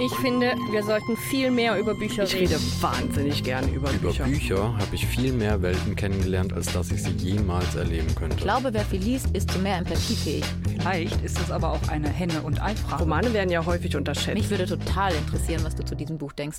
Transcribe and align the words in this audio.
Ich 0.00 0.14
finde, 0.16 0.54
wir 0.70 0.82
sollten 0.84 1.16
viel 1.16 1.50
mehr 1.50 1.76
über 1.78 1.94
Bücher 1.94 2.22
Ich 2.22 2.34
reden. 2.34 2.52
rede 2.54 2.60
wahnsinnig 2.80 3.42
gerne 3.42 3.66
über, 3.68 3.90
Über 3.90 4.10
Bücher. 4.10 4.24
Bücher, 4.24 4.74
habe 4.78 4.94
ich 4.94 5.04
viel 5.06 5.32
mehr 5.32 5.60
Welten 5.60 5.96
kennengelernt, 5.96 6.52
als 6.52 6.72
dass 6.72 6.92
ich 6.92 7.02
sie 7.02 7.10
jemals 7.10 7.74
erleben 7.74 8.14
könnte. 8.14 8.36
Ich 8.36 8.42
glaube, 8.42 8.72
wer 8.72 8.84
viel 8.84 9.00
liest, 9.00 9.26
ist 9.34 9.50
zu 9.50 9.58
mehr 9.58 9.78
empathiefähig. 9.78 10.44
Vielleicht 10.78 11.22
ist 11.22 11.38
es 11.38 11.50
aber 11.50 11.72
auch 11.72 11.88
eine 11.88 12.08
Henne- 12.08 12.42
und 12.42 12.62
Ei-Frage. 12.62 13.02
Romane 13.02 13.32
werden 13.32 13.50
ja 13.50 13.64
häufig 13.64 13.96
unterschätzt. 13.96 14.34
Mich 14.34 14.50
würde 14.50 14.66
total 14.66 15.12
interessieren, 15.14 15.62
was 15.64 15.74
du 15.74 15.84
zu 15.84 15.94
diesem 15.94 16.18
Buch 16.18 16.32
denkst. 16.32 16.58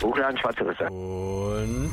Buchladen 0.00 0.38
Schwarze 0.38 0.66
Risse. 0.66 0.84
Und 0.86 1.90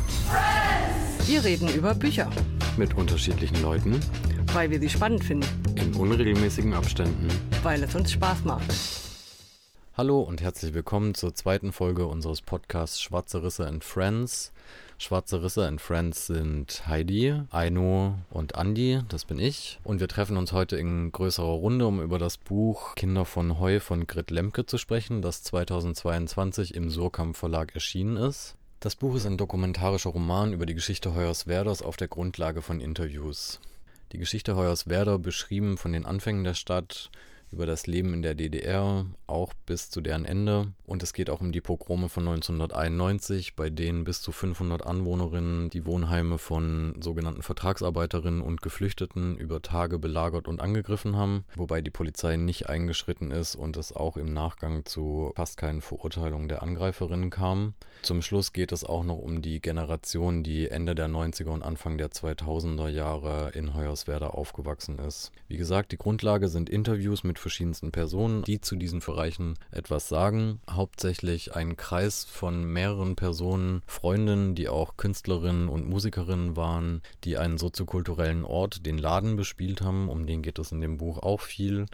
wir 1.27 1.43
reden 1.43 1.69
über 1.69 1.93
Bücher, 1.93 2.29
mit 2.77 2.95
unterschiedlichen 2.95 3.61
Leuten 3.61 3.99
weil 4.53 4.69
wir 4.71 4.79
sie 4.79 4.89
spannend 4.89 5.23
finden, 5.23 5.47
in 5.75 5.93
unregelmäßigen 5.93 6.73
Abständen. 6.73 7.27
weil 7.63 7.83
es 7.83 7.93
uns 7.95 8.11
Spaß 8.11 8.43
macht. 8.45 8.73
Hallo 9.95 10.21
und 10.21 10.41
herzlich 10.41 10.73
willkommen 10.73 11.13
zur 11.13 11.35
zweiten 11.35 11.71
Folge 11.71 12.07
unseres 12.07 12.41
Podcasts 12.41 13.01
Schwarze 13.01 13.43
Risse 13.43 13.67
and 13.67 13.83
Friends. 13.83 14.51
Schwarze 15.01 15.41
Risse 15.41 15.65
and 15.65 15.79
Friends 15.79 16.27
sind 16.27 16.85
Heidi, 16.85 17.33
Aino 17.51 18.15
und 18.29 18.55
Andi, 18.55 18.99
das 19.07 19.23
bin 19.23 19.39
ich. 19.39 19.79
Und 19.85 20.01
wir 20.01 20.09
treffen 20.09 20.35
uns 20.35 20.51
heute 20.51 20.75
in 20.75 21.13
größerer 21.13 21.45
Runde, 21.45 21.87
um 21.87 22.01
über 22.01 22.19
das 22.19 22.37
Buch 22.37 22.95
Kinder 22.95 23.23
von 23.23 23.59
Heu 23.59 23.79
von 23.79 24.07
Grit 24.07 24.29
Lemke 24.29 24.65
zu 24.65 24.77
sprechen, 24.77 25.21
das 25.21 25.41
2022 25.43 26.75
im 26.75 26.89
Surkamp 26.89 27.37
Verlag 27.37 27.73
erschienen 27.75 28.17
ist. 28.17 28.55
Das 28.81 28.97
Buch 28.97 29.15
ist 29.15 29.25
ein 29.25 29.37
dokumentarischer 29.37 30.09
Roman 30.09 30.51
über 30.51 30.65
die 30.65 30.75
Geschichte 30.75 31.15
Hoyerswerders 31.15 31.81
auf 31.81 31.95
der 31.95 32.09
Grundlage 32.09 32.61
von 32.61 32.81
Interviews. 32.81 33.61
Die 34.11 34.17
Geschichte 34.17 34.57
Hoyerswerda 34.57 35.15
beschrieben 35.15 35.77
von 35.77 35.93
den 35.93 36.05
Anfängen 36.05 36.43
der 36.43 36.55
Stadt 36.55 37.09
über 37.51 37.65
das 37.65 37.87
Leben 37.87 38.13
in 38.13 38.21
der 38.21 38.35
DDR, 38.35 39.05
auch 39.27 39.53
bis 39.65 39.89
zu 39.89 40.01
deren 40.01 40.25
Ende. 40.25 40.73
Und 40.85 41.03
es 41.03 41.13
geht 41.13 41.29
auch 41.29 41.41
um 41.41 41.51
die 41.51 41.61
Pogrome 41.61 42.09
von 42.09 42.27
1991, 42.27 43.55
bei 43.55 43.69
denen 43.69 44.03
bis 44.03 44.21
zu 44.21 44.31
500 44.31 44.85
Anwohnerinnen 44.85 45.69
die 45.69 45.85
Wohnheime 45.85 46.37
von 46.37 46.95
sogenannten 47.01 47.41
Vertragsarbeiterinnen 47.41 48.41
und 48.41 48.61
Geflüchteten 48.61 49.37
über 49.37 49.61
Tage 49.61 49.99
belagert 49.99 50.47
und 50.47 50.61
angegriffen 50.61 51.15
haben, 51.15 51.45
wobei 51.55 51.81
die 51.81 51.91
Polizei 51.91 52.37
nicht 52.37 52.69
eingeschritten 52.69 53.31
ist 53.31 53.55
und 53.55 53.77
es 53.77 53.95
auch 53.95 54.17
im 54.17 54.33
Nachgang 54.33 54.85
zu 54.85 55.31
fast 55.35 55.57
keinen 55.57 55.81
Verurteilungen 55.81 56.49
der 56.49 56.63
Angreiferinnen 56.63 57.29
kam. 57.29 57.73
Zum 58.01 58.21
Schluss 58.21 58.53
geht 58.53 58.71
es 58.71 58.83
auch 58.83 59.03
noch 59.03 59.17
um 59.17 59.41
die 59.41 59.59
Generation, 59.59 60.43
die 60.43 60.69
Ende 60.69 60.95
der 60.95 61.07
90er 61.07 61.49
und 61.49 61.63
Anfang 61.63 61.97
der 61.97 62.09
2000er 62.09 62.89
Jahre 62.89 63.51
in 63.53 63.73
Hoyerswerda 63.73 64.27
aufgewachsen 64.27 64.99
ist. 64.99 65.31
Wie 65.47 65.57
gesagt, 65.57 65.91
die 65.91 65.97
Grundlage 65.97 66.47
sind 66.47 66.69
Interviews 66.69 67.23
mit 67.23 67.38
verschiedensten 67.39 67.91
Personen, 67.91 68.43
die 68.43 68.61
zu 68.61 68.75
diesen 68.75 68.99
Bereichen 68.99 69.55
etwas 69.71 70.07
sagen. 70.07 70.61
Hauptsächlich 70.69 71.55
ein 71.55 71.77
Kreis 71.77 72.25
von 72.25 72.63
mehreren 72.63 73.15
Personen, 73.15 73.81
Freundinnen, 73.87 74.55
die 74.55 74.69
auch 74.69 74.97
Künstlerinnen 74.97 75.69
und 75.69 75.89
Musikerinnen 75.89 76.55
waren, 76.55 77.01
die 77.23 77.37
einen 77.37 77.57
soziokulturellen 77.57 78.45
Ort, 78.45 78.85
den 78.85 78.97
Laden 78.97 79.35
bespielt 79.35 79.81
haben. 79.81 80.09
Um 80.09 80.25
den 80.25 80.41
geht 80.41 80.59
es 80.59 80.71
in 80.71 80.81
dem 80.81 80.97
Buch 80.97 81.19
auch 81.19 81.41
viel. 81.41 81.85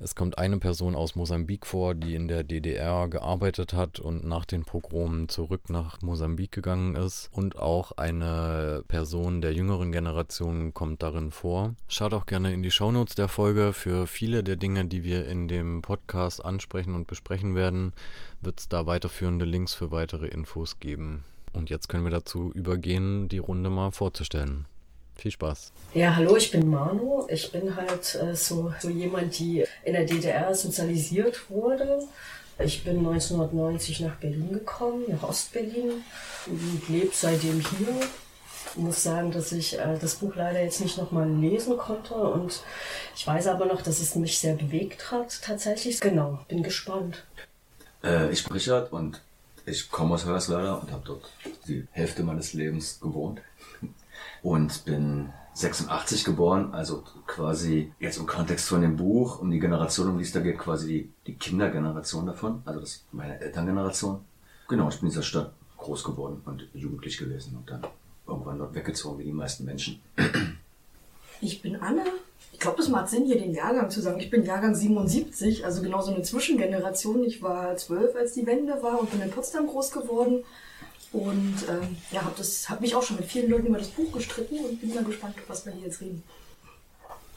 Es 0.00 0.14
kommt 0.14 0.38
eine 0.38 0.58
Person 0.58 0.94
aus 0.94 1.14
Mosambik 1.14 1.66
vor, 1.66 1.94
die 1.94 2.14
in 2.14 2.28
der 2.28 2.42
DDR 2.42 3.08
gearbeitet 3.08 3.72
hat 3.72 4.00
und 4.00 4.24
nach 4.24 4.44
den 4.44 4.64
Pogromen 4.64 5.28
zurück 5.28 5.70
nach 5.70 6.02
Mosambik 6.02 6.52
gegangen 6.52 6.96
ist. 6.96 7.28
Und 7.32 7.58
auch 7.58 7.92
eine 7.92 8.82
Person 8.88 9.40
der 9.40 9.54
jüngeren 9.54 9.92
Generation 9.92 10.74
kommt 10.74 11.02
darin 11.02 11.30
vor. 11.30 11.74
Schaut 11.88 12.12
auch 12.12 12.26
gerne 12.26 12.52
in 12.52 12.62
die 12.62 12.70
Shownotes 12.70 13.14
der 13.14 13.28
Folge. 13.28 13.72
Für 13.72 14.06
viele 14.06 14.42
der 14.42 14.56
Dinge, 14.56 14.84
die 14.84 15.04
wir 15.04 15.26
in 15.26 15.48
dem 15.48 15.80
Podcast 15.82 16.44
ansprechen 16.44 16.94
und 16.94 17.06
besprechen 17.06 17.54
werden, 17.54 17.92
wird 18.40 18.60
es 18.60 18.68
da 18.68 18.86
weiterführende 18.86 19.44
Links 19.44 19.74
für 19.74 19.90
weitere 19.90 20.26
Infos 20.26 20.80
geben. 20.80 21.24
Und 21.52 21.70
jetzt 21.70 21.88
können 21.88 22.04
wir 22.04 22.10
dazu 22.10 22.50
übergehen, 22.52 23.28
die 23.28 23.38
Runde 23.38 23.70
mal 23.70 23.92
vorzustellen. 23.92 24.66
Viel 25.16 25.30
Spaß. 25.30 25.72
Ja, 25.94 26.16
hallo, 26.16 26.36
ich 26.36 26.50
bin 26.50 26.68
Manu. 26.68 27.26
Ich 27.28 27.52
bin 27.52 27.76
halt 27.76 28.14
äh, 28.16 28.34
so, 28.34 28.72
so 28.80 28.88
jemand, 28.88 29.38
die 29.38 29.64
in 29.84 29.92
der 29.92 30.04
DDR 30.04 30.54
sozialisiert 30.54 31.48
wurde. 31.50 32.00
Ich 32.58 32.84
bin 32.84 32.98
1990 32.98 34.00
nach 34.00 34.16
Berlin 34.16 34.52
gekommen, 34.52 35.04
nach 35.08 35.28
Ostberlin 35.28 36.04
und 36.46 36.88
lebe 36.88 37.10
seitdem 37.12 37.60
hier. 37.60 38.00
Ich 38.70 38.76
muss 38.76 39.02
sagen, 39.02 39.30
dass 39.30 39.52
ich 39.52 39.78
äh, 39.78 39.98
das 40.00 40.16
Buch 40.16 40.34
leider 40.34 40.62
jetzt 40.62 40.80
nicht 40.80 40.98
nochmal 40.98 41.28
lesen 41.28 41.76
konnte 41.76 42.14
und 42.14 42.62
ich 43.16 43.26
weiß 43.26 43.46
aber 43.48 43.66
noch, 43.66 43.82
dass 43.82 44.00
es 44.00 44.14
mich 44.14 44.38
sehr 44.38 44.54
bewegt 44.54 45.10
hat 45.10 45.42
tatsächlich. 45.42 46.00
Genau, 46.00 46.40
bin 46.48 46.62
gespannt. 46.62 47.24
Äh, 48.02 48.30
ich 48.30 48.44
bin 48.44 48.52
Richard 48.52 48.92
und 48.92 49.20
ich 49.66 49.90
komme 49.90 50.14
aus 50.14 50.26
Hoyerswerda 50.26 50.74
und 50.74 50.92
habe 50.92 51.02
dort 51.04 51.30
die 51.66 51.86
Hälfte 51.92 52.22
meines 52.22 52.52
Lebens 52.52 53.00
gewohnt 53.00 53.40
und 54.44 54.84
bin 54.84 55.32
86 55.54 56.24
geboren, 56.24 56.74
also 56.74 57.02
quasi 57.26 57.92
jetzt 57.98 58.18
im 58.18 58.26
Kontext 58.26 58.68
von 58.68 58.82
dem 58.82 58.96
Buch, 58.96 59.40
um 59.40 59.50
die 59.50 59.58
Generation, 59.58 60.10
um 60.10 60.18
die 60.18 60.24
es 60.24 60.32
da 60.32 60.40
geht, 60.40 60.58
quasi 60.58 60.86
die, 60.86 61.10
die 61.26 61.34
Kindergeneration 61.34 62.26
davon, 62.26 62.62
also 62.66 62.80
das 62.80 63.04
meine 63.10 63.40
Elterngeneration. 63.40 64.20
Genau, 64.68 64.88
ich 64.88 64.96
bin 64.96 65.06
in 65.06 65.10
dieser 65.10 65.22
Stadt 65.22 65.54
groß 65.78 66.04
geworden 66.04 66.42
und 66.44 66.68
jugendlich 66.74 67.16
gewesen 67.16 67.56
und 67.56 67.70
dann 67.70 67.86
irgendwann 68.26 68.58
dort 68.58 68.74
weggezogen, 68.74 69.18
wie 69.18 69.24
die 69.24 69.32
meisten 69.32 69.64
Menschen. 69.64 70.00
Ich 71.40 71.62
bin 71.62 71.76
Anne. 71.76 72.04
Ich 72.52 72.60
glaube, 72.60 72.80
es 72.80 72.88
macht 72.88 73.08
Sinn, 73.08 73.24
hier 73.26 73.38
den 73.38 73.52
Jahrgang 73.52 73.90
zu 73.90 74.00
sagen. 74.00 74.20
Ich 74.20 74.30
bin 74.30 74.44
Jahrgang 74.44 74.74
77, 74.74 75.64
also 75.64 75.82
genau 75.82 76.00
so 76.00 76.14
eine 76.14 76.22
Zwischengeneration. 76.22 77.24
Ich 77.24 77.42
war 77.42 77.76
zwölf, 77.76 78.14
als 78.14 78.32
die 78.32 78.46
Wende 78.46 78.82
war 78.82 79.00
und 79.00 79.10
bin 79.10 79.20
in 79.20 79.30
Potsdam 79.30 79.66
groß 79.66 79.90
geworden. 79.90 80.44
Und 81.14 81.54
ähm, 81.68 81.96
ja, 82.10 82.24
habe 82.24 82.42
hab 82.42 82.80
mich 82.80 82.92
auch 82.96 83.02
schon 83.04 83.18
mit 83.18 83.26
vielen 83.26 83.48
Leuten 83.48 83.68
über 83.68 83.78
das 83.78 83.90
Buch 83.90 84.10
gestritten 84.12 84.58
und 84.58 84.80
bin 84.80 84.92
mal 84.92 85.04
gespannt, 85.04 85.36
was 85.46 85.64
wir 85.64 85.72
hier 85.72 85.84
jetzt 85.84 86.00
reden. 86.00 86.24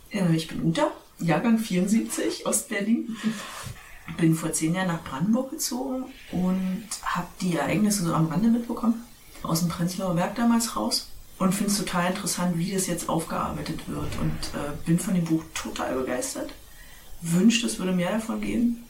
Äh, 0.09 0.35
Ich 0.35 0.47
bin 0.47 0.63
Uta, 0.63 0.91
Jahrgang 1.19 1.59
74, 1.59 2.47
Ostberlin. 2.47 3.15
Bin 4.17 4.33
vor 4.33 4.51
zehn 4.51 4.73
Jahren 4.73 4.87
nach 4.87 5.03
Brandenburg 5.03 5.51
gezogen 5.51 6.05
und 6.31 6.87
habe 7.03 7.27
die 7.39 7.55
Ereignisse 7.55 8.03
so 8.03 8.13
am 8.15 8.25
Rande 8.27 8.47
mitbekommen. 8.49 9.05
Aus 9.43 9.59
dem 9.59 9.69
Prenzlauer 9.69 10.15
Berg 10.15 10.35
damals 10.35 10.75
raus. 10.75 11.09
Und 11.37 11.53
finde 11.53 11.71
es 11.71 11.77
total 11.77 12.09
interessant, 12.09 12.57
wie 12.57 12.71
das 12.71 12.87
jetzt 12.87 13.09
aufgearbeitet 13.09 13.87
wird. 13.87 14.17
Und 14.19 14.59
äh, 14.59 14.71
bin 14.87 14.97
von 14.97 15.13
dem 15.13 15.25
Buch 15.25 15.43
total 15.53 15.93
begeistert. 15.93 16.49
Wünschte, 17.21 17.67
es 17.67 17.77
würde 17.77 17.91
mehr 17.91 18.13
davon 18.13 18.41
geben. 18.41 18.85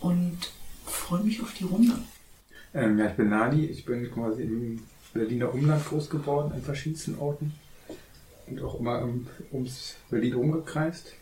Und 0.00 0.52
freue 0.84 1.22
mich 1.22 1.40
auf 1.40 1.54
die 1.54 1.64
Runde. 1.64 1.98
Ähm, 2.74 2.98
ja, 2.98 3.06
ich 3.06 3.14
bin 3.14 3.28
Nani. 3.30 3.66
Ich 3.66 3.84
bin 3.84 4.10
quasi 4.12 4.42
im 4.42 4.80
Berliner 5.14 5.52
Umland 5.52 5.84
groß 5.86 6.10
geworden, 6.10 6.52
an 6.52 6.62
verschiedensten 6.62 7.18
Orten. 7.18 7.54
Und 8.46 8.62
auch 8.62 8.78
immer 8.80 9.02
um, 9.02 9.26
ums 9.52 9.96
Berlin 10.10 10.34
rumgekreist. 10.34 11.12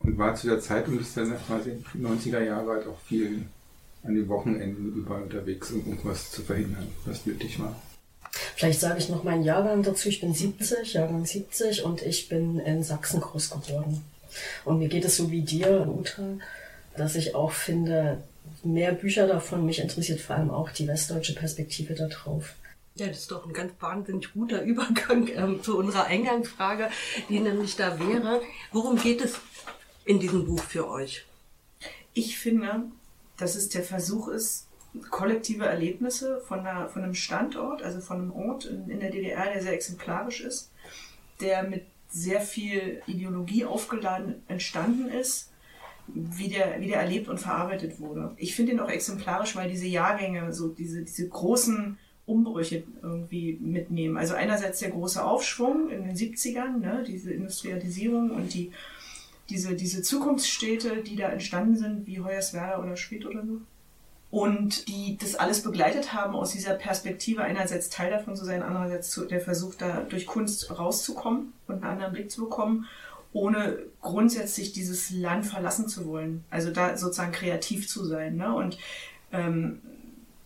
Und 0.00 0.18
war 0.18 0.34
zu 0.34 0.48
der 0.48 0.60
Zeit, 0.60 0.88
um 0.88 0.96
bis 0.96 1.14
dann 1.14 1.34
quasi 1.46 1.72
90er 1.96 2.42
Jahre 2.42 2.70
halt 2.70 2.86
auch 2.86 2.98
viel 3.00 3.46
an 4.02 4.14
den 4.14 4.28
Wochenenden 4.28 4.94
überall 4.94 5.22
unterwegs, 5.22 5.70
um 5.72 5.80
irgendwas 5.80 6.30
zu 6.30 6.42
verhindern, 6.42 6.88
was 7.04 7.26
nötig 7.26 7.60
war. 7.60 7.76
Vielleicht 8.56 8.80
sage 8.80 8.98
ich 8.98 9.08
noch 9.08 9.24
meinen 9.24 9.42
Jahrgang 9.42 9.82
dazu. 9.82 10.08
Ich 10.08 10.20
bin 10.20 10.32
70, 10.32 10.94
Jahrgang 10.94 11.26
70 11.26 11.84
und 11.84 12.02
ich 12.02 12.28
bin 12.28 12.58
in 12.60 12.82
Sachsen 12.82 13.20
groß 13.20 13.50
geworden. 13.50 14.02
Und 14.64 14.78
mir 14.78 14.88
geht 14.88 15.04
es 15.04 15.16
so 15.16 15.30
wie 15.30 15.42
dir, 15.42 15.86
Uta, 15.88 16.22
dass 16.96 17.16
ich 17.16 17.34
auch 17.34 17.52
finde, 17.52 18.22
mehr 18.62 18.92
Bücher 18.92 19.26
davon, 19.26 19.66
mich 19.66 19.80
interessiert 19.80 20.20
vor 20.20 20.36
allem 20.36 20.50
auch 20.50 20.70
die 20.70 20.86
westdeutsche 20.86 21.34
Perspektive 21.34 21.94
darauf. 21.94 22.54
Ja, 22.94 23.06
das 23.06 23.20
ist 23.20 23.30
doch 23.30 23.46
ein 23.46 23.52
ganz 23.52 23.72
wahnsinnig 23.80 24.32
guter 24.32 24.62
Übergang 24.62 25.28
ähm, 25.34 25.62
zu 25.62 25.78
unserer 25.78 26.06
Eingangsfrage, 26.06 26.90
die 27.28 27.40
nämlich 27.40 27.76
da 27.76 27.98
wäre, 27.98 28.42
worum 28.72 28.96
geht 28.96 29.22
es 29.22 29.36
in 30.04 30.18
diesem 30.20 30.44
Buch 30.46 30.62
für 30.62 30.88
euch? 30.88 31.24
Ich 32.12 32.38
finde, 32.38 32.84
dass 33.36 33.54
es 33.54 33.68
der 33.68 33.82
Versuch 33.82 34.28
ist, 34.28 34.66
kollektive 35.10 35.66
Erlebnisse 35.66 36.40
von, 36.40 36.60
einer, 36.60 36.88
von 36.88 37.04
einem 37.04 37.14
Standort, 37.14 37.82
also 37.82 38.00
von 38.00 38.18
einem 38.18 38.32
Ort 38.32 38.64
in, 38.64 38.90
in 38.90 39.00
der 39.00 39.10
DDR, 39.10 39.52
der 39.52 39.62
sehr 39.62 39.72
exemplarisch 39.72 40.40
ist, 40.40 40.70
der 41.40 41.62
mit 41.62 41.86
sehr 42.10 42.40
viel 42.40 43.02
Ideologie 43.06 43.64
aufgeladen 43.64 44.42
entstanden 44.48 45.08
ist, 45.08 45.50
wie 46.14 46.48
der, 46.48 46.80
wie 46.80 46.88
der 46.88 47.00
erlebt 47.00 47.28
und 47.28 47.38
verarbeitet 47.38 48.00
wurde. 48.00 48.32
Ich 48.36 48.54
finde 48.54 48.72
ihn 48.72 48.80
auch 48.80 48.90
exemplarisch, 48.90 49.56
weil 49.56 49.68
diese 49.68 49.86
Jahrgänge, 49.86 50.52
so 50.52 50.68
diese, 50.68 51.02
diese 51.02 51.28
großen 51.28 51.98
Umbrüche 52.26 52.84
irgendwie 53.02 53.58
mitnehmen. 53.60 54.16
Also 54.16 54.34
einerseits 54.34 54.78
der 54.78 54.90
große 54.90 55.22
Aufschwung 55.22 55.90
in 55.90 56.04
den 56.04 56.16
70ern, 56.16 56.78
ne, 56.78 57.04
diese 57.06 57.32
Industrialisierung 57.32 58.30
und 58.30 58.54
die, 58.54 58.70
diese, 59.48 59.74
diese 59.74 60.02
Zukunftsstädte, 60.02 61.02
die 61.02 61.16
da 61.16 61.28
entstanden 61.28 61.76
sind, 61.76 62.06
wie 62.06 62.20
Hoyerswerda 62.20 62.82
oder 62.82 62.96
Schwedt 62.96 63.26
oder 63.26 63.44
so. 63.44 63.60
und 64.30 64.86
die 64.86 65.18
das 65.20 65.34
alles 65.34 65.62
begleitet 65.62 66.12
haben 66.12 66.36
aus 66.36 66.52
dieser 66.52 66.74
Perspektive, 66.74 67.42
einerseits 67.42 67.90
Teil 67.90 68.10
davon 68.10 68.36
zu 68.36 68.44
sein, 68.44 68.62
andererseits 68.62 69.10
zu, 69.10 69.24
der 69.24 69.40
Versuch, 69.40 69.74
da 69.74 70.02
durch 70.08 70.26
Kunst 70.26 70.70
rauszukommen 70.78 71.52
und 71.66 71.76
einen 71.76 71.84
anderen 71.84 72.12
Blick 72.12 72.30
zu 72.30 72.42
bekommen, 72.42 72.86
ohne 73.32 73.78
grundsätzlich 74.00 74.72
dieses 74.72 75.10
Land 75.10 75.46
verlassen 75.46 75.88
zu 75.88 76.06
wollen. 76.06 76.44
Also 76.50 76.70
da 76.70 76.96
sozusagen 76.96 77.32
kreativ 77.32 77.88
zu 77.88 78.04
sein. 78.04 78.36
Ne? 78.36 78.54
Und, 78.54 78.78
ähm, 79.32 79.80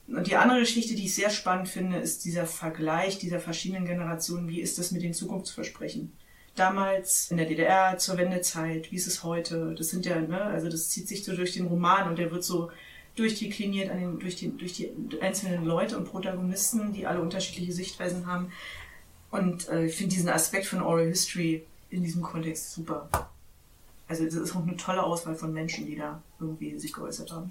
und 0.06 0.26
die 0.26 0.36
andere 0.36 0.60
Geschichte, 0.60 0.94
die 0.94 1.04
ich 1.04 1.14
sehr 1.14 1.30
spannend 1.30 1.68
finde, 1.68 1.98
ist 1.98 2.24
dieser 2.24 2.46
Vergleich 2.46 3.18
dieser 3.18 3.40
verschiedenen 3.40 3.86
Generationen. 3.86 4.48
Wie 4.48 4.60
ist 4.60 4.78
das 4.78 4.90
mit 4.90 5.02
den 5.02 5.14
Zukunftsversprechen? 5.14 6.12
damals 6.54 7.30
in 7.30 7.36
der 7.36 7.46
DDR 7.46 7.98
zur 7.98 8.16
Wendezeit, 8.16 8.90
wie 8.92 8.96
ist 8.96 9.06
es 9.06 9.24
heute? 9.24 9.74
Das 9.76 9.88
sind 9.88 10.06
ja, 10.06 10.20
ne, 10.20 10.40
also 10.40 10.68
das 10.68 10.88
zieht 10.88 11.08
sich 11.08 11.24
so 11.24 11.34
durch 11.34 11.52
den 11.52 11.66
Roman 11.66 12.08
und 12.08 12.18
der 12.18 12.30
wird 12.30 12.44
so 12.44 12.70
durchdekliniert 13.16 13.90
an 13.90 13.98
den, 13.98 14.18
durch, 14.18 14.36
die, 14.36 14.56
durch 14.56 14.74
die 14.74 14.90
einzelnen 15.20 15.64
Leute 15.64 15.96
und 15.96 16.04
Protagonisten, 16.04 16.92
die 16.92 17.06
alle 17.06 17.20
unterschiedliche 17.20 17.72
Sichtweisen 17.72 18.26
haben. 18.26 18.50
Und 19.30 19.68
äh, 19.68 19.86
ich 19.86 19.96
finde 19.96 20.14
diesen 20.14 20.28
Aspekt 20.28 20.66
von 20.66 20.82
Oral 20.82 21.08
History 21.08 21.64
in 21.94 22.02
diesem 22.02 22.22
Kontext 22.22 22.72
super. 22.72 23.08
Also 24.08 24.24
das 24.24 24.34
ist 24.34 24.54
auch 24.54 24.62
eine 24.62 24.76
tolle 24.76 25.02
Auswahl 25.02 25.34
von 25.34 25.52
Menschen, 25.52 25.86
die 25.86 25.96
da 25.96 26.20
irgendwie 26.38 26.78
sich 26.78 26.92
geäußert 26.92 27.32
haben. 27.32 27.50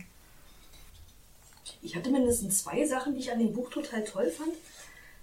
Ich 1.81 1.95
hatte 1.95 2.11
mindestens 2.11 2.63
zwei 2.63 2.85
Sachen, 2.85 3.13
die 3.13 3.21
ich 3.21 3.31
an 3.31 3.39
dem 3.39 3.53
Buch 3.53 3.69
total 3.69 4.03
toll 4.03 4.29
fand. 4.29 4.53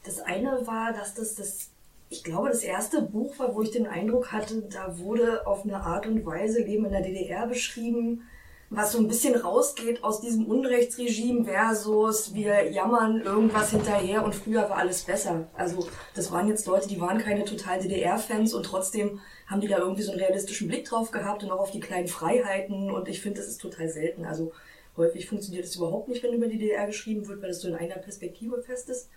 Das 0.05 0.20
eine 0.20 0.67
war, 0.67 0.93
dass 0.93 1.14
das 1.14 1.34
das, 1.34 1.69
ich 2.08 2.25
glaube, 2.25 2.49
das 2.49 2.62
erste 2.62 3.02
Buch 3.02 3.38
war, 3.38 3.55
wo 3.55 3.62
ich 3.62 3.70
den 3.70 3.87
Eindruck 3.87 4.32
hatte, 4.32 4.62
da 4.62 4.99
wurde 4.99 5.46
auf 5.46 5.64
eine 5.64 5.82
Art 5.82 6.06
und 6.06 6.25
Weise 6.25 6.62
Leben 6.62 6.87
in 6.87 6.93
der 6.93 7.02
DDR 7.02 7.46
beschrieben, 7.46 8.22
was 8.70 8.93
so 8.93 8.99
ein 8.99 9.08
bisschen 9.08 9.34
rausgeht 9.34 10.05
aus 10.05 10.20
diesem 10.20 10.46
Unrechtsregime 10.46 11.44
versus 11.44 12.32
wir 12.34 12.70
jammern 12.70 13.20
irgendwas 13.20 13.70
hinterher 13.70 14.25
und 14.25 14.32
früher 14.32 14.62
war 14.70 14.76
alles 14.76 15.02
besser. 15.02 15.49
Also 15.55 15.88
das 16.14 16.31
waren 16.31 16.46
jetzt 16.46 16.67
Leute, 16.67 16.87
die 16.87 17.00
waren 17.00 17.19
keine 17.19 17.44
total 17.44 17.81
DDR-Fans 17.81 18.55
und 18.55 18.64
trotzdem 18.64 19.20
haben 19.49 19.61
die 19.61 19.67
da 19.67 19.78
irgendwie 19.78 20.02
so 20.02 20.12
einen 20.12 20.20
realistischen 20.20 20.69
Blick 20.69 20.84
drauf 20.84 21.11
gehabt 21.11 21.43
und 21.43 21.50
auch 21.50 21.58
auf 21.58 21.72
die 21.72 21.81
kleinen 21.81 22.06
Freiheiten 22.06 22.93
und 22.93 23.08
ich 23.08 23.20
finde, 23.20 23.40
das 23.40 23.49
ist 23.49 23.61
total 23.61 23.88
selten. 23.88 24.25
Also 24.25 24.52
häufig 24.96 25.26
funktioniert 25.26 25.64
es 25.64 25.75
überhaupt 25.75 26.06
nicht, 26.08 26.22
wenn 26.22 26.34
über 26.34 26.46
die 26.46 26.58
DDR 26.58 26.87
geschrieben 26.87 27.26
wird, 27.26 27.43
weil 27.43 27.49
das 27.49 27.61
so 27.61 27.67
in 27.67 27.75
einer 27.75 27.96
Perspektive 27.96 28.62
fest 28.62 28.88
ist. 28.88 29.11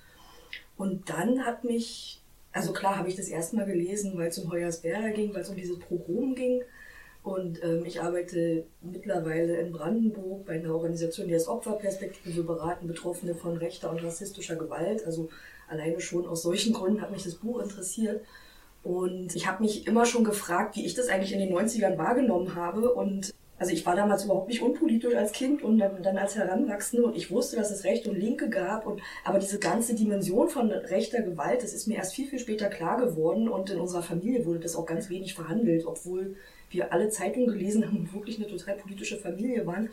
Und 0.78 1.10
dann 1.12 1.46
hat 1.46 1.64
mich, 1.64 2.24
also 2.52 2.74
klar 2.74 2.98
habe 2.98 3.08
ich 3.08 3.16
das 3.16 3.28
erstmal 3.28 3.68
gelesen, 3.68 4.18
weil 4.18 4.30
es 4.30 4.40
um 4.40 4.52
Hoyerswerda 4.52 5.10
ging, 5.10 5.32
weil 5.36 5.42
es 5.42 5.50
um 5.50 5.56
dieses 5.56 5.78
Pogrom 5.78 6.34
ging. 6.34 6.64
Und 7.24 7.64
ähm, 7.64 7.86
ich 7.86 8.02
arbeite 8.02 8.66
mittlerweile 8.82 9.56
in 9.56 9.72
Brandenburg 9.72 10.46
bei 10.46 10.56
einer 10.56 10.74
Organisation, 10.74 11.28
die 11.28 11.34
als 11.34 11.48
Opferperspektive 11.48 12.44
beraten 12.44 12.86
Betroffene 12.86 13.34
von 13.34 13.56
rechter 13.56 13.90
und 13.90 14.04
rassistischer 14.04 14.58
Gewalt. 14.58 15.06
Also 15.06 15.30
alleine 15.70 16.02
schon 16.02 16.28
aus 16.28 16.42
solchen 16.44 16.74
Gründen 16.74 17.02
hat 17.02 17.12
mich 17.12 17.24
das 17.24 17.36
Buch 17.36 17.62
interessiert. 17.62 18.22
Und 18.84 19.34
ich 19.36 19.48
habe 19.48 19.64
mich 19.64 19.88
immer 19.88 20.06
schon 20.06 20.26
gefragt, 20.26 20.76
wie 20.76 20.86
ich 20.86 20.96
das 20.96 21.08
eigentlich 21.08 21.32
in 21.32 21.40
den 21.40 21.54
90ern 21.54 21.98
wahrgenommen 21.98 22.56
habe. 22.56 22.94
Und 22.94 23.34
also 23.58 23.72
ich 23.72 23.86
war 23.86 23.96
damals 23.96 24.26
überhaupt 24.26 24.50
nicht 24.50 24.62
unpolitisch 24.62 25.16
als 25.16 25.32
Kind 25.32 25.64
und 25.64 25.78
dann, 25.78 26.04
dann 26.04 26.18
als 26.18 26.36
Heranwachsende 26.36 27.06
und 27.06 27.16
ich 27.16 27.32
wusste, 27.32 27.56
dass 27.56 27.72
es 27.72 27.86
Rechte 27.86 28.10
und 28.10 28.20
Linke 28.20 28.50
gab. 28.50 28.86
Und, 28.86 29.02
aber 29.24 29.40
diese 29.40 29.60
ganze 29.60 29.96
Dimension 29.96 30.50
von 30.50 30.70
rechter 30.70 31.22
Gewalt, 31.22 31.64
das 31.64 31.72
ist 31.72 31.88
mir 31.88 31.96
erst 31.96 32.14
viel, 32.14 32.28
viel 32.28 32.40
später 32.40 32.68
klar 32.68 32.98
geworden. 32.98 33.48
Und 33.48 33.70
in 33.70 33.80
unserer 33.80 34.04
Familie 34.04 34.46
wurde 34.46 34.60
das 34.60 34.76
auch 34.76 34.86
ganz 34.86 35.10
wenig 35.10 35.34
verhandelt, 35.34 35.86
obwohl 35.86 36.36
wir 36.74 36.92
alle 36.92 37.10
Zeitungen 37.10 37.48
gelesen 37.48 37.86
haben 37.86 37.98
und 37.98 38.14
wirklich 38.14 38.38
eine 38.38 38.48
total 38.48 38.76
politische 38.76 39.18
Familie 39.18 39.66
waren. 39.66 39.90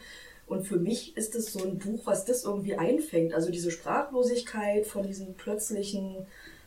Und 0.46 0.66
für 0.66 0.78
mich 0.78 1.16
ist 1.16 1.36
es 1.36 1.52
so 1.52 1.62
ein 1.62 1.78
Buch, 1.78 2.00
was 2.06 2.24
das 2.24 2.44
irgendwie 2.44 2.74
einfängt. 2.74 3.34
Also 3.34 3.52
diese 3.52 3.70
Sprachlosigkeit 3.70 4.84
von 4.84 5.06
diesen 5.06 5.34
plötzlichen, 5.34 6.26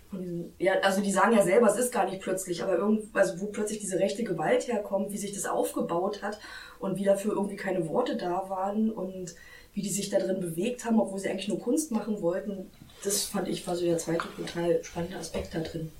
von 0.10 0.21
diesen, 0.21 0.54
ja, 0.57 0.80
also 0.83 1.01
die 1.01 1.12
sagen 1.12 1.36
ja 1.36 1.44
selber, 1.44 1.68
es 1.68 1.77
ist 1.77 1.92
gar 1.92 2.10
nicht 2.10 2.21
plötzlich, 2.21 2.63
aber 2.63 2.77
irgend, 2.77 3.13
also 3.13 3.42
wo 3.42 3.48
plötzlich 3.48 3.80
diese 3.80 4.00
rechte 4.00 4.24
Gewalt 4.24 4.69
herkommt, 4.69 5.12
wie 5.12 5.18
sich 5.18 5.33
das 5.33 5.45
aufgebaut 5.45 6.21
hat 6.21 6.39
und 6.80 6.98
wie 6.98 7.04
dafür 7.04 7.33
irgendwie 7.33 7.57
keine 7.57 7.89
Worte 7.89 8.15
da 8.15 8.50
waren 8.50 8.89
und 8.89 9.36
wie 9.74 9.81
die 9.81 9.89
sich 9.89 10.10
da 10.10 10.19
drin 10.19 10.39
bewegt 10.39 10.86
haben, 10.86 11.00
obwohl 11.00 11.19
sie 11.19 11.30
eigentlich 11.30 11.50
nur 11.50 11.60
Kunst 11.60 11.92
machen 11.92 12.21
wollten. 12.21 12.69
Das 13.04 13.24
fand 13.24 13.50
ich 13.50 13.68
war 13.68 13.75
so 13.75 13.83
der 13.83 13.98
zweite 13.98 14.27
total 14.38 14.81
spannende 14.83 15.18
Aspekt 15.18 15.54
da 15.56 15.60
drin. 15.60 15.92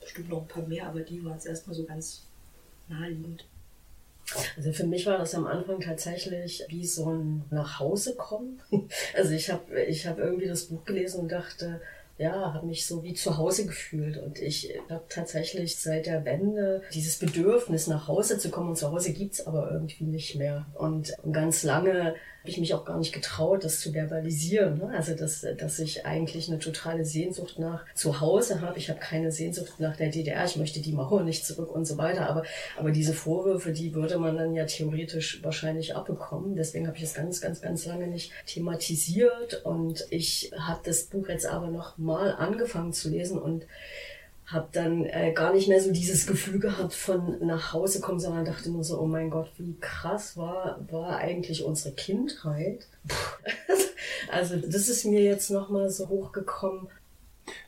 Bestimmt 0.00 0.28
noch 0.28 0.42
ein 0.42 0.48
paar 0.48 0.66
mehr, 0.66 0.86
aber 0.86 1.00
die 1.00 1.24
waren 1.24 1.32
jetzt 1.32 1.46
erstmal 1.46 1.74
so 1.74 1.84
ganz 1.84 2.26
naheliegend. 2.88 3.46
Also 4.56 4.72
für 4.72 4.86
mich 4.86 5.06
war 5.06 5.18
das 5.18 5.34
am 5.34 5.46
Anfang 5.46 5.80
tatsächlich 5.80 6.64
wie 6.68 6.86
so 6.86 7.10
ein 7.10 7.44
Nachhausekommen. 7.50 8.60
Also 9.16 9.32
ich 9.32 9.50
habe 9.50 9.82
ich 9.82 10.06
hab 10.06 10.18
irgendwie 10.18 10.46
das 10.46 10.64
Buch 10.64 10.84
gelesen 10.84 11.20
und 11.20 11.32
dachte, 11.32 11.80
ja, 12.18 12.54
habe 12.54 12.66
mich 12.66 12.86
so 12.86 13.02
wie 13.02 13.14
zu 13.14 13.36
Hause 13.36 13.66
gefühlt. 13.66 14.18
Und 14.18 14.38
ich 14.38 14.72
habe 14.88 15.04
tatsächlich 15.08 15.76
seit 15.76 16.06
der 16.06 16.24
Wende 16.24 16.82
dieses 16.92 17.18
Bedürfnis, 17.18 17.86
nach 17.86 18.08
Hause 18.08 18.38
zu 18.38 18.50
kommen. 18.50 18.70
Und 18.70 18.76
zu 18.76 18.90
Hause 18.90 19.12
gibt's 19.12 19.46
aber 19.46 19.70
irgendwie 19.70 20.04
nicht 20.04 20.36
mehr. 20.36 20.66
Und 20.74 21.12
ganz 21.32 21.62
lange 21.64 22.14
habe 22.44 22.50
ich 22.50 22.58
mich 22.58 22.74
auch 22.74 22.84
gar 22.84 22.98
nicht 22.98 23.14
getraut, 23.14 23.64
das 23.64 23.80
zu 23.80 23.94
verbalisieren. 23.94 24.76
Ne? 24.76 24.92
Also, 24.94 25.14
dass, 25.14 25.46
dass 25.56 25.78
ich 25.78 26.04
eigentlich 26.04 26.46
eine 26.48 26.58
totale 26.58 27.02
Sehnsucht 27.06 27.58
nach 27.58 27.86
Zuhause 27.94 28.60
habe. 28.60 28.78
Ich 28.78 28.90
habe 28.90 29.00
keine 29.00 29.32
Sehnsucht 29.32 29.80
nach 29.80 29.96
der 29.96 30.10
DDR. 30.10 30.44
Ich 30.44 30.56
möchte 30.56 30.80
die 30.80 30.92
Mauer 30.92 31.22
nicht 31.22 31.46
zurück 31.46 31.74
und 31.74 31.86
so 31.86 31.96
weiter. 31.96 32.28
Aber, 32.28 32.42
aber 32.76 32.90
diese 32.90 33.14
Vorwürfe, 33.14 33.72
die 33.72 33.94
würde 33.94 34.18
man 34.18 34.36
dann 34.36 34.54
ja 34.54 34.66
theoretisch 34.66 35.42
wahrscheinlich 35.42 35.96
abbekommen. 35.96 36.54
Deswegen 36.54 36.86
habe 36.86 36.98
ich 36.98 37.04
es 37.04 37.14
ganz, 37.14 37.40
ganz, 37.40 37.62
ganz 37.62 37.86
lange 37.86 38.08
nicht 38.08 38.30
thematisiert. 38.44 39.64
Und 39.64 40.06
ich 40.10 40.52
habe 40.54 40.80
das 40.84 41.04
Buch 41.04 41.30
jetzt 41.30 41.46
aber 41.46 41.68
noch 41.68 41.96
mal 41.96 42.32
angefangen 42.32 42.92
zu 42.92 43.08
lesen 43.08 43.38
und 43.38 43.66
habe 44.46 44.68
dann 44.72 45.04
äh, 45.04 45.32
gar 45.32 45.52
nicht 45.52 45.68
mehr 45.68 45.80
so 45.80 45.90
dieses 45.90 46.26
Gefühl 46.26 46.60
gehabt 46.60 46.92
von 46.92 47.38
nach 47.46 47.72
Hause 47.72 48.00
kommen, 48.00 48.20
sondern 48.20 48.44
dachte 48.44 48.70
nur 48.70 48.84
so, 48.84 49.00
oh 49.00 49.06
mein 49.06 49.30
Gott, 49.30 49.50
wie 49.56 49.76
krass 49.80 50.36
war, 50.36 50.80
war 50.90 51.16
eigentlich 51.16 51.64
unsere 51.64 51.94
Kindheit. 51.94 52.86
also 54.30 54.56
das 54.56 54.88
ist 54.88 55.06
mir 55.06 55.22
jetzt 55.22 55.50
nochmal 55.50 55.88
so 55.88 56.08
hochgekommen. 56.08 56.88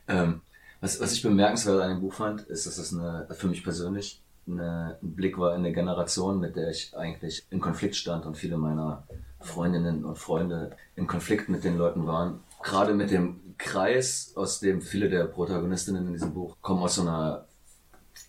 Ähm, 0.07 0.43
was, 0.81 1.01
was 1.01 1.13
ich 1.13 1.23
bemerkenswert 1.23 1.81
an 1.81 1.91
dem 1.91 2.01
Buch 2.01 2.13
fand, 2.13 2.43
ist, 2.43 2.67
dass 2.67 2.77
es 2.77 2.93
eine, 2.93 3.27
für 3.31 3.49
mich 3.49 3.65
persönlich 3.65 4.21
eine, 4.47 4.99
ein 5.03 5.15
Blick 5.15 5.39
war 5.39 5.53
in 5.55 5.61
eine 5.61 5.73
Generation, 5.73 6.39
mit 6.39 6.57
der 6.57 6.71
ich 6.71 6.95
eigentlich 6.95 7.45
in 7.51 7.61
Konflikt 7.61 7.97
stand 7.97 8.27
und 8.27 8.37
viele 8.37 8.59
meiner 8.59 9.05
Freundinnen 9.47 10.05
und 10.05 10.19
Freunde 10.19 10.77
in 10.95 11.07
Konflikt 11.07 11.49
mit 11.49 11.65
den 11.65 11.79
Leuten 11.79 12.07
waren. 12.07 12.41
Gerade 12.63 12.95
mit 12.95 13.11
dem 13.11 13.41
Kreis, 13.59 14.33
aus 14.35 14.61
dem 14.61 14.83
viele 14.83 15.09
der 15.09 15.25
Protagonistinnen 15.25 16.07
in 16.07 16.13
diesem 16.13 16.35
Buch 16.35 16.57
kommen 16.61 16.83
aus 16.83 16.97
so 16.97 17.03
einer 17.03 17.47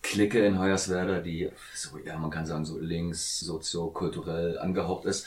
Clique 0.02 0.44
in 0.44 0.58
Hoyerswerda, 0.58 1.20
die 1.20 1.50
so, 1.74 1.98
ja, 1.98 2.18
man 2.18 2.30
kann 2.30 2.46
sagen, 2.46 2.64
so 2.64 2.78
links, 2.78 3.40
soziokulturell 3.40 4.58
angehaucht 4.58 5.04
ist 5.04 5.26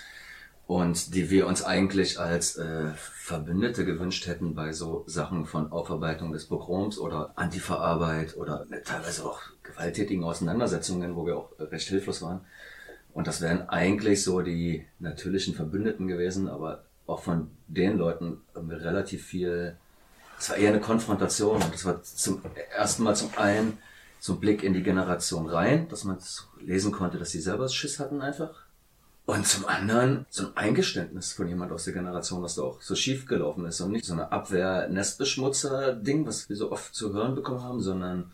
und 0.67 1.13
die 1.13 1.29
wir 1.29 1.47
uns 1.47 1.63
eigentlich 1.63 2.19
als 2.19 2.55
äh, 2.55 2.91
Verbündete 2.95 3.83
gewünscht 3.83 4.27
hätten 4.27 4.55
bei 4.55 4.71
so 4.71 5.03
Sachen 5.05 5.45
von 5.45 5.71
Aufarbeitung 5.71 6.31
des 6.31 6.45
Pogroms 6.45 6.97
oder 6.97 7.33
Antifa-Arbeit 7.35 8.37
oder 8.37 8.65
teilweise 8.85 9.25
auch 9.25 9.41
gewalttätigen 9.63 10.23
Auseinandersetzungen, 10.23 11.15
wo 11.15 11.25
wir 11.25 11.37
auch 11.37 11.49
recht 11.59 11.89
hilflos 11.89 12.21
waren. 12.21 12.41
Und 13.13 13.27
das 13.27 13.41
wären 13.41 13.69
eigentlich 13.69 14.23
so 14.23 14.41
die 14.41 14.85
natürlichen 14.99 15.53
Verbündeten 15.53 16.07
gewesen, 16.07 16.47
aber 16.47 16.83
auch 17.07 17.21
von 17.21 17.51
den 17.67 17.97
Leuten 17.97 18.41
relativ 18.55 19.25
viel 19.25 19.75
es 20.41 20.49
war 20.49 20.57
eher 20.57 20.69
eine 20.69 20.81
Konfrontation 20.81 21.61
und 21.61 21.71
das 21.71 21.85
war 21.85 22.01
zum 22.01 22.41
ersten 22.75 23.03
Mal 23.03 23.15
zum 23.15 23.29
einen 23.37 23.77
so 24.19 24.33
ein 24.33 24.39
Blick 24.39 24.63
in 24.63 24.73
die 24.73 24.81
Generation 24.81 25.47
rein, 25.47 25.87
dass 25.89 26.03
man 26.03 26.17
lesen 26.59 26.91
konnte, 26.91 27.19
dass 27.19 27.29
sie 27.29 27.41
selber 27.41 27.69
Schiss 27.69 27.99
hatten 27.99 28.21
einfach. 28.21 28.65
Und 29.27 29.45
zum 29.45 29.67
anderen 29.67 30.25
so 30.31 30.47
ein 30.47 30.57
Eingeständnis 30.57 31.33
von 31.33 31.47
jemand 31.47 31.71
aus 31.71 31.83
der 31.83 31.93
Generation, 31.93 32.41
was 32.41 32.55
da 32.55 32.63
auch 32.63 32.81
so 32.81 32.95
schief 32.95 33.27
gelaufen 33.27 33.65
ist 33.65 33.81
und 33.81 33.91
nicht 33.91 34.05
so 34.05 34.13
eine 34.13 34.31
Abwehr-Nestbeschmutzer-Ding, 34.31 36.25
was 36.25 36.49
wir 36.49 36.55
so 36.55 36.71
oft 36.71 36.95
zu 36.95 37.13
hören 37.13 37.35
bekommen 37.35 37.61
haben, 37.63 37.79
sondern 37.79 38.31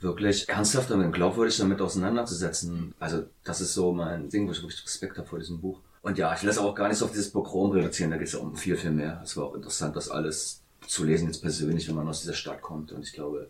wirklich 0.00 0.48
ernsthaft 0.48 0.90
und 0.90 1.12
glaubwürdig 1.12 1.56
damit 1.58 1.80
auseinanderzusetzen. 1.80 2.94
Also 2.98 3.24
das 3.44 3.60
ist 3.60 3.74
so 3.74 3.92
mein 3.92 4.28
Ding, 4.30 4.46
wo 4.46 4.52
ich 4.52 4.62
wirklich 4.62 4.84
Respekt 4.84 5.18
habe 5.18 5.28
vor 5.28 5.38
diesem 5.38 5.60
Buch. 5.60 5.80
Und 6.02 6.16
ja, 6.16 6.34
ich 6.34 6.42
will 6.42 6.48
das 6.48 6.58
auch 6.58 6.74
gar 6.74 6.88
nicht 6.88 6.98
so 6.98 7.04
auf 7.04 7.10
dieses 7.10 7.30
Pogrom 7.30 7.72
reduzieren, 7.72 8.10
da 8.10 8.16
geht 8.16 8.28
es 8.28 8.32
ja 8.32 8.38
um 8.38 8.56
viel, 8.56 8.76
viel 8.76 8.90
mehr. 8.90 9.20
Es 9.22 9.36
war 9.36 9.44
auch 9.44 9.54
interessant, 9.54 9.94
das 9.96 10.08
alles 10.08 10.62
zu 10.86 11.04
lesen 11.04 11.26
jetzt 11.26 11.42
persönlich, 11.42 11.86
wenn 11.88 11.94
man 11.94 12.08
aus 12.08 12.22
dieser 12.22 12.32
Stadt 12.32 12.62
kommt. 12.62 12.92
Und 12.92 13.02
ich 13.02 13.12
glaube, 13.12 13.48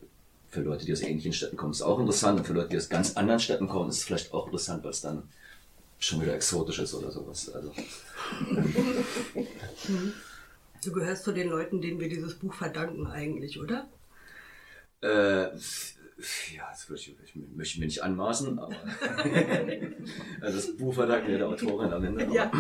für 0.49 0.63
Leute, 0.63 0.85
die 0.85 0.93
aus 0.93 1.01
ähnlichen 1.01 1.33
Städten 1.33 1.57
kommen, 1.57 1.71
ist 1.71 1.79
es 1.79 1.83
auch 1.83 2.01
interessant. 2.01 2.41
Und 2.41 2.47
für 2.47 2.53
Leute, 2.53 2.71
die 2.71 2.77
aus 2.77 2.89
ganz 2.89 3.17
anderen 3.17 3.39
Städten 3.39 3.69
kommen, 3.69 3.89
ist 3.89 3.99
es 3.99 4.05
vielleicht 4.05 4.35
auch 4.35 4.47
interessant, 4.47 4.83
weil 4.83 4.91
es 4.91 5.01
dann 5.01 5.23
schon 6.01 6.21
wieder 6.21 6.35
exotisch 6.35 6.81
ist 6.81 6.95
oder 6.95 7.11
sowas. 7.11 7.51
Also. 7.51 7.73
Du 10.83 10.93
gehörst 10.93 11.25
zu 11.25 11.33
den 11.33 11.51
Leuten, 11.51 11.83
denen 11.83 12.01
wir 12.01 12.09
dieses 12.09 12.37
Buch 12.37 12.55
verdanken 12.55 13.07
eigentlich, 13.07 13.61
oder? 13.61 13.87
Äh, 15.03 15.49
ja, 16.55 16.69
das 16.71 16.89
würde 16.89 17.01
ich, 17.01 17.17
ich 17.25 17.35
möchte 17.57 17.81
mir 17.81 17.87
nicht 17.87 18.03
anmaßen, 18.03 18.59
aber 18.59 18.75
also 20.41 20.57
das 20.57 20.77
Buch 20.77 20.95
verdanken 20.95 21.29
wir 21.29 21.39
der 21.39 21.49
Autorin 21.49 21.93
am 21.93 22.05
Ende. 22.05 22.25
Aber, 22.25 22.35
Ja. 22.35 22.51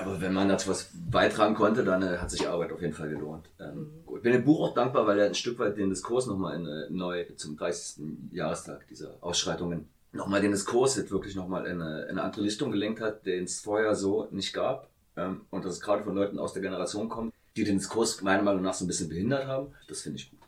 Aber 0.00 0.20
wenn 0.20 0.32
man 0.32 0.48
dazu 0.48 0.70
was 0.70 0.90
beitragen 1.10 1.54
konnte, 1.54 1.84
dann 1.84 2.02
äh, 2.02 2.18
hat 2.18 2.30
sich 2.30 2.40
die 2.40 2.46
Arbeit 2.46 2.72
auf 2.72 2.80
jeden 2.80 2.94
Fall 2.94 3.08
gelohnt. 3.08 3.50
Ähm, 3.58 3.90
gut. 4.06 4.18
Ich 4.18 4.22
bin 4.22 4.32
dem 4.32 4.44
Buch 4.44 4.60
auch 4.60 4.74
dankbar, 4.74 5.06
weil 5.06 5.18
er 5.18 5.26
ein 5.26 5.34
Stück 5.34 5.58
weit 5.58 5.76
den 5.76 5.90
Diskurs 5.90 6.26
nochmal 6.26 6.56
in, 6.56 6.66
äh, 6.66 6.90
neu 6.90 7.24
zum 7.36 7.56
30. 7.56 8.04
Jahrestag 8.32 8.86
dieser 8.88 9.16
Ausschreitungen 9.20 9.88
nochmal 10.12 10.40
den 10.40 10.52
Diskurs 10.52 10.96
jetzt 10.96 11.10
wirklich 11.10 11.34
nochmal 11.34 11.66
in 11.66 11.80
eine, 11.80 12.02
in 12.02 12.10
eine 12.10 12.22
andere 12.22 12.42
Richtung 12.42 12.70
gelenkt 12.70 13.00
hat, 13.00 13.26
den 13.26 13.44
es 13.44 13.60
vorher 13.60 13.94
so 13.94 14.28
nicht 14.30 14.52
gab. 14.52 14.88
Ähm, 15.16 15.42
und 15.50 15.64
dass 15.64 15.74
es 15.74 15.80
gerade 15.80 16.04
von 16.04 16.14
Leuten 16.14 16.38
aus 16.38 16.52
der 16.52 16.62
Generation 16.62 17.08
kommt, 17.08 17.34
die 17.56 17.64
den 17.64 17.78
Diskurs 17.78 18.22
meiner 18.22 18.42
Meinung 18.42 18.62
nach 18.62 18.74
so 18.74 18.84
ein 18.84 18.88
bisschen 18.88 19.08
behindert 19.08 19.46
haben. 19.46 19.74
Das 19.88 20.02
finde 20.02 20.18
ich 20.18 20.30
gut. 20.30 20.39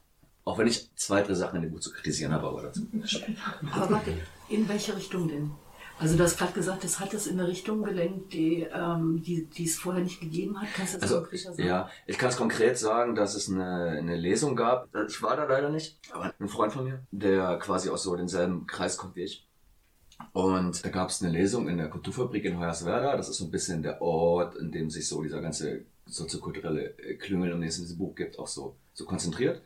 Auch 0.44 0.58
wenn 0.58 0.66
ich 0.66 0.90
zwei, 0.96 1.22
drei 1.22 1.34
Sachen 1.34 1.56
in 1.56 1.62
dem 1.62 1.72
Buch 1.72 1.80
zu 1.80 1.92
kritisieren 1.92 2.32
habe, 2.32 2.48
aber 2.48 2.62
dazu. 2.62 2.82
Aber 3.72 3.90
warte, 3.90 4.12
in 4.48 4.68
welche 4.68 4.96
Richtung 4.96 5.28
denn? 5.28 5.52
Also 5.98 6.16
du 6.16 6.24
hast 6.24 6.36
gerade 6.36 6.52
gesagt, 6.52 6.82
das 6.82 6.98
hat 6.98 7.14
es 7.14 7.28
in 7.28 7.38
eine 7.38 7.46
Richtung 7.48 7.84
gelenkt, 7.84 8.32
die, 8.32 8.62
ähm, 8.74 9.22
die, 9.22 9.44
die 9.46 9.64
es 9.66 9.78
vorher 9.78 10.02
nicht 10.02 10.20
gegeben 10.20 10.60
hat. 10.60 10.68
Kannst 10.74 10.94
du 10.94 10.98
das 10.98 11.12
Also, 11.12 11.20
konkreter 11.22 11.52
sagen? 11.54 11.68
ja, 11.68 11.90
ich 12.06 12.18
kann 12.18 12.30
es 12.30 12.36
konkret 12.36 12.76
sagen, 12.76 13.14
dass 13.14 13.36
es 13.36 13.48
eine, 13.48 13.90
eine 13.98 14.16
Lesung 14.16 14.56
gab. 14.56 14.88
Ich 15.08 15.22
war 15.22 15.36
da 15.36 15.44
leider 15.44 15.70
nicht, 15.70 16.00
aber 16.12 16.34
ein 16.40 16.48
Freund 16.48 16.72
von 16.72 16.84
mir, 16.86 17.06
der 17.12 17.56
quasi 17.58 17.88
aus 17.88 18.02
so 18.02 18.16
denselben 18.16 18.66
Kreis 18.66 18.96
kommt 18.96 19.14
wie 19.14 19.22
ich. 19.22 19.46
Und 20.32 20.84
da 20.84 20.88
gab 20.88 21.10
es 21.10 21.22
eine 21.22 21.30
Lesung 21.30 21.68
in 21.68 21.78
der 21.78 21.88
Kulturfabrik 21.88 22.44
in 22.46 22.58
Hoyerswerda. 22.58 23.16
Das 23.16 23.28
ist 23.28 23.36
so 23.36 23.44
ein 23.44 23.50
bisschen 23.52 23.82
der 23.82 24.02
Ort, 24.02 24.56
in 24.56 24.72
dem 24.72 24.90
sich 24.90 25.06
so 25.06 25.22
dieser 25.22 25.40
ganze 25.40 25.84
soziokulturelle 26.06 26.94
Klüngel, 27.20 27.52
um 27.52 27.60
den 27.60 27.68
es 27.68 27.76
in 27.78 27.84
diesem 27.84 27.98
Buch 27.98 28.14
gibt, 28.14 28.38
auch 28.38 28.46
so, 28.48 28.74
so 28.92 29.04
konzentriert. 29.04 29.62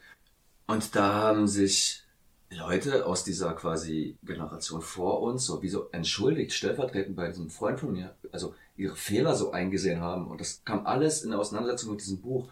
Und 0.67 0.97
da 0.97 1.15
haben 1.15 1.47
sich 1.47 2.03
Leute 2.51 3.07
aus 3.07 3.25
dieser 3.25 3.55
quasi 3.55 4.17
Generation 4.23 4.83
vor 4.83 5.23
uns 5.23 5.47
so 5.47 5.63
wie 5.63 5.69
so 5.69 5.89
entschuldigt, 5.91 6.53
stellvertretend 6.53 7.17
bei 7.17 7.29
diesem 7.29 7.51
Freund 7.51 7.81
von 7.81 7.93
mir, 7.93 8.15
also 8.33 8.55
ihre 8.77 8.97
Fehler 8.97 9.35
so 9.35 9.53
eingesehen 9.53 10.01
haben. 10.01 10.29
Und 10.29 10.41
das 10.41 10.63
kam 10.65 10.87
alles 10.87 11.23
in 11.23 11.31
der 11.31 11.41
Auseinandersetzung 11.41 11.93
mit 11.93 12.01
diesem 12.01 12.21
Buch. 12.21 12.49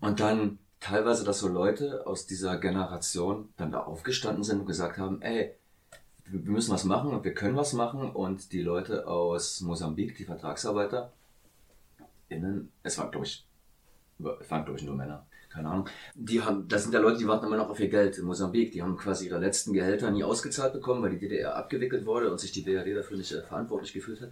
Und 0.00 0.20
dann 0.20 0.58
teilweise, 0.80 1.24
dass 1.24 1.40
so 1.40 1.48
Leute 1.48 2.06
aus 2.06 2.26
dieser 2.26 2.58
Generation 2.58 3.48
dann 3.56 3.72
da 3.72 3.80
aufgestanden 3.80 4.44
sind 4.44 4.60
und 4.60 4.66
gesagt 4.66 4.98
haben, 4.98 5.22
ey, 5.22 5.54
wir 6.26 6.44
wir 6.44 6.52
müssen 6.52 6.72
was 6.72 6.84
machen 6.84 7.10
und 7.10 7.24
wir 7.24 7.34
können 7.34 7.56
was 7.56 7.72
machen. 7.72 8.10
Und 8.10 8.52
die 8.52 8.62
Leute 8.62 9.06
aus 9.06 9.60
Mosambik, 9.60 10.16
die 10.16 10.24
Vertragsarbeiter, 10.24 11.12
innen, 12.28 12.70
es 12.82 12.98
waren, 12.98 13.10
glaube 13.10 13.26
ich, 13.26 13.46
es 14.18 14.50
waren, 14.50 14.64
glaube 14.64 14.78
ich, 14.78 14.84
nur 14.84 14.94
Männer, 14.94 15.26
keine 15.48 15.68
Ahnung. 15.68 15.88
Die 16.14 16.42
haben, 16.42 16.68
das 16.68 16.82
sind 16.82 16.92
ja 16.92 17.00
Leute, 17.00 17.18
die 17.18 17.26
warten 17.26 17.46
immer 17.46 17.56
noch 17.56 17.70
auf 17.70 17.80
ihr 17.80 17.88
Geld 17.88 18.18
in 18.18 18.24
Mosambik. 18.24 18.72
Die 18.72 18.82
haben 18.82 18.96
quasi 18.96 19.26
ihre 19.26 19.38
letzten 19.38 19.72
Gehälter 19.72 20.10
nie 20.10 20.24
ausgezahlt 20.24 20.72
bekommen, 20.72 21.02
weil 21.02 21.10
die 21.10 21.18
DDR 21.18 21.56
abgewickelt 21.56 22.06
wurde 22.06 22.30
und 22.30 22.38
sich 22.38 22.52
die 22.52 22.62
BRD 22.62 22.96
dafür 22.96 23.16
nicht 23.16 23.32
äh, 23.32 23.42
verantwortlich 23.42 23.92
gefühlt 23.92 24.20
hat. 24.20 24.30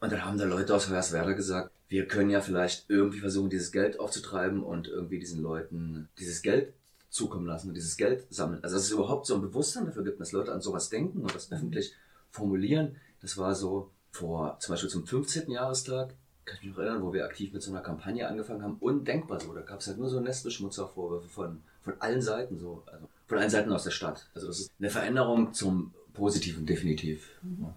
Und 0.00 0.12
dann 0.12 0.24
haben 0.24 0.38
da 0.38 0.44
Leute 0.44 0.74
aus 0.74 0.88
Hoyerswerda 0.90 1.32
gesagt, 1.32 1.70
wir 1.88 2.06
können 2.06 2.30
ja 2.30 2.40
vielleicht 2.40 2.90
irgendwie 2.90 3.20
versuchen, 3.20 3.50
dieses 3.50 3.72
Geld 3.72 3.98
aufzutreiben 4.00 4.62
und 4.62 4.88
irgendwie 4.88 5.18
diesen 5.18 5.42
Leuten 5.42 6.08
dieses 6.18 6.42
Geld 6.42 6.72
zukommen 7.08 7.46
lassen 7.46 7.68
und 7.68 7.74
dieses 7.74 7.96
Geld 7.96 8.26
sammeln. 8.30 8.62
Also 8.62 8.76
dass 8.76 8.86
es 8.86 8.90
überhaupt 8.90 9.26
so 9.26 9.36
ein 9.36 9.42
Bewusstsein 9.42 9.86
dafür 9.86 10.04
gibt, 10.04 10.20
dass 10.20 10.32
Leute 10.32 10.52
an 10.52 10.60
sowas 10.60 10.90
denken 10.90 11.20
und 11.20 11.34
das 11.34 11.52
öffentlich 11.52 11.94
formulieren. 12.30 12.96
Das 13.20 13.38
war 13.38 13.54
so 13.54 13.90
vor, 14.10 14.58
zum 14.60 14.72
Beispiel 14.72 14.90
zum 14.90 15.06
15. 15.06 15.50
Jahrestag, 15.50 16.14
kann 16.44 16.56
ich 16.58 16.64
mich 16.64 16.72
noch 16.72 16.80
erinnern, 16.82 17.02
wo 17.02 17.12
wir 17.12 17.24
aktiv 17.24 17.52
mit 17.52 17.62
so 17.62 17.70
einer 17.70 17.80
Kampagne 17.80 18.26
angefangen 18.28 18.62
haben, 18.62 18.76
undenkbar 18.80 19.38
so. 19.40 19.54
Da 19.54 19.60
gab 19.62 19.78
es 19.80 19.86
halt 19.86 19.98
nur 19.98 20.08
so 20.08 20.18
Nestbeschmutzervorwürfe 20.20 21.28
von, 21.28 21.62
von 21.82 21.94
allen 22.00 22.22
Seiten 22.22 22.58
so, 22.58 22.82
also 22.86 23.08
von 23.26 23.38
allen 23.38 23.50
Seiten 23.50 23.72
aus 23.72 23.84
der 23.84 23.90
Stadt. 23.90 24.28
Also 24.34 24.48
das 24.48 24.60
ist 24.60 24.72
eine 24.78 24.90
Veränderung 24.90 25.54
zum 25.54 25.92
Positiven 26.12 26.66
definitiv. 26.66 27.30
Ja. 27.60 27.74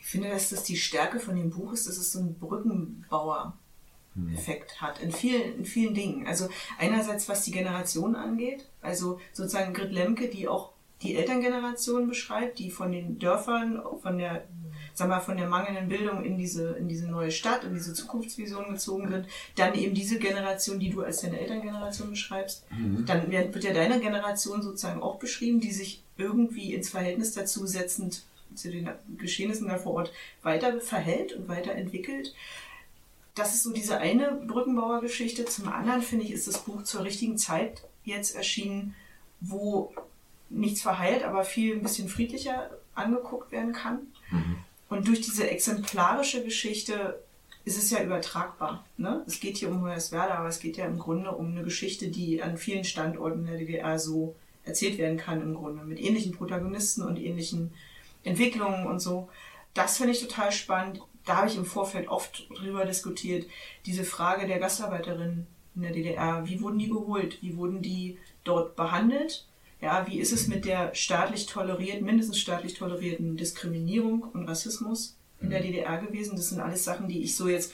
Ich 0.00 0.06
finde, 0.06 0.30
dass 0.30 0.50
das 0.50 0.62
die 0.62 0.76
Stärke 0.76 1.18
von 1.18 1.34
dem 1.34 1.50
Buch 1.50 1.72
ist, 1.72 1.88
dass 1.88 1.96
es 1.96 2.12
so 2.12 2.20
einen 2.20 2.38
Brückenbauer-Effekt 2.38 4.80
hat 4.80 5.00
in 5.00 5.10
vielen, 5.10 5.58
in 5.58 5.64
vielen 5.64 5.94
Dingen. 5.94 6.28
Also 6.28 6.48
einerseits, 6.78 7.28
was 7.28 7.42
die 7.42 7.50
Generation 7.50 8.14
angeht, 8.14 8.68
also 8.82 9.18
sozusagen 9.32 9.74
Grit 9.74 9.90
Lemke, 9.92 10.28
die 10.28 10.46
auch 10.46 10.70
die 11.02 11.16
Elterngeneration 11.16 12.06
beschreibt, 12.08 12.60
die 12.60 12.70
von 12.70 12.92
den 12.92 13.18
Dörfern, 13.18 13.82
von 14.00 14.18
der, 14.18 14.46
sag 14.96 15.08
mal, 15.08 15.20
von 15.20 15.36
der 15.36 15.46
mangelnden 15.46 15.88
Bildung 15.88 16.24
in 16.24 16.38
diese, 16.38 16.72
in 16.72 16.88
diese 16.88 17.06
neue 17.06 17.30
Stadt, 17.30 17.64
in 17.64 17.74
diese 17.74 17.92
Zukunftsvision 17.92 18.70
gezogen 18.70 19.10
wird. 19.10 19.26
Dann 19.54 19.74
eben 19.74 19.94
diese 19.94 20.18
Generation, 20.18 20.80
die 20.80 20.88
du 20.88 21.02
als 21.02 21.20
deine 21.20 21.38
Elterngeneration 21.38 22.10
beschreibst. 22.10 22.64
Mhm. 22.70 23.04
Dann 23.04 23.30
wird 23.30 23.62
ja 23.62 23.74
deine 23.74 24.00
Generation 24.00 24.62
sozusagen 24.62 25.02
auch 25.02 25.18
beschrieben, 25.18 25.60
die 25.60 25.72
sich 25.72 26.02
irgendwie 26.16 26.72
ins 26.72 26.88
Verhältnis 26.88 27.34
dazu 27.34 27.66
setzend 27.66 28.24
zu 28.54 28.70
den 28.70 28.88
Geschehnissen 29.18 29.68
da 29.68 29.76
vor 29.76 29.92
Ort 29.94 30.12
weiter 30.42 30.80
verhält 30.80 31.34
und 31.34 31.46
weiterentwickelt. 31.46 32.34
Das 33.34 33.52
ist 33.52 33.64
so 33.64 33.74
diese 33.74 33.98
eine 33.98 34.32
Brückenbauergeschichte. 34.46 35.44
Zum 35.44 35.68
anderen 35.68 36.00
finde 36.00 36.24
ich, 36.24 36.32
ist 36.32 36.48
das 36.48 36.60
Buch 36.64 36.84
zur 36.84 37.04
richtigen 37.04 37.36
Zeit 37.36 37.82
jetzt 38.04 38.34
erschienen, 38.34 38.94
wo 39.42 39.92
nichts 40.48 40.80
verheilt, 40.80 41.22
aber 41.22 41.44
viel 41.44 41.76
ein 41.76 41.82
bisschen 41.82 42.08
friedlicher 42.08 42.70
angeguckt 42.94 43.52
werden 43.52 43.74
kann. 43.74 43.98
Und 44.88 45.08
durch 45.08 45.20
diese 45.20 45.50
exemplarische 45.50 46.44
Geschichte 46.44 47.22
ist 47.64 47.78
es 47.78 47.90
ja 47.90 48.02
übertragbar. 48.02 48.84
Ne? 48.96 49.24
Es 49.26 49.40
geht 49.40 49.56
hier 49.56 49.68
um 49.68 49.82
Hoyerswerda, 49.82 50.36
aber 50.36 50.48
es 50.48 50.60
geht 50.60 50.76
ja 50.76 50.86
im 50.86 50.98
Grunde 50.98 51.32
um 51.32 51.50
eine 51.50 51.64
Geschichte, 51.64 52.08
die 52.08 52.40
an 52.42 52.56
vielen 52.56 52.84
Standorten 52.84 53.44
der 53.44 53.58
DDR 53.58 53.98
so 53.98 54.36
erzählt 54.64 54.98
werden 54.98 55.18
kann 55.18 55.42
im 55.42 55.54
Grunde, 55.54 55.84
mit 55.84 56.00
ähnlichen 56.00 56.32
Protagonisten 56.32 57.02
und 57.02 57.18
ähnlichen 57.18 57.72
Entwicklungen 58.22 58.86
und 58.86 59.00
so. 59.00 59.28
Das 59.74 59.96
finde 59.96 60.12
ich 60.12 60.20
total 60.20 60.52
spannend. 60.52 61.00
Da 61.24 61.38
habe 61.38 61.48
ich 61.48 61.56
im 61.56 61.64
Vorfeld 61.64 62.08
oft 62.08 62.48
drüber 62.56 62.84
diskutiert. 62.84 63.46
Diese 63.84 64.04
Frage 64.04 64.46
der 64.46 64.60
Gastarbeiterinnen 64.60 65.46
in 65.74 65.82
der 65.82 65.92
DDR. 65.92 66.46
Wie 66.46 66.60
wurden 66.60 66.78
die 66.78 66.88
geholt? 66.88 67.42
Wie 67.42 67.56
wurden 67.56 67.82
die 67.82 68.18
dort 68.44 68.76
behandelt? 68.76 69.45
Ja, 69.80 70.06
wie 70.06 70.18
ist 70.18 70.32
es 70.32 70.48
mit 70.48 70.64
der 70.64 70.94
staatlich 70.94 71.46
tolerierten, 71.46 72.04
mindestens 72.04 72.38
staatlich 72.38 72.74
tolerierten 72.74 73.36
Diskriminierung 73.36 74.22
und 74.22 74.48
Rassismus 74.48 75.16
in 75.40 75.50
der 75.50 75.60
DDR 75.60 75.98
gewesen? 75.98 76.36
Das 76.36 76.48
sind 76.48 76.60
alles 76.60 76.84
Sachen, 76.84 77.08
die 77.08 77.22
ich 77.22 77.36
so 77.36 77.48
jetzt 77.48 77.72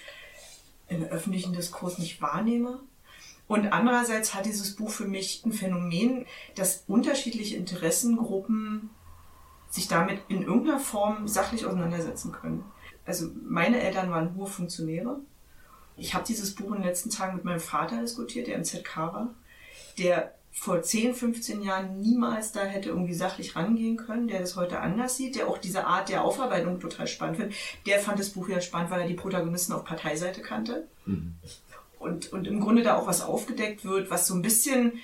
im 0.89 1.05
öffentlichen 1.05 1.53
Diskurs 1.53 1.99
nicht 1.99 2.21
wahrnehme. 2.21 2.81
Und 3.47 3.73
andererseits 3.73 4.35
hat 4.35 4.47
dieses 4.47 4.75
Buch 4.77 4.91
für 4.91 5.07
mich 5.07 5.45
ein 5.45 5.53
Phänomen, 5.53 6.27
dass 6.55 6.85
unterschiedliche 6.87 7.57
Interessengruppen 7.57 8.91
sich 9.71 9.89
damit 9.89 10.21
in 10.29 10.43
irgendeiner 10.43 10.81
Form 10.81 11.29
sachlich 11.29 11.65
auseinandersetzen 11.65 12.33
können. 12.33 12.65
Also 13.05 13.29
meine 13.45 13.81
Eltern 13.81 14.11
waren 14.11 14.35
hohe 14.37 14.47
Funktionäre. 14.47 15.21
Ich 15.97 16.15
habe 16.15 16.25
dieses 16.27 16.55
Buch 16.55 16.69
in 16.69 16.75
den 16.75 16.85
letzten 16.85 17.11
Tagen 17.11 17.37
mit 17.37 17.45
meinem 17.45 17.61
Vater 17.61 18.01
diskutiert, 18.01 18.47
der 18.47 18.57
im 18.57 18.65
ZK 18.65 18.97
war, 18.97 19.35
der 19.99 20.35
vor 20.53 20.83
10, 20.83 21.15
15 21.15 21.63
Jahren 21.63 22.01
niemals 22.01 22.53
da 22.53 22.65
hätte 22.65 22.91
irgendwie 22.91 23.15
sachlich 23.15 23.57
rangehen 23.57 23.97
können, 23.97 24.29
der 24.29 24.41
das 24.41 24.55
heute 24.55 24.81
anders 24.81 25.17
sieht, 25.17 25.35
der 25.35 25.49
auch 25.49 25.59
diese 25.59 25.87
Art 25.87 26.11
der 26.11 26.23
Aufarbeitung 26.23 26.79
total 26.79 27.07
spannend 27.07 27.39
findet. 27.39 27.57
Der 27.87 27.99
fand 27.99 28.19
das 28.19 28.31
Buch 28.31 28.49
ja 28.49 28.61
spannend, 28.61 28.91
weil 28.91 29.01
er 29.01 29.09
die 29.09 29.15
Protagonisten 29.15 29.73
auf 29.73 29.85
Parteiseite 29.85 30.43
kannte. 30.43 30.87
Und, 31.99 32.33
und 32.33 32.47
im 32.47 32.61
Grunde 32.61 32.83
da 32.83 32.97
auch 32.97 33.07
was 33.07 33.23
aufgedeckt 33.23 33.85
wird, 33.85 34.11
was 34.11 34.27
so 34.27 34.35
ein 34.35 34.43
bisschen 34.43 35.01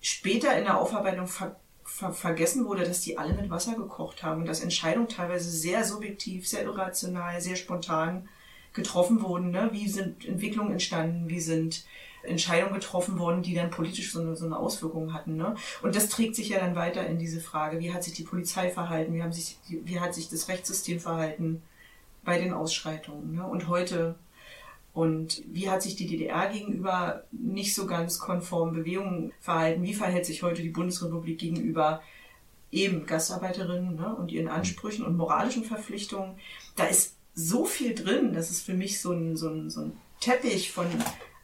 später 0.00 0.56
in 0.56 0.64
der 0.64 0.78
Aufarbeitung 0.78 1.26
ver 1.26 1.56
ver 1.86 2.12
vergessen 2.12 2.64
wurde, 2.64 2.84
dass 2.84 3.02
die 3.02 3.18
alle 3.18 3.34
mit 3.34 3.50
Wasser 3.50 3.74
gekocht 3.74 4.22
haben 4.22 4.40
und 4.40 4.46
dass 4.46 4.62
Entscheidungen 4.62 5.08
teilweise 5.08 5.50
sehr 5.50 5.84
subjektiv, 5.84 6.48
sehr 6.48 6.64
irrational, 6.64 7.40
sehr 7.42 7.56
spontan 7.56 8.26
getroffen 8.72 9.22
wurden. 9.22 9.50
Ne? 9.50 9.68
Wie 9.72 9.88
sind 9.88 10.24
Entwicklungen 10.26 10.72
entstanden? 10.72 11.28
Wie 11.28 11.40
sind 11.40 11.84
Entscheidungen 12.26 12.74
getroffen 12.74 13.18
worden, 13.18 13.42
die 13.42 13.54
dann 13.54 13.70
politisch 13.70 14.12
so 14.12 14.20
eine, 14.20 14.36
so 14.36 14.46
eine 14.46 14.56
Auswirkung 14.56 15.12
hatten? 15.12 15.36
Ne? 15.36 15.54
Und 15.82 15.96
das 15.96 16.08
trägt 16.08 16.36
sich 16.36 16.48
ja 16.48 16.58
dann 16.58 16.74
weiter 16.74 17.06
in 17.06 17.18
diese 17.18 17.40
Frage, 17.40 17.80
wie 17.80 17.92
hat 17.92 18.04
sich 18.04 18.14
die 18.14 18.24
Polizei 18.24 18.70
verhalten? 18.70 19.14
Wie, 19.14 19.22
haben 19.22 19.32
sich, 19.32 19.58
wie 19.68 20.00
hat 20.00 20.14
sich 20.14 20.28
das 20.28 20.48
Rechtssystem 20.48 21.00
verhalten 21.00 21.62
bei 22.24 22.38
den 22.38 22.52
Ausschreitungen? 22.52 23.34
Ne? 23.34 23.46
Und 23.46 23.68
heute 23.68 24.16
und 24.94 25.42
wie 25.48 25.68
hat 25.68 25.82
sich 25.82 25.96
die 25.96 26.06
DDR 26.06 26.48
gegenüber 26.48 27.24
nicht 27.32 27.74
so 27.74 27.86
ganz 27.86 28.20
konformen 28.20 28.74
Bewegungen 28.74 29.32
verhalten? 29.40 29.82
Wie 29.82 29.92
verhält 29.92 30.24
sich 30.24 30.44
heute 30.44 30.62
die 30.62 30.68
Bundesrepublik 30.68 31.38
gegenüber 31.38 32.00
eben 32.70 33.04
Gastarbeiterinnen 33.04 33.96
ne, 33.96 34.14
und 34.14 34.30
ihren 34.30 34.46
Ansprüchen 34.46 35.04
und 35.04 35.16
moralischen 35.16 35.64
Verpflichtungen? 35.64 36.38
Da 36.76 36.84
ist 36.84 37.16
so 37.34 37.64
viel 37.64 37.96
drin, 37.96 38.34
das 38.34 38.50
ist 38.50 38.62
für 38.62 38.74
mich 38.74 39.00
so 39.00 39.10
ein, 39.10 39.36
so 39.36 39.48
ein, 39.48 39.68
so 39.68 39.80
ein 39.80 39.98
Teppich 40.20 40.70
von 40.70 40.86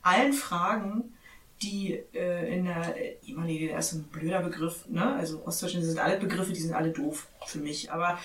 allen 0.03 0.33
Fragen, 0.33 1.15
die 1.63 1.99
äh, 2.15 2.57
in 2.57 2.65
der, 2.65 2.95
ich 3.23 3.35
meine, 3.35 3.53
die 3.53 3.59
DDR 3.59 3.79
ist 3.79 3.93
ein 3.93 4.05
blöder 4.05 4.41
Begriff, 4.41 4.87
ne? 4.89 5.15
Also 5.15 5.45
Ostdeutschland 5.45 5.85
sind 5.85 5.99
alle 5.99 6.19
Begriffe, 6.19 6.53
die 6.53 6.61
sind 6.61 6.73
alle 6.73 6.91
doof 6.91 7.29
für 7.47 7.59
mich, 7.59 7.93
aber 7.93 8.19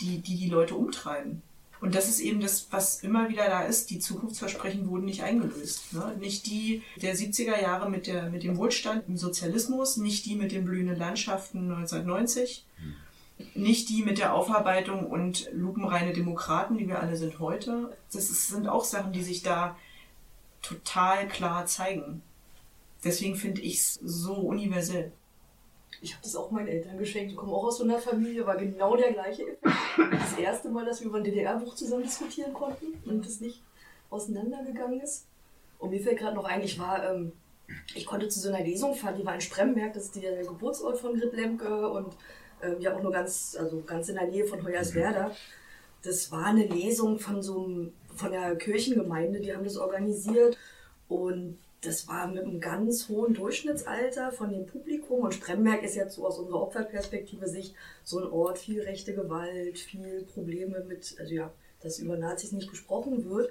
die, 0.00 0.18
die 0.18 0.36
die 0.36 0.48
Leute 0.48 0.76
umtreiben. 0.76 1.42
Und 1.80 1.94
das 1.94 2.08
ist 2.08 2.20
eben 2.20 2.40
das, 2.40 2.68
was 2.70 3.02
immer 3.02 3.28
wieder 3.28 3.46
da 3.46 3.62
ist. 3.62 3.90
Die 3.90 3.98
Zukunftsversprechen 3.98 4.88
wurden 4.88 5.04
nicht 5.04 5.22
eingelöst. 5.22 5.92
Ne? 5.92 6.16
Nicht 6.18 6.46
die 6.46 6.82
der 7.02 7.14
70er 7.14 7.60
Jahre 7.60 7.90
mit, 7.90 8.06
der, 8.06 8.30
mit 8.30 8.44
dem 8.44 8.56
Wohlstand 8.56 9.04
im 9.08 9.16
Sozialismus, 9.16 9.96
nicht 9.96 10.24
die 10.24 10.36
mit 10.36 10.52
den 10.52 10.64
blühenden 10.64 10.96
Landschaften 10.96 11.70
1990. 11.70 12.64
nicht 13.54 13.90
die 13.90 14.02
mit 14.02 14.16
der 14.16 14.32
Aufarbeitung 14.32 15.06
und 15.06 15.50
lupenreine 15.52 16.14
Demokraten, 16.14 16.78
die 16.78 16.88
wir 16.88 17.00
alle 17.00 17.16
sind 17.16 17.38
heute. 17.40 17.94
Das 18.10 18.30
ist, 18.30 18.48
sind 18.48 18.68
auch 18.68 18.84
Sachen, 18.84 19.12
die 19.12 19.22
sich 19.22 19.42
da 19.42 19.76
total 20.66 21.28
klar 21.28 21.66
zeigen. 21.66 22.22
Deswegen 23.04 23.36
finde 23.36 23.60
ich 23.60 23.76
es 23.76 23.98
so 24.02 24.34
universell. 24.34 25.12
Ich 26.02 26.12
habe 26.12 26.22
das 26.22 26.36
auch 26.36 26.50
meinen 26.50 26.68
Eltern 26.68 26.98
geschenkt. 26.98 27.32
Die 27.32 27.36
kommen 27.36 27.52
auch 27.52 27.64
aus 27.64 27.78
so 27.78 27.84
einer 27.84 27.98
Familie, 27.98 28.46
war 28.46 28.56
genau 28.56 28.96
der 28.96 29.12
gleiche. 29.12 29.44
Das 29.62 30.38
erste 30.38 30.68
Mal, 30.68 30.84
dass 30.84 31.00
wir 31.00 31.08
über 31.08 31.18
ein 31.18 31.24
DDR-Buch 31.24 31.74
zusammen 31.74 32.02
diskutieren 32.02 32.52
konnten 32.52 32.86
und 33.08 33.24
das 33.24 33.40
nicht 33.40 33.62
auseinandergegangen 34.10 35.00
ist. 35.00 35.26
Und 35.78 35.90
mir 35.90 36.00
fällt 36.00 36.18
gerade 36.18 36.36
noch 36.36 36.44
ein, 36.44 36.62
ich 36.62 36.78
war, 36.78 37.10
ähm, 37.10 37.32
ich 37.94 38.06
konnte 38.06 38.28
zu 38.28 38.40
so 38.40 38.48
einer 38.48 38.64
Lesung 38.64 38.94
fahren, 38.94 39.16
die 39.18 39.24
war 39.24 39.34
in 39.34 39.40
Spremberg, 39.40 39.94
das 39.94 40.04
ist 40.04 40.16
der 40.16 40.44
Geburtsort 40.44 40.98
von 40.98 41.18
Grit 41.18 41.32
Lemke 41.34 41.88
und 41.88 42.14
ähm, 42.62 42.80
ja 42.80 42.94
auch 42.94 43.02
nur 43.02 43.12
ganz, 43.12 43.56
also 43.58 43.82
ganz 43.82 44.08
in 44.08 44.16
der 44.16 44.28
Nähe 44.28 44.46
von 44.46 44.64
Hoyerswerda. 44.64 45.30
Das 46.02 46.30
war 46.30 46.46
eine 46.46 46.66
Lesung 46.66 47.18
von 47.18 47.42
so 47.42 47.64
einem, 47.64 47.92
von 48.16 48.32
der 48.32 48.56
Kirchengemeinde, 48.56 49.40
die 49.40 49.54
haben 49.54 49.64
das 49.64 49.76
organisiert 49.76 50.56
und 51.08 51.58
das 51.82 52.08
war 52.08 52.26
mit 52.26 52.44
einem 52.44 52.60
ganz 52.60 53.08
hohen 53.08 53.34
Durchschnittsalter 53.34 54.32
von 54.32 54.50
dem 54.50 54.66
Publikum 54.66 55.20
und 55.20 55.34
Spremberg 55.34 55.82
ist 55.82 55.94
jetzt 55.94 56.14
so 56.14 56.26
aus 56.26 56.38
unserer 56.38 56.62
Opferperspektive 56.62 57.48
Sicht 57.48 57.74
so 58.02 58.18
ein 58.18 58.30
Ort, 58.30 58.58
viel 58.58 58.82
rechte 58.82 59.14
Gewalt, 59.14 59.78
viel 59.78 60.26
Probleme 60.34 60.80
mit, 60.88 61.14
also 61.18 61.32
ja, 61.32 61.52
dass 61.82 61.98
über 61.98 62.16
Nazis 62.16 62.52
nicht 62.52 62.70
gesprochen 62.70 63.28
wird. 63.30 63.50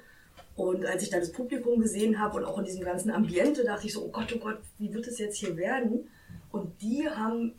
Und 0.57 0.85
als 0.85 1.03
ich 1.03 1.09
da 1.09 1.19
das 1.19 1.31
Publikum 1.31 1.79
gesehen 1.79 2.19
habe 2.19 2.37
und 2.37 2.45
auch 2.45 2.57
in 2.57 2.65
diesem 2.65 2.83
ganzen 2.83 3.11
Ambiente, 3.11 3.63
dachte 3.63 3.87
ich 3.87 3.93
so, 3.93 4.03
oh 4.03 4.09
Gott, 4.09 4.33
oh 4.35 4.39
Gott, 4.39 4.59
wie 4.79 4.93
wird 4.93 5.07
es 5.07 5.17
jetzt 5.17 5.37
hier 5.37 5.55
werden? 5.57 6.09
Und 6.51 6.81
die 6.81 7.09
haben 7.09 7.53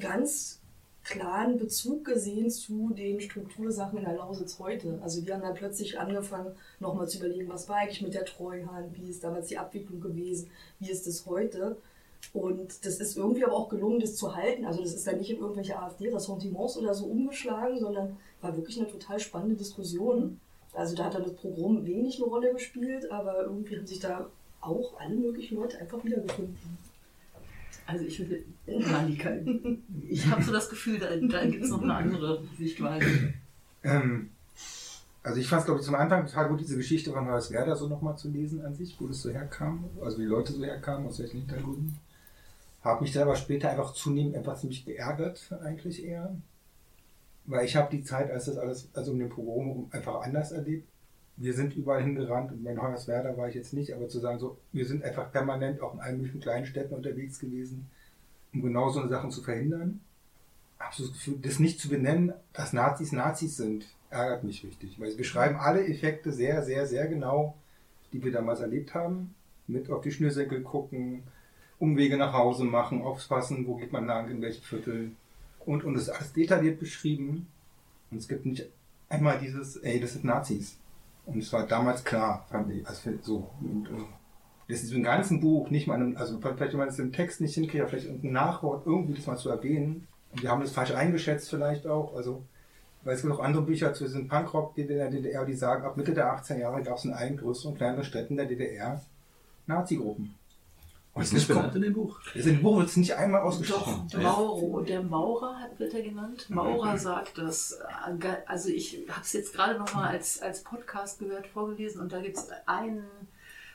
ganz 0.00 0.61
klaren 1.04 1.58
Bezug 1.58 2.04
gesehen 2.04 2.50
zu 2.50 2.90
den 2.94 3.20
Struktursachen 3.20 3.98
in 3.98 4.04
der 4.04 4.16
Lausitz 4.16 4.58
heute. 4.58 4.98
Also 5.02 5.20
die 5.20 5.32
haben 5.32 5.42
dann 5.42 5.54
plötzlich 5.54 5.98
angefangen, 5.98 6.54
nochmal 6.80 7.08
zu 7.08 7.18
überlegen, 7.18 7.48
was 7.48 7.68
war 7.68 7.76
eigentlich 7.76 8.02
mit 8.02 8.14
der 8.14 8.24
Treuhand, 8.24 8.96
wie 8.96 9.10
ist 9.10 9.24
damals 9.24 9.48
die 9.48 9.58
Abwicklung 9.58 10.00
gewesen, 10.00 10.50
wie 10.78 10.90
ist 10.90 11.06
es 11.06 11.26
heute? 11.26 11.76
Und 12.32 12.86
das 12.86 12.98
ist 13.00 13.16
irgendwie 13.16 13.44
aber 13.44 13.54
auch 13.54 13.68
gelungen, 13.68 14.00
das 14.00 14.16
zu 14.16 14.34
halten. 14.34 14.64
Also 14.64 14.80
das 14.80 14.94
ist 14.94 15.06
dann 15.06 15.18
nicht 15.18 15.30
in 15.30 15.38
irgendwelche 15.38 15.78
AfD-Ressentiments 15.78 16.76
oder 16.76 16.94
so 16.94 17.06
umgeschlagen, 17.06 17.78
sondern 17.78 18.16
war 18.40 18.56
wirklich 18.56 18.78
eine 18.78 18.88
total 18.88 19.18
spannende 19.18 19.56
Diskussion. 19.56 20.40
Also 20.72 20.94
da 20.94 21.04
hat 21.04 21.14
dann 21.14 21.24
das 21.24 21.34
Programm 21.34 21.84
wenig 21.84 22.16
eine 22.16 22.26
Rolle 22.26 22.52
gespielt, 22.52 23.10
aber 23.10 23.42
irgendwie 23.42 23.76
haben 23.76 23.86
sich 23.86 24.00
da 24.00 24.30
auch 24.60 24.98
alle 24.98 25.16
möglichen 25.16 25.56
Leute 25.56 25.78
einfach 25.78 26.02
wiedergefunden. 26.04 26.56
Also 27.92 28.06
ich 28.06 28.18
würde, 28.18 28.42
Malika, 28.90 29.30
ich 30.08 30.26
habe 30.26 30.42
so 30.42 30.50
das 30.50 30.70
Gefühl, 30.70 30.98
da, 30.98 31.08
da 31.14 31.44
gibt 31.44 31.62
es 31.62 31.70
noch 31.70 31.82
eine 31.82 31.94
andere 31.94 32.42
Sichtweise. 32.56 33.34
Ähm, 33.84 34.30
also 35.22 35.38
ich 35.38 35.46
fand 35.46 35.60
es, 35.60 35.66
glaube 35.66 35.80
ich, 35.80 35.86
zum 35.86 35.94
Anfang 35.94 36.26
total 36.26 36.48
gut, 36.48 36.60
diese 36.60 36.76
Geschichte 36.76 37.12
von 37.12 37.26
Hoyerswerda 37.26 37.76
so 37.76 37.88
nochmal 37.88 38.16
zu 38.16 38.30
lesen 38.30 38.64
an 38.64 38.74
sich, 38.74 38.96
wo 38.98 39.06
das 39.06 39.20
so 39.20 39.28
herkam, 39.30 39.84
also 40.02 40.18
wie 40.18 40.24
Leute 40.24 40.52
so 40.52 40.64
herkamen, 40.64 41.06
aus 41.06 41.18
welchen 41.18 41.40
Hintergründen. 41.40 41.98
Habe 42.82 43.02
mich 43.02 43.18
aber 43.18 43.36
später 43.36 43.68
einfach 43.68 43.92
zunehmend 43.92 44.36
etwas 44.36 44.60
ziemlich 44.60 44.86
geärgert, 44.86 45.52
eigentlich 45.62 46.02
eher. 46.02 46.34
Weil 47.44 47.66
ich 47.66 47.76
habe 47.76 47.94
die 47.94 48.04
Zeit, 48.04 48.30
als 48.30 48.46
das 48.46 48.56
alles, 48.56 48.88
also 48.94 49.12
um 49.12 49.18
den 49.18 49.28
Pogrom 49.28 49.88
einfach 49.90 50.22
anders 50.22 50.52
erlebt. 50.52 50.88
Wir 51.36 51.54
sind 51.54 51.74
überall 51.74 52.02
hingerannt 52.02 52.52
und 52.52 52.62
bei 52.62 52.76
Hoyerswerda 52.76 53.36
war 53.36 53.48
ich 53.48 53.54
jetzt 53.54 53.72
nicht, 53.72 53.94
aber 53.94 54.08
zu 54.08 54.20
sagen 54.20 54.38
so, 54.38 54.58
wir 54.72 54.86
sind 54.86 55.02
einfach 55.02 55.32
permanent 55.32 55.80
auch 55.80 55.94
in 55.94 56.00
allen 56.00 56.18
möglichen 56.18 56.40
kleinen 56.40 56.66
Städten 56.66 56.94
unterwegs 56.94 57.38
gewesen, 57.38 57.90
um 58.52 58.62
genau 58.62 58.90
so 58.90 59.00
eine 59.00 59.08
Sachen 59.08 59.30
zu 59.30 59.42
verhindern. 59.42 60.00
Das 60.78 60.98
Gefühl, 60.98 61.38
das 61.40 61.58
nicht 61.58 61.80
zu 61.80 61.88
benennen, 61.88 62.32
dass 62.52 62.72
Nazis 62.72 63.12
Nazis 63.12 63.56
sind, 63.56 63.86
ärgert 64.10 64.44
mich 64.44 64.64
richtig. 64.64 65.00
Weil 65.00 65.10
sie 65.10 65.16
beschreiben 65.16 65.56
alle 65.56 65.86
Effekte 65.86 66.32
sehr, 66.32 66.62
sehr, 66.62 66.86
sehr 66.86 67.06
genau, 67.06 67.56
die 68.12 68.22
wir 68.22 68.32
damals 68.32 68.60
erlebt 68.60 68.94
haben. 68.94 69.34
Mit 69.66 69.90
auf 69.90 70.02
die 70.02 70.10
Schnürsenkel 70.10 70.62
gucken, 70.62 71.22
Umwege 71.78 72.16
nach 72.16 72.32
Hause 72.32 72.64
machen, 72.64 73.02
aufpassen, 73.02 73.66
wo 73.66 73.76
geht 73.76 73.92
man 73.92 74.06
lang, 74.06 74.30
in 74.30 74.42
welche 74.42 74.62
Viertel. 74.62 75.12
Und, 75.60 75.84
und 75.84 75.96
es 75.96 76.02
ist 76.02 76.08
alles 76.10 76.32
detailliert 76.32 76.78
beschrieben. 76.78 77.46
Und 78.10 78.18
es 78.18 78.28
gibt 78.28 78.44
nicht 78.44 78.66
einmal 79.08 79.38
dieses, 79.38 79.76
ey, 79.76 79.98
das 79.98 80.12
sind 80.12 80.24
Nazis. 80.24 80.76
Und 81.26 81.38
es 81.38 81.52
war 81.52 81.66
damals 81.66 82.04
klar, 82.04 82.46
fand 82.50 82.70
ich. 82.72 82.86
Also 82.86 83.10
so. 83.22 83.50
Und, 83.60 83.88
und 83.88 84.06
das 84.68 84.82
ist 84.82 84.92
im 84.92 85.02
ganzen 85.02 85.40
Buch 85.40 85.70
nicht 85.70 85.86
mal, 85.86 86.16
also 86.16 86.38
vielleicht 86.40 86.72
wenn 86.72 86.78
man 86.78 86.88
es 86.88 86.98
im 86.98 87.12
Text 87.12 87.40
nicht 87.40 87.54
hinkriegt, 87.54 87.88
vielleicht 87.88 88.06
irgendein 88.06 88.32
Nachwort 88.32 88.86
irgendwie 88.86 89.14
das 89.14 89.26
mal 89.26 89.36
zu 89.36 89.50
erwähnen. 89.50 90.06
Und 90.32 90.42
wir 90.42 90.50
haben 90.50 90.60
das 90.60 90.72
falsch 90.72 90.92
eingeschätzt 90.92 91.50
vielleicht 91.50 91.86
auch. 91.86 92.14
Also, 92.16 92.44
weil 93.04 93.14
es 93.14 93.22
gibt 93.22 93.34
auch 93.34 93.40
andere 93.40 93.64
Bücher 93.64 93.92
zu 93.92 94.04
diesem 94.04 94.28
Punkrock 94.28 94.76
in 94.78 94.88
der 94.88 95.10
DDR, 95.10 95.44
die 95.44 95.54
sagen, 95.54 95.84
ab 95.84 95.96
Mitte 95.96 96.14
der 96.14 96.32
18 96.32 96.60
Jahre 96.60 96.82
gab 96.82 96.96
es 96.96 97.04
in 97.04 97.12
allen 97.12 97.36
größeren 97.36 97.72
und 97.72 97.78
kleineren 97.78 98.04
Städten 98.04 98.36
der 98.36 98.46
DDR 98.46 99.02
Nazi-Gruppen. 99.66 100.34
Und 101.14 101.22
ist 101.22 101.34
nicht 101.34 101.48
benannt 101.48 101.74
in 101.74 101.82
dem 101.82 101.92
Buch? 101.92 102.18
In 102.34 102.42
dem 102.42 102.62
Buch 102.62 102.78
wird 102.78 102.88
es 102.88 102.96
nicht 102.96 103.14
einmal 103.14 103.42
ausgesprochen. 103.42 104.08
Doch, 104.10 104.20
Mauro, 104.20 104.80
der 104.80 105.02
Maurer 105.02 105.58
hat, 105.60 105.78
wird 105.78 105.92
er 105.92 106.02
genannt. 106.02 106.48
Maurer 106.48 106.96
sagt 106.96 107.36
das. 107.36 107.78
Also 108.46 108.70
ich 108.70 109.06
habe 109.10 109.20
es 109.22 109.32
jetzt 109.34 109.54
gerade 109.54 109.78
nochmal 109.78 110.08
als, 110.08 110.40
als 110.40 110.62
Podcast 110.62 111.18
gehört, 111.18 111.46
vorgelesen 111.46 112.00
und 112.00 112.12
da 112.12 112.20
gibt 112.20 112.38
es 112.38 112.48
einen, 112.64 113.04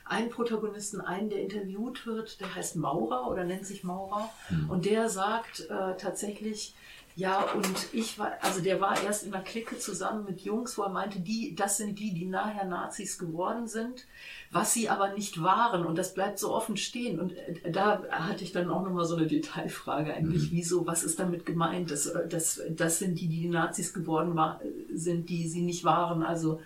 einen 0.04 0.30
Protagonisten, 0.30 1.00
einen, 1.00 1.30
der 1.30 1.40
interviewt 1.40 2.06
wird, 2.06 2.40
der 2.40 2.52
heißt 2.52 2.74
Maurer 2.74 3.30
oder 3.30 3.44
nennt 3.44 3.66
sich 3.66 3.84
Maurer 3.84 4.28
mhm. 4.50 4.70
und 4.70 4.84
der 4.84 5.08
sagt 5.08 5.60
äh, 5.70 5.96
tatsächlich, 5.96 6.74
ja, 7.18 7.50
und 7.52 7.88
ich 7.92 8.16
war, 8.20 8.34
also 8.42 8.60
der 8.60 8.80
war 8.80 9.02
erst 9.02 9.24
in 9.24 9.34
einer 9.34 9.42
Clique 9.42 9.76
zusammen 9.76 10.24
mit 10.24 10.42
Jungs, 10.42 10.78
wo 10.78 10.82
er 10.82 10.88
meinte, 10.88 11.18
die, 11.18 11.52
das 11.56 11.76
sind 11.76 11.98
die, 11.98 12.14
die 12.14 12.26
nachher 12.26 12.64
Nazis 12.64 13.18
geworden 13.18 13.66
sind, 13.66 14.06
was 14.52 14.72
sie 14.72 14.88
aber 14.88 15.14
nicht 15.14 15.42
waren. 15.42 15.84
Und 15.84 15.98
das 15.98 16.14
bleibt 16.14 16.38
so 16.38 16.54
offen 16.54 16.76
stehen. 16.76 17.18
Und 17.18 17.32
äh, 17.32 17.72
da 17.72 18.04
hatte 18.08 18.44
ich 18.44 18.52
dann 18.52 18.70
auch 18.70 18.84
nochmal 18.84 19.04
so 19.04 19.16
eine 19.16 19.26
Detailfrage 19.26 20.14
eigentlich, 20.14 20.52
mhm. 20.52 20.56
wieso, 20.58 20.86
was 20.86 21.02
ist 21.02 21.18
damit 21.18 21.44
gemeint? 21.44 21.90
Das, 21.90 22.06
äh, 22.06 22.28
das, 22.28 22.60
das 22.70 23.00
sind 23.00 23.18
die, 23.18 23.26
die, 23.26 23.40
die 23.40 23.48
Nazis 23.48 23.92
geworden 23.92 24.36
war, 24.36 24.60
sind, 24.94 25.28
die 25.28 25.48
sie 25.48 25.62
nicht 25.62 25.82
waren. 25.82 26.22
Also, 26.22 26.62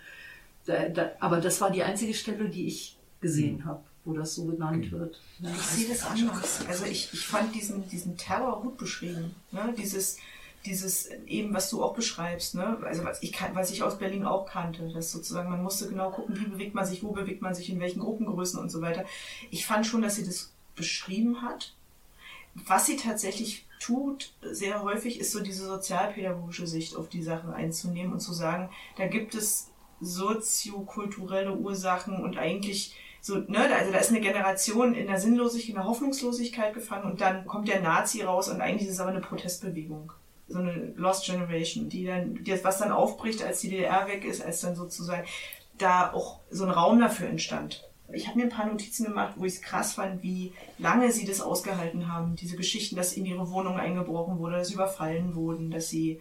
da, 0.67 0.87
da, 0.87 1.13
aber 1.19 1.41
das 1.41 1.61
war 1.61 1.71
die 1.71 1.81
einzige 1.81 2.13
Stelle, 2.13 2.47
die 2.47 2.67
ich 2.67 2.95
gesehen 3.21 3.57
mhm. 3.57 3.65
habe 3.65 3.83
wo 4.05 4.11
das 4.11 4.35
so 4.35 4.43
genannt 4.43 4.91
wird. 4.91 5.17
Ja, 5.39 5.49
ich 5.49 5.61
sehe 5.61 5.87
das 5.87 6.05
anders. 6.05 6.65
Also 6.67 6.83
ich, 6.83 7.09
ich 7.13 7.25
fand 7.25 7.55
diesen, 7.55 7.87
diesen 7.87 8.17
Terror 8.17 8.61
gut 8.61 8.77
beschrieben. 8.77 9.33
Ne? 9.51 9.73
Dieses, 9.77 10.17
dieses 10.65 11.09
eben, 11.27 11.53
was 11.53 11.69
du 11.69 11.83
auch 11.83 11.93
beschreibst, 11.93 12.55
ne? 12.55 12.77
also 12.83 13.03
was 13.03 13.21
ich, 13.21 13.35
was 13.53 13.71
ich 13.71 13.83
aus 13.83 13.97
Berlin 13.97 14.25
auch 14.25 14.45
kannte, 14.45 14.87
dass 14.89 15.11
sozusagen 15.11 15.49
man 15.49 15.61
musste 15.61 15.89
genau 15.89 16.11
gucken, 16.11 16.39
wie 16.39 16.45
bewegt 16.45 16.73
man 16.73 16.85
sich, 16.85 17.03
wo 17.03 17.11
bewegt 17.11 17.41
man 17.41 17.53
sich, 17.53 17.69
in 17.69 17.79
welchen 17.79 17.99
Gruppengrößen 17.99 18.59
und 18.59 18.69
so 18.69 18.81
weiter. 18.81 19.03
Ich 19.51 19.65
fand 19.65 19.85
schon, 19.85 20.01
dass 20.01 20.15
sie 20.15 20.25
das 20.25 20.53
beschrieben 20.75 21.41
hat. 21.41 21.73
Was 22.67 22.85
sie 22.85 22.97
tatsächlich 22.97 23.65
tut, 23.79 24.33
sehr 24.41 24.83
häufig, 24.83 25.19
ist 25.19 25.31
so 25.31 25.41
diese 25.41 25.65
sozialpädagogische 25.65 26.67
Sicht 26.67 26.95
auf 26.95 27.09
die 27.09 27.23
Sachen 27.23 27.51
einzunehmen 27.51 28.13
und 28.13 28.19
zu 28.19 28.31
sagen, 28.31 28.69
da 28.95 29.07
gibt 29.07 29.35
es 29.35 29.69
soziokulturelle 29.99 31.55
Ursachen 31.55 32.23
und 32.23 32.37
eigentlich 32.37 32.95
so, 33.21 33.37
ne, 33.37 33.73
also 33.73 33.91
da 33.91 33.99
ist 33.99 34.09
eine 34.09 34.19
Generation 34.21 34.93
in 34.93 35.07
der 35.07 35.19
Sinnlosigkeit, 35.19 35.69
in 35.69 35.75
der 35.75 35.85
Hoffnungslosigkeit 35.85 36.73
gefangen 36.73 37.09
und 37.09 37.21
dann 37.21 37.45
kommt 37.47 37.69
der 37.69 37.81
Nazi 37.81 38.21
raus 38.21 38.49
und 38.49 38.61
eigentlich 38.61 38.87
ist 38.87 38.95
es 38.95 38.99
aber 38.99 39.11
eine 39.11 39.21
Protestbewegung 39.21 40.11
so 40.47 40.59
eine 40.59 40.93
Lost 40.95 41.25
Generation, 41.25 41.89
die 41.89 42.05
dann, 42.05 42.43
die, 42.43 42.63
was 42.63 42.79
dann 42.79 42.91
aufbricht, 42.91 43.43
als 43.43 43.61
die 43.61 43.69
DDR 43.69 44.07
weg 44.07 44.25
ist, 44.25 44.41
als 44.43 44.61
dann 44.61 44.75
sozusagen 44.75 45.25
da 45.77 46.11
auch 46.11 46.39
so 46.49 46.65
ein 46.65 46.69
Raum 46.69 46.99
dafür 46.99 47.27
entstand. 47.27 47.89
Ich 48.11 48.27
habe 48.27 48.37
mir 48.37 48.43
ein 48.43 48.49
paar 48.49 48.67
Notizen 48.67 49.05
gemacht, 49.05 49.33
wo 49.37 49.45
ich 49.45 49.55
es 49.55 49.61
krass 49.61 49.93
fand, 49.93 50.21
wie 50.21 50.53
lange 50.77 51.11
sie 51.11 51.25
das 51.25 51.41
ausgehalten 51.41 52.11
haben. 52.11 52.35
Diese 52.35 52.57
Geschichten, 52.57 52.95
dass 52.95 53.13
in 53.13 53.25
ihre 53.25 53.49
Wohnung 53.49 53.77
eingebrochen 53.77 54.37
wurde, 54.37 54.57
dass 54.57 54.67
sie 54.67 54.75
überfallen 54.75 55.35
wurden, 55.35 55.71
dass 55.71 55.89
sie. 55.89 56.19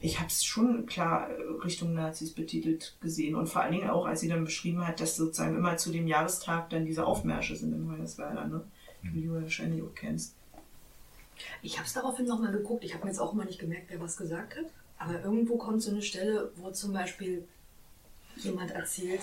Ich 0.00 0.18
habe 0.18 0.28
es 0.28 0.44
schon 0.44 0.86
klar 0.86 1.28
Richtung 1.64 1.92
Nazis 1.92 2.32
betitelt 2.32 2.96
gesehen. 3.00 3.34
Und 3.34 3.48
vor 3.48 3.62
allen 3.62 3.72
Dingen 3.72 3.90
auch, 3.90 4.06
als 4.06 4.20
sie 4.20 4.28
dann 4.28 4.44
beschrieben 4.44 4.86
hat, 4.86 5.00
dass 5.00 5.16
sozusagen 5.16 5.56
immer 5.56 5.76
zu 5.76 5.90
dem 5.90 6.06
Jahrestag 6.06 6.70
dann 6.70 6.86
diese 6.86 7.04
Aufmärsche 7.04 7.56
sind 7.56 7.72
in 7.72 7.90
Hoyerswerda, 7.90 8.46
ne? 8.46 8.64
Wie 9.02 9.22
du 9.22 9.34
wahrscheinlich 9.34 9.82
auch 9.82 9.94
kennst. 9.94 10.37
Ich 11.62 11.76
habe 11.78 11.86
es 11.86 11.92
daraufhin 11.92 12.26
nochmal 12.26 12.52
geguckt. 12.52 12.84
Ich 12.84 12.94
habe 12.94 13.04
mir 13.04 13.10
jetzt 13.10 13.20
auch 13.20 13.32
mal 13.32 13.46
nicht 13.46 13.58
gemerkt, 13.58 13.86
wer 13.88 14.00
was 14.00 14.16
gesagt 14.16 14.56
hat. 14.56 14.66
Aber 14.98 15.22
irgendwo 15.22 15.56
kommt 15.56 15.82
so 15.82 15.90
eine 15.90 16.02
Stelle, 16.02 16.50
wo 16.56 16.70
zum 16.70 16.92
Beispiel 16.92 17.46
jemand 18.36 18.70
erzählt, 18.72 19.20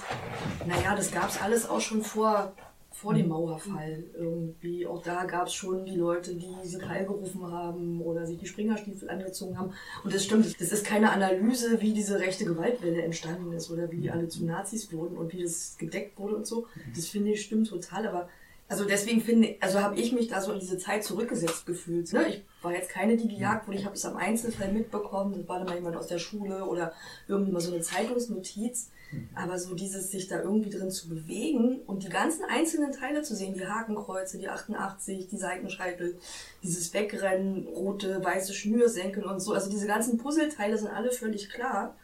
naja, 0.65 0.95
das 0.95 1.11
gab 1.11 1.29
es 1.29 1.41
alles 1.41 1.67
auch 1.69 1.81
schon 1.81 2.01
vor, 2.01 2.53
vor 2.91 3.13
dem 3.13 3.27
Mauerfall. 3.27 4.03
Irgendwie, 4.17 4.85
auch 4.87 5.01
da 5.01 5.25
gab 5.25 5.47
es 5.47 5.53
schon 5.53 5.85
die 5.85 5.95
Leute, 5.95 6.35
die 6.35 6.55
sie 6.63 6.81
Heil 6.81 7.05
gerufen 7.05 7.51
haben 7.51 8.01
oder 8.01 8.25
sich 8.25 8.37
die 8.37 8.47
Springerstiefel 8.47 9.09
angezogen 9.09 9.57
haben. 9.57 9.73
Und 10.03 10.13
das 10.13 10.23
stimmt, 10.23 10.59
das 10.59 10.71
ist 10.71 10.85
keine 10.85 11.11
Analyse, 11.11 11.81
wie 11.81 11.93
diese 11.93 12.19
rechte 12.19 12.45
Gewaltwelle 12.45 13.01
entstanden 13.01 13.51
ist 13.53 13.69
oder 13.69 13.91
wie 13.91 13.97
die 13.97 14.11
alle 14.11 14.27
zu 14.29 14.45
Nazis 14.45 14.91
wurden 14.93 15.17
und 15.17 15.33
wie 15.33 15.43
das 15.43 15.75
gedeckt 15.77 16.17
wurde 16.17 16.37
und 16.37 16.47
so. 16.47 16.67
Das 16.95 17.07
finde 17.07 17.31
ich 17.31 17.41
stimmt 17.41 17.69
total, 17.69 18.07
aber 18.07 18.29
Also 18.67 18.83
deswegen 18.85 19.21
finde, 19.21 19.55
also 19.59 19.79
habe 19.79 19.99
ich 19.99 20.11
mich 20.11 20.27
da 20.27 20.41
so 20.41 20.51
in 20.51 20.59
diese 20.59 20.79
Zeit 20.79 21.03
zurückgesetzt 21.03 21.67
gefühlt. 21.67 22.11
Ne? 22.13 22.27
Ich 22.29 22.43
war 22.63 22.73
jetzt 22.73 22.89
keine, 22.89 23.15
die 23.15 23.27
gejagt 23.27 23.67
wurde. 23.67 23.77
Ich 23.77 23.85
habe 23.85 23.95
es 23.95 24.05
am 24.05 24.17
Einzelfall 24.17 24.71
mitbekommen. 24.71 25.35
Das 25.37 25.47
war 25.47 25.59
dann 25.59 25.67
mal 25.67 25.75
jemand 25.75 25.95
aus 25.95 26.07
der 26.07 26.17
Schule 26.17 26.65
oder 26.65 26.91
irgendwie 27.27 27.51
mal 27.51 27.61
so 27.61 27.71
eine 27.71 27.81
Zeitungsnotiz. 27.81 28.89
Aber 29.35 29.59
so 29.59 29.75
dieses 29.75 30.09
sich 30.09 30.27
da 30.27 30.41
irgendwie 30.41 30.71
drin 30.71 30.89
zu 30.89 31.07
bewegen 31.07 31.81
und 31.85 32.03
die 32.03 32.09
ganzen 32.09 32.43
einzelnen 32.43 32.91
Teile 32.91 33.21
zu 33.21 33.35
sehen, 33.35 33.53
die 33.53 33.67
Hakenkreuze, 33.67 34.39
die 34.39 34.49
88, 34.49 35.27
die 35.27 35.37
Seitenscheitel, 35.37 36.17
dieses 36.63 36.91
Wegrennen, 36.91 37.67
rote, 37.67 38.23
weiße 38.23 38.53
Schnürsenkel 38.53 39.23
und 39.23 39.39
so. 39.39 39.53
Also 39.53 39.69
diese 39.69 39.85
ganzen 39.85 40.17
Puzzleteile 40.17 40.77
sind 40.77 40.89
alle 40.89 41.11
völlig 41.11 41.49
klar. 41.49 41.95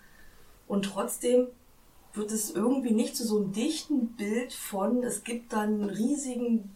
Und 0.68 0.84
trotzdem 0.86 1.48
wird 2.14 2.32
es 2.32 2.52
irgendwie 2.52 2.92
nicht 2.92 3.16
zu 3.16 3.26
so 3.26 3.38
einem 3.38 3.52
dichten 3.52 4.08
Bild 4.16 4.54
von, 4.54 5.04
es 5.04 5.24
gibt 5.24 5.54
dann 5.54 5.82
einen 5.82 5.90
riesigen 5.90 6.76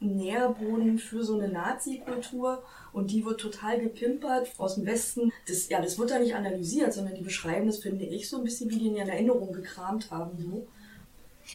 Nährboden 0.00 0.98
für 0.98 1.24
so 1.24 1.34
eine 1.38 1.48
Nazi-Kultur 1.48 2.62
und 2.92 3.10
die 3.10 3.24
wird 3.24 3.40
total 3.40 3.80
gepimpert 3.80 4.48
aus 4.58 4.74
dem 4.74 4.86
Westen. 4.86 5.32
Das, 5.48 5.68
ja, 5.68 5.80
das 5.80 5.98
wird 5.98 6.10
da 6.10 6.18
nicht 6.18 6.34
analysiert, 6.34 6.92
sondern 6.92 7.14
die 7.14 7.22
beschreiben 7.22 7.66
das, 7.66 7.78
finde 7.78 8.04
ich, 8.04 8.28
so 8.28 8.38
ein 8.38 8.44
bisschen, 8.44 8.70
wie 8.70 8.78
die 8.78 8.88
in 8.88 8.96
ihren 8.96 9.08
Erinnerungen 9.08 9.54
gekramt 9.54 10.10
haben. 10.10 10.36
So. 10.38 10.66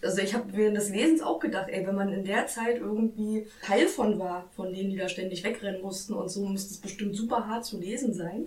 Also 0.02 0.22
ich 0.22 0.34
habe 0.34 0.46
während 0.54 0.78
des 0.78 0.90
Lesens 0.90 1.22
auch 1.22 1.40
gedacht, 1.40 1.68
ey, 1.70 1.86
wenn 1.86 1.96
man 1.96 2.12
in 2.14 2.24
der 2.24 2.48
Zeit 2.48 2.78
irgendwie 2.78 3.46
Teil 3.62 3.88
von 3.88 4.18
war, 4.18 4.50
von 4.56 4.74
denen, 4.74 4.90
die 4.90 4.98
da 4.98 5.10
ständig 5.10 5.44
wegrennen 5.44 5.82
mussten 5.82 6.14
und 6.14 6.30
so, 6.30 6.46
müsste 6.48 6.74
es 6.74 6.80
bestimmt 6.80 7.16
super 7.16 7.48
hart 7.48 7.66
zu 7.66 7.78
lesen 7.78 8.14
sein. 8.14 8.46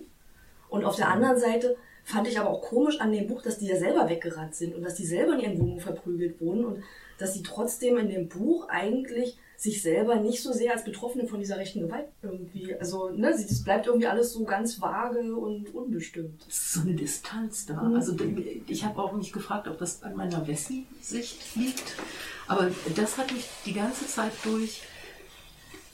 Und 0.69 0.83
auf 0.83 0.95
der 0.95 1.09
anderen 1.09 1.39
Seite 1.39 1.77
fand 2.05 2.27
ich 2.27 2.39
aber 2.39 2.51
auch 2.51 2.61
komisch 2.61 3.01
an 3.01 3.11
dem 3.11 3.27
Buch, 3.27 3.41
dass 3.41 3.57
die 3.57 3.65
ja 3.67 3.77
selber 3.77 4.07
weggerannt 4.07 4.55
sind 4.55 4.75
und 4.75 4.83
dass 4.83 4.93
die 4.93 5.05
selber 5.05 5.33
in 5.33 5.39
ihren 5.39 5.59
Wohnungen 5.59 5.79
verprügelt 5.79 6.39
wurden 6.39 6.65
und 6.65 6.83
dass 7.17 7.33
sie 7.33 7.43
trotzdem 7.43 7.97
in 7.97 8.09
dem 8.09 8.29
Buch 8.29 8.69
eigentlich 8.69 9.37
sich 9.57 9.81
selber 9.81 10.15
nicht 10.17 10.43
so 10.43 10.51
sehr 10.51 10.73
als 10.73 10.83
Betroffene 10.83 11.27
von 11.27 11.39
dieser 11.39 11.57
rechten 11.57 11.79
Gewalt 11.79 12.07
irgendwie, 12.21 12.75
also 12.75 13.09
ne, 13.09 13.31
das 13.31 13.63
bleibt 13.63 13.87
irgendwie 13.87 14.07
alles 14.07 14.33
so 14.33 14.43
ganz 14.43 14.81
vage 14.81 15.35
und 15.35 15.73
unbestimmt. 15.73 16.45
Es 16.47 16.57
ist 16.57 16.73
so 16.73 16.81
eine 16.81 16.93
Distanz 16.93 17.65
da. 17.65 17.81
Mhm. 17.81 17.95
Also 17.95 18.15
ich 18.67 18.85
habe 18.85 19.01
auch 19.01 19.13
mich 19.13 19.31
gefragt, 19.31 19.67
ob 19.67 19.79
das 19.79 20.03
an 20.03 20.15
meiner 20.15 20.45
Wessi-Sicht 20.45 21.55
liegt, 21.55 21.95
aber 22.47 22.69
das 22.95 23.17
hat 23.17 23.31
mich 23.31 23.47
die 23.65 23.73
ganze 23.73 24.05
Zeit 24.07 24.33
durch 24.43 24.83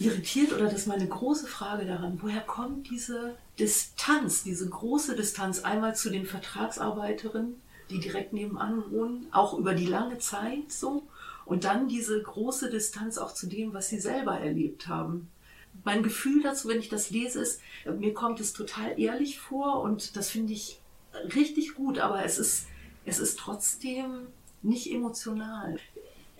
irritiert 0.01 0.51
oder 0.53 0.65
das 0.65 0.73
ist 0.73 0.87
meine 0.87 1.07
große 1.07 1.47
Frage 1.47 1.85
daran, 1.85 2.19
woher 2.21 2.41
kommt 2.41 2.89
diese 2.89 3.35
Distanz, 3.59 4.43
diese 4.43 4.67
große 4.67 5.15
Distanz 5.15 5.59
einmal 5.63 5.95
zu 5.95 6.09
den 6.09 6.25
Vertragsarbeiterinnen, 6.25 7.61
die 7.89 7.99
direkt 7.99 8.33
nebenan 8.33 8.89
wohnen, 8.91 9.27
auch 9.31 9.57
über 9.57 9.73
die 9.73 9.85
lange 9.85 10.17
Zeit 10.17 10.71
so 10.71 11.03
und 11.45 11.65
dann 11.65 11.87
diese 11.87 12.21
große 12.21 12.69
Distanz 12.69 13.17
auch 13.17 13.33
zu 13.33 13.47
dem, 13.47 13.73
was 13.73 13.89
sie 13.89 13.99
selber 13.99 14.39
erlebt 14.39 14.87
haben. 14.87 15.29
Mein 15.83 16.03
Gefühl 16.03 16.41
dazu, 16.41 16.67
wenn 16.67 16.79
ich 16.79 16.89
das 16.89 17.11
lese, 17.11 17.41
ist, 17.41 17.61
mir 17.85 18.13
kommt 18.13 18.39
es 18.39 18.53
total 18.53 18.99
ehrlich 18.99 19.39
vor 19.39 19.81
und 19.81 20.15
das 20.15 20.29
finde 20.29 20.53
ich 20.53 20.81
richtig 21.35 21.75
gut, 21.75 21.99
aber 21.99 22.25
es 22.25 22.39
ist, 22.39 22.67
es 23.05 23.19
ist 23.19 23.39
trotzdem 23.39 24.27
nicht 24.61 24.91
emotional. 24.91 25.77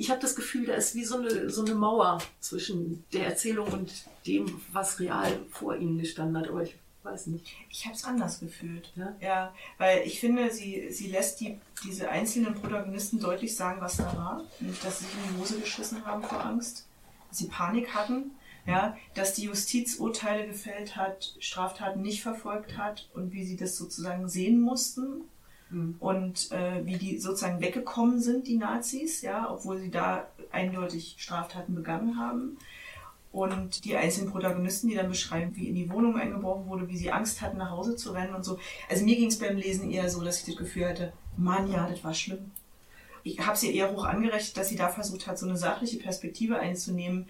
Ich 0.02 0.10
habe 0.10 0.20
das 0.20 0.36
Gefühl, 0.36 0.66
da 0.66 0.74
ist 0.74 0.96
wie 0.96 1.06
so 1.06 1.20
eine, 1.20 1.52
so 1.52 1.64
eine 1.64 1.76
Mauer 1.76 2.18
zwischen 2.40 3.06
der 3.14 3.28
Erzählung 3.28 3.68
und 3.68 3.94
dem, 4.26 4.60
was 4.72 5.00
real 5.00 5.32
vor 5.52 5.76
ihnen 5.76 6.00
gestanden 6.00 6.38
hat. 6.38 6.50
Aber 6.50 6.64
ich 6.64 6.74
weiß 7.04 7.28
nicht. 7.28 7.46
Ich 7.70 7.86
habe 7.86 7.94
es 7.94 8.04
anders 8.04 8.40
gefühlt. 8.40 8.92
Ja? 8.96 9.16
ja, 9.20 9.54
weil 9.78 10.02
ich 10.08 10.20
finde, 10.20 10.50
sie, 10.50 10.90
sie 10.90 11.06
lässt 11.06 11.40
die, 11.40 11.60
diese 11.84 12.10
einzelnen 12.10 12.56
Protagonisten 12.56 13.20
deutlich 13.20 13.56
sagen, 13.56 13.80
was 13.80 13.98
da 13.98 14.06
war. 14.18 14.44
Nicht, 14.60 14.84
dass 14.84 14.98
sie 14.98 15.06
sich 15.06 15.14
in 15.14 15.36
die 15.36 15.40
Hose 15.40 15.60
geschissen 15.60 16.04
haben 16.04 16.24
vor 16.24 16.44
Angst, 16.44 16.88
dass 17.30 17.38
sie 17.38 17.50
Panik 17.50 17.94
hatten, 17.94 18.32
ja, 18.66 18.98
dass 19.14 19.36
die 19.36 19.44
Justiz 19.44 19.98
Urteile 19.98 20.48
gefällt 20.48 20.96
hat, 20.96 21.36
Straftaten 21.38 22.02
nicht 22.02 22.24
verfolgt 22.24 22.76
hat 22.76 23.08
und 23.14 23.34
wie 23.34 23.46
sie 23.46 23.56
das 23.56 23.78
sozusagen 23.78 24.28
sehen 24.28 24.62
mussten 24.62 25.26
und 26.00 26.52
äh, 26.52 26.86
wie 26.86 26.98
die 26.98 27.18
sozusagen 27.20 27.62
weggekommen 27.62 28.22
sind, 28.22 28.48
die 28.48 28.58
Nazis, 28.58 29.22
ja, 29.22 29.50
obwohl 29.50 29.80
sie 29.80 29.90
da 29.90 30.28
eindeutig 30.52 31.16
Straftaten 31.18 31.76
begangen 31.76 32.20
haben. 32.20 32.58
Und 33.32 33.86
die 33.86 33.96
einzelnen 33.96 34.30
Protagonisten, 34.30 34.90
die 34.90 34.96
dann 34.96 35.08
beschreiben, 35.08 35.56
wie 35.56 35.70
in 35.70 35.76
die 35.76 35.90
Wohnung 35.90 36.18
eingebrochen 36.18 36.68
wurde, 36.68 36.90
wie 36.90 36.98
sie 36.98 37.14
Angst 37.14 37.42
hatten, 37.42 37.58
nach 37.58 37.72
Hause 37.72 37.96
zu 37.96 38.12
rennen 38.12 38.36
und 38.36 38.44
so. 38.44 38.60
Also 38.90 39.06
mir 39.06 39.16
ging 39.16 39.30
es 39.30 39.40
beim 39.40 39.56
Lesen 39.56 39.90
eher 39.90 40.10
so, 40.10 40.22
dass 40.22 40.40
ich 40.40 40.46
das 40.46 40.58
Gefühl 40.58 40.90
hatte, 40.90 41.14
Mann, 41.38 41.72
ja, 41.72 41.88
das 41.88 42.04
war 42.04 42.14
schlimm. 42.14 42.52
Ich 43.24 43.40
habe 43.40 43.58
sie 43.58 43.74
eher 43.74 43.92
hoch 43.92 44.04
angerechnet, 44.04 44.58
dass 44.58 44.68
sie 44.68 44.76
da 44.76 44.90
versucht 44.90 45.28
hat, 45.28 45.40
so 45.40 45.48
eine 45.48 45.56
sachliche 45.56 45.98
Perspektive 45.98 46.60
einzunehmen. 46.60 47.28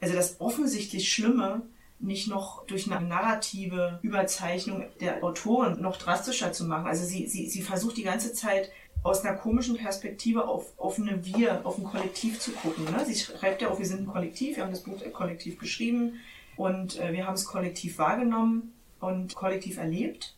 Also 0.00 0.14
das 0.14 0.40
offensichtlich 0.40 1.12
Schlimme 1.12 1.62
nicht 1.98 2.28
noch 2.28 2.66
durch 2.66 2.90
eine 2.90 3.06
narrative 3.06 3.98
Überzeichnung 4.02 4.84
der 5.00 5.22
Autoren 5.24 5.80
noch 5.80 5.96
drastischer 5.96 6.52
zu 6.52 6.64
machen. 6.64 6.86
Also 6.86 7.04
sie, 7.04 7.26
sie, 7.26 7.48
sie 7.48 7.62
versucht 7.62 7.96
die 7.96 8.02
ganze 8.02 8.32
Zeit 8.32 8.70
aus 9.02 9.24
einer 9.24 9.36
komischen 9.36 9.76
Perspektive 9.76 10.48
auf, 10.48 10.72
auf 10.78 10.98
eine 10.98 11.24
Wir, 11.24 11.64
auf 11.64 11.78
ein 11.78 11.84
Kollektiv 11.84 12.40
zu 12.40 12.52
gucken. 12.52 12.84
Ne? 12.84 13.04
Sie 13.06 13.14
schreibt 13.14 13.62
ja 13.62 13.70
auch, 13.70 13.78
wir 13.78 13.86
sind 13.86 14.02
ein 14.02 14.06
Kollektiv, 14.06 14.56
wir 14.56 14.64
haben 14.64 14.72
das 14.72 14.82
Buch 14.82 15.00
kollektiv 15.12 15.58
geschrieben 15.58 16.20
und 16.56 16.98
äh, 16.98 17.12
wir 17.12 17.26
haben 17.26 17.34
es 17.34 17.44
kollektiv 17.44 17.98
wahrgenommen 17.98 18.72
und 19.00 19.34
kollektiv 19.34 19.76
erlebt. 19.76 20.34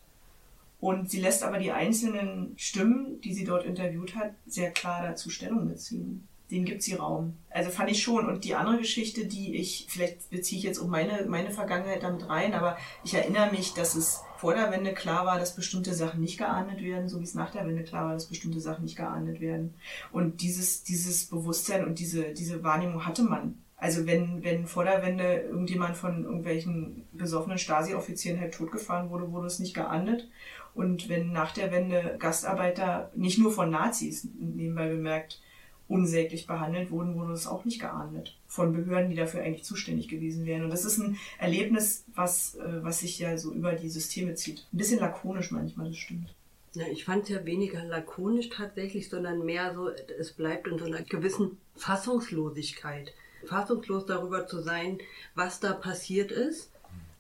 Und 0.81 1.11
sie 1.11 1.21
lässt 1.21 1.43
aber 1.43 1.59
die 1.59 1.73
einzelnen 1.73 2.55
Stimmen, 2.59 3.21
die 3.23 3.33
sie 3.33 3.45
dort 3.45 3.65
interviewt 3.65 4.15
hat, 4.15 4.33
sehr 4.47 4.73
klar 4.73 5.03
dazu 5.03 5.31
Stellung 5.31 5.69
beziehen. 5.69 6.29
Den 6.51 6.65
gibt 6.65 6.83
sie 6.83 6.95
Raum. 6.95 7.37
Also 7.51 7.71
fand 7.71 7.91
ich 7.91 8.03
schon. 8.03 8.29
Und 8.29 8.45
die 8.45 8.55
andere 8.55 8.79
Geschichte, 8.79 9.27
die 9.27 9.57
ich, 9.57 9.87
vielleicht 9.89 10.31
beziehe 10.31 10.59
ich 10.59 10.65
jetzt 10.65 10.79
um 10.79 10.91
meine, 10.91 11.27
meine 11.27 11.51
Vergangenheit 11.51 12.03
damit 12.03 12.29
rein, 12.29 12.55
aber 12.55 12.77
ich 13.03 13.15
erinnere 13.15 13.51
mich, 13.51 13.75
dass 13.75 13.97
es 13.97 14.21
vor 14.37 14.55
der 14.55 14.71
Wende 14.71 14.93
klar 14.93 15.27
war, 15.27 15.39
dass 15.39 15.57
bestimmte 15.57 15.95
Sachen 15.95 16.21
nicht 16.21 16.39
geahndet 16.39 16.83
werden, 16.83 17.09
so 17.09 17.21
wie 17.21 17.25
es 17.25 17.35
nach 17.35 17.51
der 17.51 17.67
Wende 17.67 17.83
klar 17.83 18.07
war, 18.07 18.13
dass 18.13 18.27
bestimmte 18.27 18.61
Sachen 18.61 18.85
nicht 18.85 18.97
geahndet 18.97 19.41
werden. 19.41 19.75
Und 20.13 20.41
dieses, 20.41 20.85
dieses 20.85 21.27
Bewusstsein 21.27 21.85
und 21.85 21.99
diese, 21.99 22.33
diese 22.33 22.63
Wahrnehmung 22.63 23.07
hatte 23.07 23.23
man. 23.23 23.59
Also 23.79 24.07
wenn, 24.07 24.43
wenn 24.43 24.67
vor 24.67 24.85
der 24.85 25.03
Wende 25.03 25.41
irgendjemand 25.51 25.97
von 25.97 26.25
irgendwelchen 26.25 27.07
besoffenen 27.13 27.59
Stasi-Offizieren 27.59 28.41
halt 28.41 28.55
totgefahren 28.55 29.11
wurde, 29.11 29.33
wurde 29.33 29.49
es 29.49 29.59
nicht 29.59 29.75
geahndet. 29.75 30.29
Und 30.75 31.09
wenn 31.09 31.33
nach 31.33 31.53
der 31.53 31.73
Wende 31.73 32.17
Gastarbeiter, 32.19 33.11
nicht 33.15 33.39
nur 33.39 33.53
von 33.53 33.71
Nazis, 33.71 34.29
nebenbei 34.39 34.89
bemerkt, 34.89 35.41
unsäglich 35.89 36.47
behandelt 36.47 36.91
wurden, 36.91 37.15
wurde 37.15 37.33
es 37.33 37.47
auch 37.47 37.65
nicht 37.65 37.81
geahndet. 37.81 38.37
Von 38.47 38.73
Behörden, 38.73 39.11
die 39.11 39.17
dafür 39.17 39.43
eigentlich 39.43 39.65
zuständig 39.65 40.09
gewesen 40.09 40.47
wären. 40.47 40.65
Und 40.65 40.71
das 40.71 40.85
ist 40.85 40.99
ein 40.99 41.17
Erlebnis, 41.39 42.05
was, 42.15 42.57
äh, 42.57 42.83
was 42.83 43.01
sich 43.01 43.19
ja 43.19 43.39
so 43.39 43.53
über 43.53 43.73
die 43.73 43.89
Systeme 43.89 44.35
zieht. 44.35 44.67
Ein 44.73 44.79
bisschen 44.79 45.01
lakonisch 45.01 45.51
manchmal, 45.51 45.89
das 45.89 45.97
stimmt. 45.97 46.35
Ja, 46.75 46.87
ich 46.89 47.05
fand 47.05 47.23
es 47.23 47.29
ja 47.31 47.45
weniger 47.47 47.85
lakonisch 47.85 48.51
tatsächlich, 48.51 49.09
sondern 49.09 49.45
mehr 49.45 49.75
so, 49.75 49.89
es 50.19 50.33
bleibt 50.33 50.67
in 50.67 50.79
so 50.79 50.85
einer 50.85 51.03
gewissen 51.03 51.57
Fassungslosigkeit. 51.77 53.15
Fassungslos 53.47 54.07
darüber 54.07 54.47
zu 54.47 54.61
sein, 54.61 54.99
was 55.35 55.61
da 55.61 55.73
passiert 55.73 56.33
ist. 56.33 56.71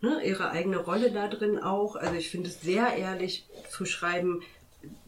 Ne, 0.02 0.20
ihre 0.22 0.50
eigene 0.50 0.76
Rolle 0.76 1.10
da 1.10 1.26
drin 1.26 1.58
auch. 1.58 1.96
Also 1.96 2.16
ich 2.16 2.28
finde 2.28 2.50
es 2.50 2.60
sehr 2.60 2.96
ehrlich 2.96 3.46
zu 3.70 3.86
schreiben, 3.86 4.42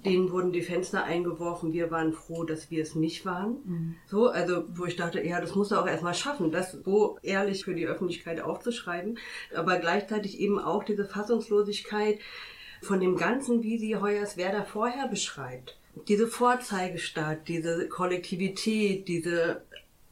denen 0.05 0.31
wurden 0.31 0.53
die 0.53 0.63
Fenster 0.63 1.05
eingeworfen, 1.05 1.73
wir 1.73 1.91
waren 1.91 2.13
froh, 2.13 2.45
dass 2.45 2.71
wir 2.71 2.83
es 2.83 2.95
nicht 2.95 3.25
waren. 3.27 3.57
Mhm. 3.65 3.95
So, 4.07 4.29
also 4.29 4.65
wo 4.75 4.85
ich 4.85 4.97
dachte, 4.97 5.25
ja, 5.25 5.41
das 5.41 5.55
muss 5.55 5.71
er 5.71 5.83
auch 5.83 5.87
erstmal 5.87 6.15
schaffen, 6.15 6.51
das 6.51 6.73
so 6.73 7.19
ehrlich 7.23 7.65
für 7.65 7.75
die 7.75 7.87
Öffentlichkeit 7.87 8.41
aufzuschreiben. 8.41 9.19
Aber 9.55 9.79
gleichzeitig 9.79 10.39
eben 10.41 10.59
auch 10.59 10.85
diese 10.85 11.05
Fassungslosigkeit 11.05 12.19
von 12.83 13.01
dem 13.01 13.17
Ganzen, 13.17 13.63
wie 13.63 13.79
sie 13.79 13.97
Hoyerswerda 13.97 14.65
vorher 14.65 15.09
beschreibt. 15.09 15.79
Diese 16.07 16.29
Vorzeigestadt, 16.29 17.49
diese 17.49 17.89
Kollektivität, 17.89 19.09
diese 19.09 19.63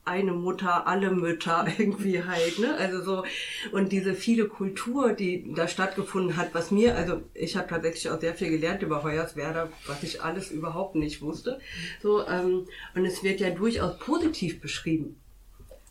eine 0.06 0.32
Mutter, 0.32 0.86
alle 0.86 1.10
Mütter 1.10 1.66
irgendwie 1.78 2.22
halt, 2.22 2.58
ne? 2.58 2.74
Also 2.76 3.02
so 3.02 3.24
und 3.72 3.92
diese 3.92 4.14
viele 4.14 4.46
Kultur, 4.46 5.12
die 5.12 5.52
da 5.54 5.68
stattgefunden 5.68 6.36
hat, 6.36 6.54
was 6.54 6.70
mir, 6.70 6.96
also 6.96 7.22
ich 7.34 7.56
habe 7.56 7.68
tatsächlich 7.68 8.10
auch 8.10 8.20
sehr 8.20 8.34
viel 8.34 8.50
gelernt 8.50 8.82
über 8.82 9.02
Hoyerswerda, 9.02 9.68
was 9.86 10.02
ich 10.02 10.22
alles 10.22 10.50
überhaupt 10.50 10.94
nicht 10.94 11.20
wusste. 11.22 11.58
So 12.00 12.26
ähm, 12.26 12.66
und 12.94 13.04
es 13.04 13.22
wird 13.22 13.40
ja 13.40 13.50
durchaus 13.50 13.98
positiv 13.98 14.60
beschrieben. 14.60 15.20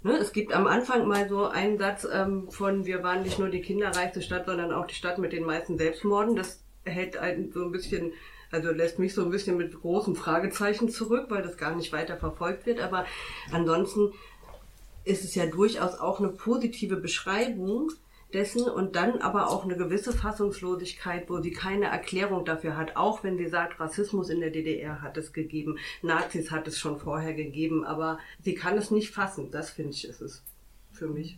Ne? 0.04 0.17
Es 0.17 0.34
gibt 0.34 0.54
am 0.54 0.67
Anfang 0.67 1.08
mal 1.08 1.28
so 1.28 1.47
einen 1.47 1.78
Satz 1.78 2.08
ähm, 2.12 2.49
von 2.49 2.86
wir 2.86 3.04
waren 3.04 3.23
nicht 3.23 3.39
nur 3.39 3.49
die 3.49 3.62
kinderreichste 3.62 4.21
Stadt, 4.21 4.45
sondern 4.45 4.71
auch 4.71 4.88
die 4.88 4.95
Stadt 4.95 5.17
mit 5.17 5.34
den 5.34 5.43
meisten 5.43 5.78
Selbstmorden. 5.78 6.36
Das 6.36 6.63
hält 6.86 7.17
einen 7.17 7.51
so 7.51 7.65
ein 7.65 7.71
bisschen 7.71 8.13
also 8.56 8.72
lässt 8.72 9.00
mich 9.00 9.13
so 9.13 9.24
ein 9.24 9.32
bisschen 9.32 9.58
mit 9.58 9.80
großen 9.80 10.15
Fragezeichen 10.15 10.89
zurück, 10.89 11.26
weil 11.30 11.44
das 11.44 11.58
gar 11.58 11.76
nicht 11.76 11.91
weiter 11.91 12.18
verfolgt 12.18 12.65
wird. 12.65 12.80
Aber 12.80 13.06
ansonsten 13.52 14.13
ist 15.04 15.24
es 15.24 15.36
ja 15.36 15.46
durchaus 15.46 16.00
auch 16.00 16.20
eine 16.20 16.30
positive 16.30 16.96
Beschreibung 16.96 17.91
dessen 18.34 18.63
und 18.63 18.96
dann 18.96 19.22
aber 19.22 19.50
auch 19.50 19.65
eine 19.65 19.78
gewisse 19.78 20.13
Fassungslosigkeit, 20.13 21.30
wo 21.30 21.41
sie 21.41 21.52
keine 21.52 21.86
Erklärung 21.86 22.44
dafür 22.44 22.76
hat, 22.76 22.96
auch 22.96 23.24
wenn 23.24 23.38
sie 23.38 23.48
sagt, 23.48 23.80
Rassismus 23.80 24.30
in 24.30 24.39
der 24.39 24.50
DDR 24.50 25.02
hat 25.02 25.18
es 25.18 25.32
gegeben, 25.32 25.78
Nazis 26.02 26.50
hat 26.50 26.68
es 26.68 26.80
schon 26.80 26.98
vorher 26.98 27.34
gegeben, 27.34 27.86
aber 27.86 28.20
sie 28.41 28.56
kann 28.56 28.78
es 28.78 28.89
nicht 28.89 29.13
fassen. 29.13 29.52
Das 29.52 29.70
finde 29.70 29.91
ich 29.91 30.08
ist 30.08 30.22
es 30.22 30.44
für 30.91 31.08
mich. 31.08 31.38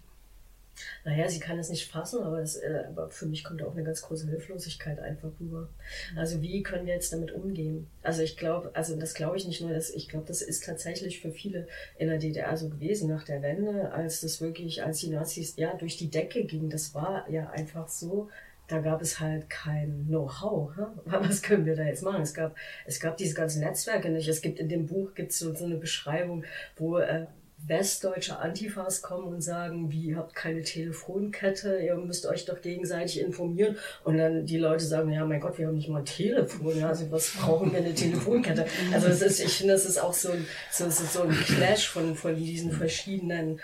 Naja, 1.04 1.28
sie 1.30 1.40
kann 1.40 1.60
es 1.60 1.70
nicht 1.70 1.90
fassen, 1.90 2.22
aber, 2.24 2.40
es, 2.40 2.56
äh, 2.56 2.84
aber 2.88 3.10
für 3.10 3.26
mich 3.26 3.44
kommt 3.44 3.62
auch 3.64 3.74
eine 3.74 3.84
ganz 3.84 4.02
große 4.02 4.28
Hilflosigkeit 4.28 5.00
einfach 5.00 5.30
rüber. 5.40 5.70
Also 6.16 6.42
wie 6.42 6.64
können 6.64 6.86
wir 6.86 6.94
jetzt 6.94 7.14
damit 7.14 7.32
umgehen? 7.32 7.88
Also 8.04 8.22
ich 8.22 8.38
glaube, 8.38 8.72
also 8.74 8.96
das 8.96 9.14
glaube 9.14 9.38
ich 9.38 9.48
nicht 9.48 9.62
nur, 9.62 9.72
dass 9.72 9.90
ich 9.90 10.10
glaube, 10.10 10.26
das 10.28 10.42
ist 10.42 10.66
tatsächlich 10.66 11.20
für 11.20 11.32
viele 11.32 11.68
in 11.98 12.08
der 12.10 12.18
DDR 12.18 12.56
so 12.58 12.70
gewesen 12.70 13.10
nach 13.10 13.24
der 13.24 13.42
Wende, 13.42 13.92
als 13.92 14.22
das 14.22 14.42
wirklich, 14.42 14.84
als 14.84 15.00
die 15.00 15.10
Nazis 15.10 15.56
ja 15.58 15.76
durch 15.76 15.98
die 15.98 16.10
Decke 16.10 16.46
gingen. 16.46 16.70
Das 16.70 16.94
war 16.94 17.30
ja 17.30 17.50
einfach 17.50 17.88
so, 17.88 18.30
da 18.68 18.80
gab 18.80 19.02
es 19.02 19.20
halt 19.20 19.50
kein 19.50 20.06
Know-how. 20.08 20.72
Was 21.06 21.42
können 21.42 21.66
wir 21.66 21.76
da 21.76 21.84
jetzt 21.84 22.04
machen? 22.04 22.22
Es 22.22 22.34
gab, 22.34 22.56
es 22.86 23.00
gab 23.00 23.18
diese 23.18 23.34
ganzen 23.34 23.62
Netzwerke 23.62 24.10
nicht. 24.10 24.28
Es 24.28 24.42
gibt 24.42 24.60
in 24.60 24.70
dem 24.70 24.88
Buch 24.88 25.14
gibt's 25.16 25.40
so, 25.40 25.54
so 25.56 25.66
eine 25.66 25.78
Beschreibung, 25.78 26.44
wo 26.76 26.98
äh, 26.98 27.28
westdeutsche 27.66 28.38
Antifas 28.38 29.02
kommen 29.02 29.28
und 29.28 29.42
sagen, 29.42 29.92
wie, 29.92 30.10
ihr 30.10 30.18
habt 30.18 30.36
keine 30.36 30.62
Telefonkette, 30.62 31.80
ihr 31.80 31.96
müsst 31.96 32.26
euch 32.28 32.46
doch 32.46 32.62
gegenseitig 32.62 33.20
informieren. 33.20 33.78
Und 34.04 34.18
dann 34.18 34.46
die 34.46 34.58
Leute 34.58 34.86
sagen, 34.86 35.12
ja, 35.12 35.26
mein 35.26 35.40
Gott, 35.40 35.58
wir 35.58 35.68
haben 35.68 35.76
nicht 35.76 35.90
mal 35.90 36.00
ein 36.00 36.06
Telefon, 36.06 36.84
also 36.84 37.12
was 37.12 37.32
brauchen 37.32 37.72
wir 37.72 37.80
eine 37.80 37.94
Telefonkette? 37.94 38.66
Also 38.94 39.08
es 39.08 39.22
ist, 39.22 39.40
ich 39.40 39.58
finde, 39.58 39.74
das 39.74 39.86
ist 39.86 39.98
auch 39.98 40.14
so 40.14 40.32
ein, 40.32 40.46
so, 40.72 40.90
so, 40.90 41.24
ein 41.24 41.32
Clash 41.32 41.90
von, 41.90 42.16
von 42.16 42.36
diesen 42.36 42.72
verschiedenen 42.72 43.60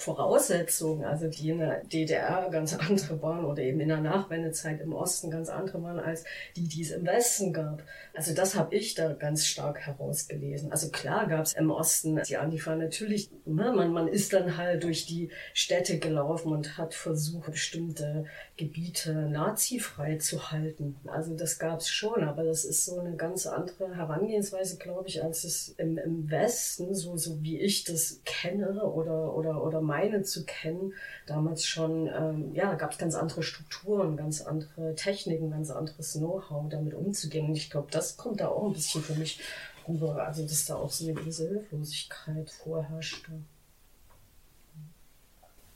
Voraussetzungen, 0.00 1.04
also 1.04 1.28
die 1.28 1.50
in 1.50 1.58
der 1.58 1.84
DDR 1.84 2.48
ganz 2.50 2.74
andere 2.74 3.20
waren 3.20 3.44
oder 3.44 3.62
eben 3.62 3.80
in 3.80 3.88
der 3.88 4.00
Nachwendezeit 4.00 4.80
im 4.80 4.94
Osten 4.94 5.30
ganz 5.30 5.50
andere 5.50 5.82
waren 5.82 6.00
als 6.00 6.24
die, 6.56 6.66
die 6.66 6.82
es 6.82 6.90
im 6.90 7.06
Westen 7.06 7.52
gab. 7.52 7.82
Also 8.14 8.34
das 8.34 8.54
habe 8.54 8.74
ich 8.74 8.94
da 8.94 9.12
ganz 9.12 9.44
stark 9.44 9.80
herausgelesen. 9.80 10.72
Also 10.72 10.90
klar 10.90 11.26
gab 11.26 11.42
es 11.42 11.52
im 11.52 11.70
Osten 11.70 12.18
die 12.26 12.38
Antifa 12.38 12.76
natürlich, 12.76 13.30
ne, 13.44 13.72
man, 13.72 13.92
man 13.92 14.08
ist 14.08 14.32
dann 14.32 14.56
halt 14.56 14.82
durch 14.84 15.04
die 15.04 15.30
Städte 15.52 15.98
gelaufen 15.98 16.50
und 16.52 16.78
hat 16.78 16.94
versucht, 16.94 17.50
bestimmte 17.50 18.24
Gebiete 18.56 19.12
nazifrei 19.12 20.16
zu 20.16 20.50
halten. 20.50 20.96
Also 21.06 21.36
das 21.36 21.58
gab 21.58 21.80
es 21.80 21.90
schon, 21.90 22.24
aber 22.24 22.44
das 22.44 22.64
ist 22.64 22.86
so 22.86 23.00
eine 23.00 23.16
ganz 23.16 23.46
andere 23.46 23.94
Herangehensweise, 23.94 24.78
glaube 24.78 25.08
ich, 25.08 25.22
als 25.22 25.44
es 25.44 25.68
im, 25.76 25.98
im 25.98 26.30
Westen, 26.30 26.94
so, 26.94 27.18
so 27.18 27.42
wie 27.42 27.60
ich 27.60 27.84
das 27.84 28.22
kenne 28.24 28.84
oder, 28.84 29.34
oder, 29.34 29.62
oder 29.62 29.80
meine 29.90 30.22
zu 30.22 30.44
kennen, 30.46 30.94
damals 31.26 31.66
schon, 31.66 32.06
ähm, 32.08 32.54
ja, 32.54 32.74
gab 32.74 32.92
es 32.92 32.98
ganz 32.98 33.14
andere 33.14 33.42
Strukturen, 33.42 34.16
ganz 34.16 34.40
andere 34.40 34.94
Techniken, 34.94 35.50
ganz 35.50 35.70
anderes 35.70 36.12
Know-how, 36.14 36.68
damit 36.70 36.94
umzugehen. 36.94 37.48
Und 37.48 37.56
ich 37.56 37.68
glaube, 37.70 37.88
das 37.90 38.16
kommt 38.16 38.40
da 38.40 38.48
auch 38.48 38.66
ein 38.66 38.72
bisschen 38.72 39.02
für 39.02 39.14
mich 39.14 39.40
rüber. 39.86 40.24
Also, 40.24 40.42
dass 40.42 40.64
da 40.64 40.76
auch 40.76 40.90
so 40.90 41.04
eine 41.04 41.14
gewisse 41.14 41.48
Hilflosigkeit 41.48 42.50
vorherrschte. 42.50 43.32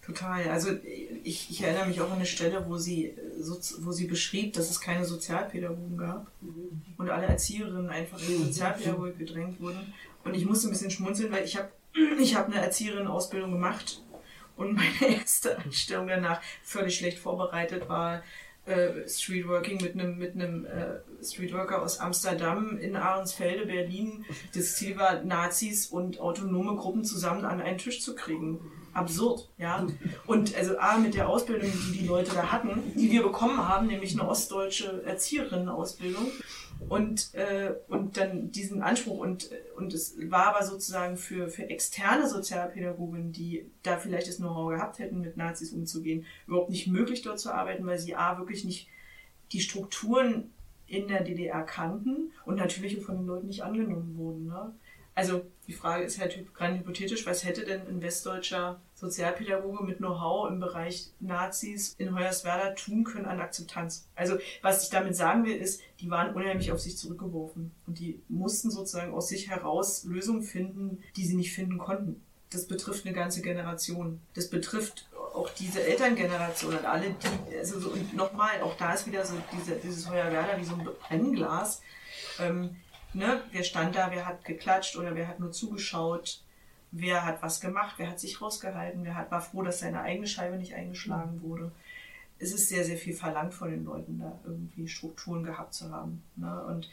Total. 0.04 0.50
Also 0.50 0.70
ich, 1.22 1.50
ich 1.50 1.62
erinnere 1.62 1.86
mich 1.86 2.00
auch 2.00 2.10
an 2.10 2.16
eine 2.16 2.26
Stelle, 2.26 2.66
wo 2.68 2.76
sie, 2.76 3.14
wo 3.78 3.90
sie 3.90 4.06
beschrieb, 4.06 4.52
dass 4.52 4.70
es 4.70 4.80
keine 4.80 5.04
Sozialpädagogen 5.04 5.96
gab 5.96 6.30
und 6.98 7.08
alle 7.08 7.26
Erzieherinnen 7.26 7.88
einfach 7.88 8.20
in 8.20 8.26
die 8.26 8.44
Sozialpädagogik 8.44 9.18
gedrängt 9.18 9.60
wurden. 9.60 9.94
Und 10.22 10.34
ich 10.34 10.44
musste 10.44 10.68
ein 10.68 10.72
bisschen 10.72 10.90
schmunzeln, 10.90 11.32
weil 11.32 11.44
ich 11.44 11.56
habe 11.56 11.70
ich 12.20 12.34
hab 12.34 12.46
eine 12.46 12.60
Erzieherin-Ausbildung 12.60 13.52
gemacht 13.52 14.02
und 14.56 14.74
meine 14.74 15.16
erste 15.20 15.58
Einstellung 15.58 16.08
danach 16.08 16.40
völlig 16.62 16.96
schlecht 16.96 17.18
vorbereitet 17.18 17.88
war 17.88 18.22
äh, 18.66 19.06
Streetworking 19.08 19.82
mit 19.82 19.94
einem 19.94 20.18
mit 20.18 20.34
einem 20.34 20.66
äh, 20.66 21.00
Streetworker 21.22 21.82
aus 21.82 21.98
Amsterdam 21.98 22.78
in 22.78 22.96
Ahrensfelde, 22.96 23.66
Berlin. 23.66 24.24
Das 24.54 24.76
Ziel 24.76 24.96
war, 24.96 25.22
Nazis 25.22 25.86
und 25.86 26.20
autonome 26.20 26.76
Gruppen 26.76 27.04
zusammen 27.04 27.44
an 27.44 27.60
einen 27.60 27.78
Tisch 27.78 28.00
zu 28.00 28.14
kriegen. 28.14 28.60
Absurd, 28.94 29.50
ja. 29.58 29.86
Und 30.26 30.56
also 30.56 30.78
A, 30.78 30.98
mit 30.98 31.14
der 31.14 31.28
Ausbildung, 31.28 31.70
die 31.70 31.98
die 31.98 32.06
Leute 32.06 32.32
da 32.34 32.52
hatten, 32.52 32.92
die 32.94 33.10
wir 33.10 33.22
bekommen 33.22 33.58
haben, 33.58 33.86
nämlich 33.86 34.18
eine 34.18 34.28
ostdeutsche 34.28 35.02
Erzieherinnen-Ausbildung, 35.04 36.30
und, 36.88 37.34
äh, 37.34 37.74
und 37.88 38.16
dann 38.16 38.50
diesen 38.50 38.82
Anspruch 38.82 39.18
und, 39.18 39.50
und 39.76 39.94
es 39.94 40.16
war 40.30 40.54
aber 40.54 40.64
sozusagen 40.64 41.16
für, 41.16 41.48
für 41.48 41.68
externe 41.68 42.28
Sozialpädagogen, 42.28 43.32
die 43.32 43.70
da 43.82 43.96
vielleicht 43.96 44.28
das 44.28 44.36
Know-how 44.36 44.70
gehabt 44.70 44.98
hätten, 44.98 45.20
mit 45.20 45.36
Nazis 45.36 45.72
umzugehen, 45.72 46.26
überhaupt 46.46 46.70
nicht 46.70 46.86
möglich 46.86 47.22
dort 47.22 47.40
zu 47.40 47.52
arbeiten, 47.52 47.86
weil 47.86 47.98
sie 47.98 48.14
A 48.16 48.38
wirklich 48.38 48.64
nicht 48.64 48.88
die 49.52 49.60
Strukturen 49.60 50.52
in 50.86 51.08
der 51.08 51.22
DDR 51.22 51.62
kannten 51.62 52.32
und 52.44 52.56
natürlich 52.56 53.00
von 53.00 53.16
den 53.16 53.26
Leuten 53.26 53.46
nicht 53.46 53.62
angenommen 53.62 54.16
wurden. 54.18 54.46
Ne? 54.46 54.74
Also 55.14 55.46
die 55.66 55.72
Frage 55.72 56.04
ist 56.04 56.18
halt 56.18 56.44
rein 56.56 56.78
hypothetisch, 56.78 57.24
was 57.24 57.44
hätte 57.44 57.64
denn 57.64 57.86
ein 57.86 58.02
westdeutscher 58.02 58.80
Sozialpädagoge 58.94 59.84
mit 59.84 59.98
Know-how 59.98 60.50
im 60.50 60.60
Bereich 60.60 61.10
Nazis 61.20 61.94
in 61.98 62.14
Hoyerswerda 62.14 62.72
tun 62.72 63.04
können 63.04 63.26
an 63.26 63.40
Akzeptanz? 63.40 64.06
Also 64.16 64.38
was 64.60 64.84
ich 64.84 64.90
damit 64.90 65.14
sagen 65.14 65.44
will, 65.44 65.56
ist, 65.56 65.80
die 66.00 66.10
waren 66.10 66.34
unheimlich 66.34 66.72
auf 66.72 66.80
sich 66.80 66.96
zurückgeworfen 66.96 67.70
und 67.86 67.98
die 67.98 68.20
mussten 68.28 68.70
sozusagen 68.70 69.14
aus 69.14 69.28
sich 69.28 69.48
heraus 69.48 70.04
Lösungen 70.04 70.42
finden, 70.42 71.02
die 71.16 71.24
sie 71.24 71.36
nicht 71.36 71.54
finden 71.54 71.78
konnten. 71.78 72.20
Das 72.50 72.66
betrifft 72.66 73.06
eine 73.06 73.14
ganze 73.14 73.40
Generation. 73.40 74.20
Das 74.34 74.48
betrifft 74.48 75.08
auch 75.34 75.50
diese 75.50 75.82
Elterngeneration 75.82 76.76
und 76.76 76.84
alle, 76.84 77.06
die, 77.10 77.56
also 77.56 77.80
so, 77.80 77.90
und 77.90 78.14
nochmal, 78.14 78.62
auch 78.62 78.76
da 78.76 78.94
ist 78.94 79.06
wieder 79.06 79.24
so 79.24 79.34
diese, 79.52 79.76
dieses 79.76 80.08
Hoyerswerda 80.08 80.58
wie 80.58 80.64
so 80.64 80.74
ein 80.74 80.88
Brennglas. 81.08 81.82
Ähm, 82.38 82.76
ne, 83.14 83.42
wer 83.52 83.64
stand 83.64 83.96
da, 83.96 84.10
wer 84.10 84.26
hat 84.26 84.44
geklatscht 84.44 84.96
oder 84.96 85.14
wer 85.14 85.28
hat 85.28 85.40
nur 85.40 85.52
zugeschaut, 85.52 86.42
wer 86.90 87.24
hat 87.24 87.42
was 87.42 87.60
gemacht, 87.60 87.94
wer 87.98 88.10
hat 88.10 88.20
sich 88.20 88.40
rausgehalten, 88.40 89.04
wer 89.04 89.16
hat, 89.16 89.30
war 89.30 89.40
froh, 89.40 89.62
dass 89.62 89.80
seine 89.80 90.00
eigene 90.00 90.26
Scheibe 90.26 90.56
nicht 90.56 90.74
eingeschlagen 90.74 91.42
wurde. 91.42 91.72
Es 92.38 92.52
ist 92.52 92.68
sehr, 92.68 92.84
sehr 92.84 92.96
viel 92.96 93.14
verlangt 93.14 93.54
von 93.54 93.70
den 93.70 93.84
Leuten, 93.84 94.18
da 94.18 94.38
irgendwie 94.44 94.88
Strukturen 94.88 95.44
gehabt 95.44 95.74
zu 95.74 95.90
haben. 95.90 96.22
Ne? 96.36 96.64
Und 96.64 96.90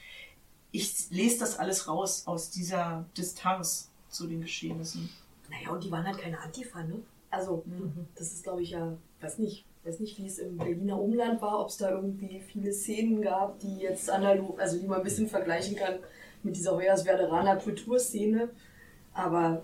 ich 0.71 1.09
lese 1.09 1.39
das 1.39 1.57
alles 1.57 1.87
raus 1.87 2.23
aus 2.25 2.49
dieser 2.49 3.05
Distanz 3.17 3.89
zu 4.09 4.27
den 4.27 4.41
Geschehnissen. 4.41 5.09
Naja, 5.49 5.71
und 5.71 5.83
die 5.83 5.91
waren 5.91 6.05
halt 6.05 6.19
keine 6.19 6.39
Antifa, 6.39 6.83
ne? 6.83 7.01
Also, 7.29 7.63
mhm. 7.65 8.07
das 8.15 8.31
ist, 8.33 8.43
glaube 8.43 8.61
ich, 8.61 8.71
ja, 8.71 8.97
weiß 9.21 9.39
nicht, 9.39 9.65
weiß 9.83 9.99
nicht, 9.99 10.17
wie 10.17 10.27
es 10.27 10.39
im 10.39 10.57
Berliner 10.57 10.99
Umland 10.99 11.41
war, 11.41 11.59
ob 11.59 11.69
es 11.69 11.77
da 11.77 11.91
irgendwie 11.91 12.39
viele 12.39 12.71
Szenen 12.71 13.21
gab, 13.21 13.59
die 13.59 13.77
jetzt 13.77 14.09
analog, 14.09 14.59
also 14.59 14.77
die 14.77 14.87
man 14.87 14.99
ein 14.99 15.03
bisschen 15.03 15.27
vergleichen 15.27 15.75
kann 15.75 15.95
mit 16.43 16.55
dieser 16.55 16.75
Hoyerswerderaner 16.75 17.57
Kulturszene. 17.57 18.49
Aber 19.13 19.63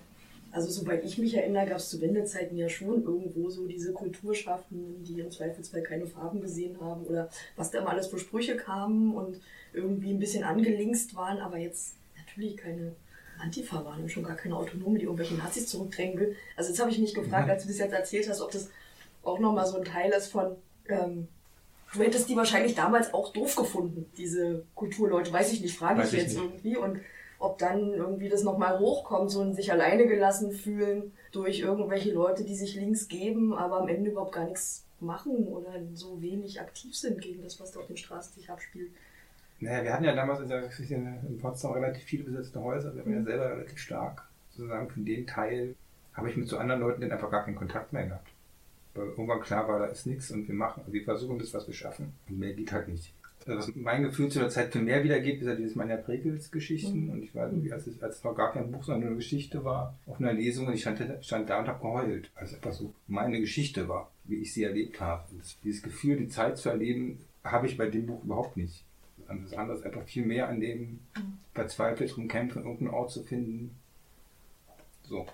also 0.52 0.70
soweit 0.70 1.04
ich 1.04 1.18
mich 1.18 1.36
erinnere, 1.36 1.68
gab 1.68 1.78
es 1.78 1.90
zu 1.90 2.02
Wendezeiten 2.02 2.58
ja 2.58 2.70
schon 2.70 3.04
irgendwo 3.04 3.50
so 3.50 3.68
diese 3.68 3.94
Kulturschaffenden, 3.94 5.04
die 5.04 5.20
im 5.20 5.30
Zweifelsfall 5.30 5.84
keine 5.84 6.08
Farben 6.08 6.42
gesehen 6.42 6.80
haben 6.82 7.04
oder 7.06 7.30
was 7.56 7.72
da 7.72 7.80
immer 7.80 7.90
alles 7.90 8.08
für 8.08 8.18
Sprüche 8.18 8.58
kamen 8.58 9.14
und 9.14 9.40
irgendwie 9.74 10.12
ein 10.12 10.20
bisschen 10.20 10.44
angelinst 10.44 11.16
waren, 11.16 11.40
aber 11.40 11.58
jetzt 11.58 11.96
natürlich 12.18 12.58
keine 12.58 12.96
Antifa 13.40 13.86
waren 13.86 14.02
und 14.02 14.12
schon 14.12 14.24
gar 14.24 14.36
keine 14.36 14.56
Autonome, 14.56 14.98
die 14.98 15.06
irgendwelche 15.06 15.36
Nazis 15.36 15.68
zurückdrängen 15.68 16.20
will. 16.20 16.36
Also 16.56 16.72
jetzt 16.72 16.80
habe 16.80 16.90
ich 16.90 16.98
mich 16.98 17.14
gefragt, 17.14 17.50
als 17.50 17.64
du 17.64 17.70
das 17.70 17.78
jetzt 17.78 17.94
erzählt 17.94 18.28
hast, 18.30 18.42
ob 18.42 18.52
das 18.52 18.70
auch 19.28 19.40
nochmal 19.40 19.66
so 19.66 19.78
ein 19.78 19.86
Teil 19.86 20.12
ist 20.12 20.32
von, 20.32 20.56
ähm, 20.88 21.28
du 21.94 22.00
hättest 22.02 22.30
die 22.30 22.36
wahrscheinlich 22.36 22.76
damals 22.76 23.14
auch 23.14 23.34
doof 23.34 23.56
gefunden, 23.56 24.06
diese 24.18 24.64
Kulturleute, 24.76 25.32
weiß 25.32 25.52
ich 25.54 25.62
nicht, 25.62 25.78
frage 25.78 26.02
ich, 26.02 26.14
ich 26.14 26.20
jetzt 26.20 26.34
nicht. 26.34 26.44
irgendwie. 26.44 26.78
Und 26.78 27.02
ob 27.40 27.60
dann 27.60 27.94
irgendwie 27.94 28.30
das 28.30 28.44
nochmal 28.44 28.80
hochkommt, 28.80 29.30
so 29.30 29.42
ein 29.42 29.54
sich 29.54 29.72
alleine 29.72 30.08
gelassen 30.08 30.52
fühlen 30.52 31.12
durch 31.32 31.60
irgendwelche 31.60 32.12
Leute, 32.12 32.44
die 32.44 32.56
sich 32.56 32.76
links 32.76 33.08
geben, 33.08 33.54
aber 33.54 33.82
am 33.82 33.88
Ende 33.88 34.12
überhaupt 34.12 34.34
gar 34.34 34.46
nichts 34.46 34.86
machen 35.00 35.48
oder 35.48 35.72
so 35.94 36.22
wenig 36.22 36.60
aktiv 36.60 36.96
sind 36.96 37.22
gegen 37.22 37.44
das, 37.44 37.60
was 37.60 37.72
da 37.72 37.80
auf 37.80 37.88
den 37.88 37.98
Straßen 37.98 38.34
sich 38.34 38.50
abspielt. 38.50 38.92
Naja, 39.60 39.84
wir 39.84 39.94
hatten 39.94 40.04
ja 40.04 40.16
damals 40.16 40.40
in, 40.40 40.50
der, 40.50 40.64
in 41.28 41.38
Potsdam 41.40 41.74
relativ 41.74 42.04
viele 42.04 42.24
besetzte 42.24 42.62
Häuser. 42.62 42.96
Wir 42.96 43.06
waren 43.06 43.14
ja 43.14 43.24
selber 43.24 43.52
relativ 43.52 43.78
stark. 43.78 44.28
Sozusagen 44.52 44.90
von 44.90 45.06
dem 45.06 45.28
Teil 45.28 45.76
habe 46.14 46.30
ich 46.30 46.38
mit 46.38 46.48
so 46.48 46.58
anderen 46.58 46.82
Leuten 46.82 47.02
dann 47.02 47.12
einfach 47.12 47.30
gar 47.30 47.44
keinen 47.44 47.56
Kontakt 47.56 47.94
mehr 47.94 48.06
gehabt. 48.06 48.30
Weil 48.98 49.10
irgendwann 49.10 49.42
klar 49.42 49.68
war, 49.68 49.80
da 49.80 49.86
ist 49.86 50.08
nichts 50.08 50.32
und 50.32 50.48
wir 50.48 50.56
machen, 50.56 50.82
wir 50.88 51.04
versuchen 51.04 51.38
das, 51.38 51.54
was 51.54 51.68
wir 51.68 51.74
schaffen. 51.74 52.14
Und 52.28 52.40
mehr 52.40 52.54
geht 52.54 52.72
halt 52.72 52.88
nicht. 52.88 53.14
Also 53.46 53.72
mein 53.76 54.04
Gefühl 54.04 54.30
zu 54.30 54.40
der 54.40 54.50
Zeit 54.50 54.74
für 54.74 54.80
mehr 54.80 55.04
wiedergeht, 55.04 55.40
ist 55.40 55.48
ja 55.48 55.56
dieses 55.56 55.76
Manja 55.76 55.96
Prekels 55.96 56.52
Geschichten. 56.52 57.06
Mhm. 57.06 57.10
Und 57.12 57.24
ich 57.24 57.34
weiß 57.34 57.54
nicht, 57.54 57.72
als 57.72 57.88
es, 57.88 58.02
als 58.02 58.18
es 58.18 58.24
noch 58.24 58.36
gar 58.36 58.52
kein 58.52 58.72
Buch, 58.72 58.84
sondern 58.84 59.02
nur 59.02 59.10
eine 59.12 59.18
Geschichte 59.18 59.64
war, 59.64 59.98
auf 60.06 60.20
einer 60.20 60.34
Lesung 60.34 60.68
und 60.68 60.74
ich 60.74 60.82
stand, 60.82 61.02
stand 61.24 61.50
da 61.50 61.60
und 61.60 61.68
habe 61.68 61.80
geheult, 61.80 62.32
weil 62.36 62.44
es 62.44 62.56
einfach 62.56 62.74
so 62.74 62.94
meine 63.08 63.40
Geschichte 63.40 63.88
war, 63.88 64.12
wie 64.26 64.38
ich 64.38 64.54
sie 64.54 64.64
erlebt 64.64 65.00
habe. 65.00 65.24
Und 65.32 65.44
dieses 65.64 65.82
Gefühl, 65.82 66.18
die 66.18 66.28
Zeit 66.28 66.58
zu 66.58 66.70
erleben, 66.70 67.20
habe 67.44 67.68
ich 67.68 67.78
bei 67.78 67.88
dem 67.88 68.08
Buch 68.08 68.24
überhaupt 68.24 68.58
nicht. 68.58 68.84
Das 69.28 69.54
andere 69.54 69.78
ist 69.78 69.86
einfach 69.86 70.04
viel 70.04 70.26
mehr 70.26 70.50
an 70.50 70.60
dem 70.60 70.80
mhm. 70.80 71.00
verzweifelt 71.54 72.16
drum 72.16 72.28
kämpfen, 72.28 72.64
irgendeinen 72.64 72.92
Ort 72.92 73.12
zu 73.12 73.24
finden. 73.24 73.76
So. 75.04 75.26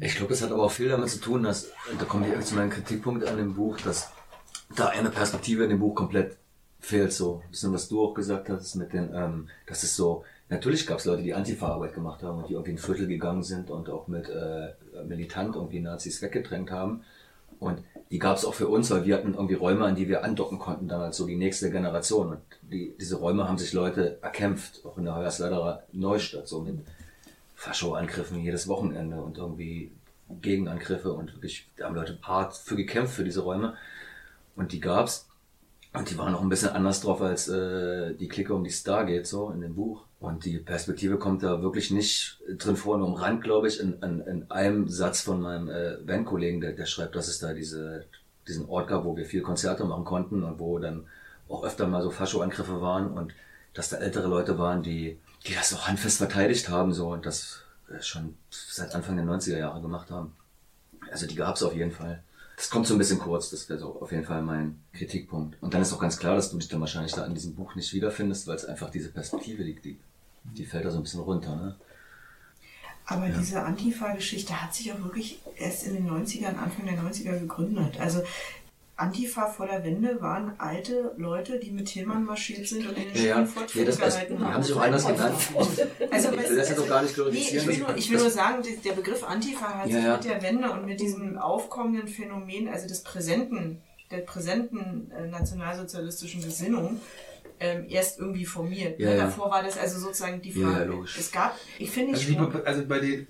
Ich 0.00 0.16
glaube, 0.16 0.34
es 0.34 0.42
hat 0.42 0.52
aber 0.52 0.64
auch 0.64 0.70
viel 0.70 0.88
damit 0.88 1.08
zu 1.08 1.20
tun, 1.20 1.42
dass, 1.42 1.70
da 1.98 2.04
kommt 2.04 2.26
ich 2.26 2.44
zu 2.44 2.54
meinem 2.54 2.70
Kritikpunkt 2.70 3.26
an 3.26 3.38
dem 3.38 3.54
Buch, 3.54 3.78
dass 3.78 4.10
da 4.76 4.88
eine 4.88 5.10
Perspektive 5.10 5.64
in 5.64 5.70
dem 5.70 5.78
Buch 5.78 5.94
komplett 5.94 6.36
fehlt 6.78 7.12
so. 7.12 7.42
Ein 7.44 7.50
bisschen, 7.50 7.72
was 7.72 7.88
du 7.88 8.04
auch 8.04 8.14
gesagt 8.14 8.50
hast, 8.50 8.74
mit 8.76 8.92
den, 8.92 9.14
ähm, 9.14 9.48
das 9.66 9.84
ist 9.84 9.96
so, 9.96 10.24
natürlich 10.48 10.86
gab 10.86 10.98
es 10.98 11.06
Leute, 11.06 11.22
die 11.22 11.34
Antifa-Arbeit 11.34 11.94
gemacht 11.94 12.22
haben 12.22 12.38
und 12.38 12.48
die 12.48 12.52
irgendwie 12.52 12.72
in 12.72 12.78
Viertel 12.78 13.06
gegangen 13.06 13.42
sind 13.42 13.70
und 13.70 13.88
auch 13.88 14.08
mit 14.08 14.28
äh, 14.28 14.74
militant 15.06 15.56
irgendwie 15.56 15.80
Nazis 15.80 16.20
weggedrängt 16.22 16.70
haben. 16.70 17.02
Und 17.58 17.82
die 18.10 18.18
gab 18.18 18.36
es 18.36 18.44
auch 18.44 18.54
für 18.54 18.68
uns, 18.68 18.90
weil 18.90 19.04
wir 19.04 19.16
hatten 19.16 19.34
irgendwie 19.34 19.54
Räume, 19.54 19.84
an 19.84 19.96
die 19.96 20.08
wir 20.08 20.22
andocken 20.22 20.58
konnten, 20.58 20.86
dann 20.86 21.00
als 21.00 21.16
so 21.16 21.26
die 21.26 21.36
nächste 21.36 21.70
Generation. 21.70 22.28
Und 22.28 22.40
die, 22.62 22.94
diese 23.00 23.16
Räume 23.16 23.48
haben 23.48 23.58
sich 23.58 23.72
Leute 23.72 24.18
erkämpft, 24.22 24.84
auch 24.84 24.96
in 24.96 25.04
der 25.04 25.16
Hoyerswerderer 25.16 25.82
Neustadt, 25.92 26.46
so 26.46 26.60
mit 26.60 26.78
Fascho-Angriffen 27.58 28.40
jedes 28.40 28.68
Wochenende 28.68 29.20
und 29.20 29.36
irgendwie 29.36 29.90
Gegenangriffe 30.40 31.12
und 31.12 31.34
wirklich, 31.34 31.68
da 31.76 31.86
haben 31.86 31.96
Leute 31.96 32.16
hart 32.22 32.56
für 32.56 32.76
gekämpft 32.76 33.14
für 33.14 33.24
diese 33.24 33.40
Räume. 33.40 33.74
Und 34.54 34.70
die 34.70 34.80
gab's. 34.80 35.28
Und 35.92 36.08
die 36.08 36.16
waren 36.18 36.34
auch 36.34 36.42
ein 36.42 36.48
bisschen 36.48 36.68
anders 36.68 37.00
drauf 37.00 37.20
als 37.20 37.48
äh, 37.48 38.14
die 38.14 38.28
Clique, 38.28 38.54
um 38.54 38.62
die 38.62 38.70
Star 38.70 39.04
geht, 39.06 39.26
so 39.26 39.50
in 39.50 39.60
dem 39.60 39.74
Buch. 39.74 40.04
Und 40.20 40.44
die 40.44 40.58
Perspektive 40.58 41.18
kommt 41.18 41.42
da 41.42 41.60
wirklich 41.60 41.90
nicht 41.90 42.40
drin 42.58 42.76
vor, 42.76 42.96
nur 42.96 43.08
am 43.08 43.14
Rand, 43.14 43.42
glaube 43.42 43.66
ich, 43.66 43.80
in, 43.80 43.94
in, 44.02 44.20
in 44.20 44.50
einem 44.50 44.88
Satz 44.88 45.22
von 45.22 45.40
meinem 45.40 45.68
äh, 45.68 45.96
Bandkollegen, 46.04 46.60
der, 46.60 46.72
der 46.74 46.86
schreibt, 46.86 47.16
dass 47.16 47.26
es 47.26 47.40
da 47.40 47.54
diese, 47.54 48.04
diesen 48.46 48.68
Ort 48.68 48.86
gab, 48.86 49.04
wo 49.04 49.16
wir 49.16 49.24
viel 49.24 49.42
Konzerte 49.42 49.84
machen 49.84 50.04
konnten 50.04 50.44
und 50.44 50.60
wo 50.60 50.78
dann 50.78 51.06
auch 51.48 51.64
öfter 51.64 51.88
mal 51.88 52.02
so 52.02 52.10
Fascho-Angriffe 52.10 52.80
waren 52.80 53.10
und 53.10 53.34
dass 53.74 53.88
da 53.88 53.96
ältere 53.96 54.28
Leute 54.28 54.58
waren, 54.58 54.82
die, 54.82 55.18
die 55.48 55.54
das 55.54 55.72
auch 55.74 55.88
handfest 55.88 56.18
verteidigt 56.18 56.68
haben, 56.68 56.92
so 56.92 57.08
und 57.12 57.26
das 57.26 57.62
äh, 57.90 58.02
schon 58.02 58.36
seit 58.50 58.94
Anfang 58.94 59.16
der 59.16 59.24
90er 59.24 59.58
Jahre 59.58 59.80
gemacht 59.80 60.10
haben. 60.10 60.34
Also 61.10 61.26
die 61.26 61.34
gab's 61.34 61.62
auf 61.62 61.74
jeden 61.74 61.92
Fall. 61.92 62.22
Das 62.56 62.70
kommt 62.70 62.86
so 62.86 62.94
ein 62.94 62.98
bisschen 62.98 63.18
kurz, 63.20 63.50
das 63.50 63.68
wäre 63.68 63.78
so 63.78 64.00
auf 64.00 64.10
jeden 64.10 64.24
Fall 64.24 64.42
mein 64.42 64.80
Kritikpunkt. 64.92 65.56
Und 65.62 65.74
dann 65.74 65.82
ist 65.82 65.92
auch 65.92 66.00
ganz 66.00 66.18
klar, 66.18 66.34
dass 66.34 66.50
du 66.50 66.58
dich 66.58 66.68
dann 66.68 66.80
wahrscheinlich 66.80 67.12
da 67.12 67.24
in 67.24 67.34
diesem 67.34 67.54
Buch 67.54 67.74
nicht 67.76 67.92
wiederfindest, 67.92 68.46
weil 68.48 68.56
es 68.56 68.64
einfach 68.64 68.90
diese 68.90 69.10
Perspektive 69.10 69.62
liegt, 69.62 69.84
die, 69.84 69.98
die 70.44 70.66
fällt 70.66 70.84
da 70.84 70.90
so 70.90 70.96
ein 70.98 71.04
bisschen 71.04 71.20
runter. 71.20 71.54
Ne? 71.54 71.76
Aber 73.06 73.26
Ja. 73.28 73.38
diese 73.38 73.62
Antifa-Geschichte 73.62 74.60
hat 74.60 74.74
sich 74.74 74.92
auch 74.92 74.98
wirklich 74.98 75.40
erst 75.56 75.86
in 75.86 75.94
den 75.94 76.10
90ern, 76.10 76.56
Anfang 76.56 76.84
der 76.84 76.98
90er 77.00 77.38
gegründet. 77.38 77.98
Also 78.00 78.22
Antifa 78.98 79.46
vor 79.46 79.66
der 79.66 79.84
Wende 79.84 80.20
waren 80.20 80.54
alte 80.58 81.14
Leute, 81.16 81.58
die 81.60 81.70
mit 81.70 81.86
Tillmann 81.86 82.24
marschiert 82.24 82.66
sind 82.66 82.84
und 82.88 82.98
in 82.98 83.12
den 83.12 83.14
Ja, 83.14 83.40
ja. 83.40 83.46
Schulen 83.46 83.66
Nee, 83.74 83.84
das- 83.84 83.98
gehalten 83.98 84.36
die 84.38 84.44
haben 84.44 84.62
sich 84.62 84.74
auch 84.74 84.80
anders 84.80 85.06
genannt. 85.06 85.34
Also, 86.10 86.32
Ich 86.32 86.48
will 86.50 86.56
das 86.56 86.68
ja 86.70 86.74
doch 86.74 86.88
gar 86.88 87.02
nicht 87.02 87.14
glorifizieren. 87.14 87.66
Nee, 87.66 87.72
ich 87.72 87.78
will 87.78 87.86
nur, 87.86 87.96
ich 87.96 88.10
will 88.10 88.18
nur 88.18 88.30
sagen, 88.30 88.62
die- 88.62 88.76
der 88.76 88.92
Begriff 88.94 89.22
Antifa 89.22 89.66
hat 89.78 89.86
Ja, 89.88 89.94
sich 89.94 90.04
ja. 90.04 90.16
mit 90.16 90.24
der 90.24 90.42
Wende 90.42 90.70
und 90.72 90.84
mit 90.84 91.00
diesem 91.00 91.38
aufkommenden 91.38 92.08
Phänomen, 92.08 92.68
also 92.68 92.88
des 92.88 93.02
präsenten, 93.04 93.80
der 94.10 94.18
präsenten 94.18 95.10
äh, 95.12 95.28
nationalsozialistischen 95.28 96.42
Gesinnung, 96.42 97.00
ähm, 97.60 97.86
erst 97.88 98.18
irgendwie 98.18 98.46
formiert. 98.46 98.98
Ja, 98.98 99.10
ne? 99.10 99.16
ja. 99.16 99.24
Davor 99.26 99.50
war 99.50 99.62
das 99.62 99.78
also 99.78 100.00
sozusagen 100.00 100.42
die 100.42 100.50
Ja, 100.50 100.66
Frage. 100.70 100.80
ja, 100.80 100.84
logisch. 100.86 101.18
Es 101.18 101.30
gab, 101.30 101.56
ich 101.78 101.90
finde 101.90 102.14
Also, 102.14 102.30
nicht 102.30 102.40
die, 102.54 102.66
also 102.66 102.84
bei 102.86 102.98
den, 103.00 103.26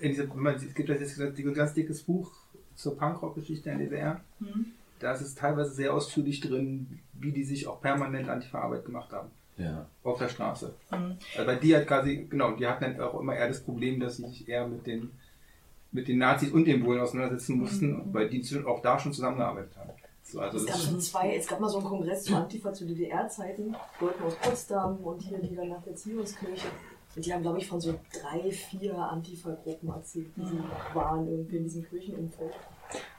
in 0.00 0.10
dieser, 0.12 0.24
es 0.56 0.74
gibt 0.74 0.88
das 0.90 1.00
jetzt 1.00 1.18
ein 1.20 1.54
ganz 1.54 1.72
dickes 1.72 2.02
Buch 2.02 2.30
zur 2.74 2.98
Punkrock-Geschichte 2.98 3.70
in 3.70 3.78
der 3.78 3.86
DDR. 3.88 4.20
Mhm. 4.40 4.72
Da 4.98 5.12
ist 5.12 5.20
es 5.20 5.34
teilweise 5.34 5.72
sehr 5.72 5.92
ausführlich 5.92 6.40
drin, 6.40 7.00
wie 7.14 7.32
die 7.32 7.44
sich 7.44 7.66
auch 7.66 7.80
permanent 7.80 8.28
Antifa-Arbeit 8.28 8.84
gemacht 8.84 9.12
haben. 9.12 9.30
Ja. 9.58 9.86
Auf 10.04 10.18
der 10.18 10.28
Straße. 10.28 10.74
Mhm. 10.90 11.16
Also 11.34 11.46
bei 11.46 11.54
die 11.56 11.74
hat 11.76 11.86
quasi, 11.86 12.26
genau, 12.28 12.52
die 12.52 12.66
hatten 12.66 12.84
dann 12.84 13.00
auch 13.00 13.18
immer 13.20 13.34
eher 13.34 13.48
das 13.48 13.60
Problem, 13.62 14.00
dass 14.00 14.16
sie 14.18 14.26
sich 14.28 14.48
eher 14.48 14.66
mit 14.66 14.86
den, 14.86 15.10
mit 15.92 16.08
den 16.08 16.18
Nazis 16.18 16.50
und 16.52 16.66
den 16.66 16.82
Bullen 16.84 17.00
auseinandersetzen 17.00 17.58
mussten, 17.58 17.90
Mhm. 17.92 18.02
weil 18.14 18.28
die 18.28 18.44
schon- 18.44 18.66
auch 18.66 18.82
da 18.82 18.98
schon 18.98 19.12
zusammengearbeitet 19.14 19.76
haben. 19.76 19.90
So, 20.22 20.40
also 20.40 20.58
Es 20.58 20.66
gab, 20.66 20.76
so 20.76 20.98
zwei, 20.98 21.36
es 21.36 21.46
gab 21.46 21.60
mal 21.60 21.68
so 21.70 21.78
einen 21.78 21.86
Kongress 21.86 22.24
zu 22.24 22.34
Antifa 22.34 22.72
zu 22.72 22.84
DDR-Zeiten, 22.84 23.74
Leute 24.00 24.24
aus 24.24 24.34
Potsdam 24.42 24.96
und 24.98 25.20
hier, 25.22 25.38
die 25.38 25.54
dann 25.54 25.68
nach 25.68 25.82
der 25.84 25.94
Zionskirche. 25.94 26.66
Und 27.14 27.24
die 27.24 27.32
haben, 27.32 27.42
glaube 27.42 27.58
ich, 27.58 27.66
von 27.68 27.80
so 27.80 27.94
drei, 28.12 28.50
vier 28.50 28.98
Antifa-Gruppen 28.98 29.88
erzählt, 29.88 30.26
die 30.36 30.44
sie 30.44 30.58
waren 30.92 31.26
irgendwie 31.28 31.56
in 31.58 31.64
diesem 31.64 31.88
Kirchenumfeld. 31.88 32.52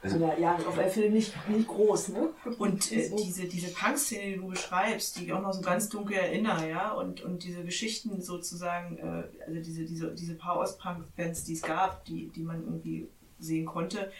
Also- 0.02 0.16
Aber 0.16 0.38
ja, 0.38 0.54
auf 0.56 0.78
alle 0.78 0.90
Fälle 0.90 1.10
nicht, 1.10 1.32
nicht 1.48 1.68
groß, 1.68 2.08
ne? 2.10 2.30
Und 2.58 2.92
äh, 2.92 3.10
diese, 3.16 3.46
diese 3.46 3.72
Punk-Szene, 3.72 4.32
die 4.34 4.36
du 4.36 4.48
beschreibst, 4.48 5.18
die 5.18 5.24
ich 5.26 5.32
auch 5.32 5.42
noch 5.42 5.52
so 5.52 5.60
ganz 5.60 5.88
dunkel 5.88 6.16
erinnere, 6.16 6.68
ja, 6.68 6.92
und, 6.92 7.20
und 7.22 7.42
diese 7.44 7.64
Geschichten 7.64 8.20
sozusagen, 8.20 8.98
äh, 8.98 9.24
also 9.46 9.60
diese, 9.60 9.84
diese, 9.84 10.14
diese 10.14 10.34
paar 10.34 10.58
Ostpunk-Bands, 10.58 11.44
die 11.44 11.54
es 11.54 11.62
gab, 11.62 12.04
die, 12.04 12.28
die 12.34 12.42
man 12.42 12.62
irgendwie 12.64 13.08
sehen 13.38 13.66
konnte, 13.66 14.10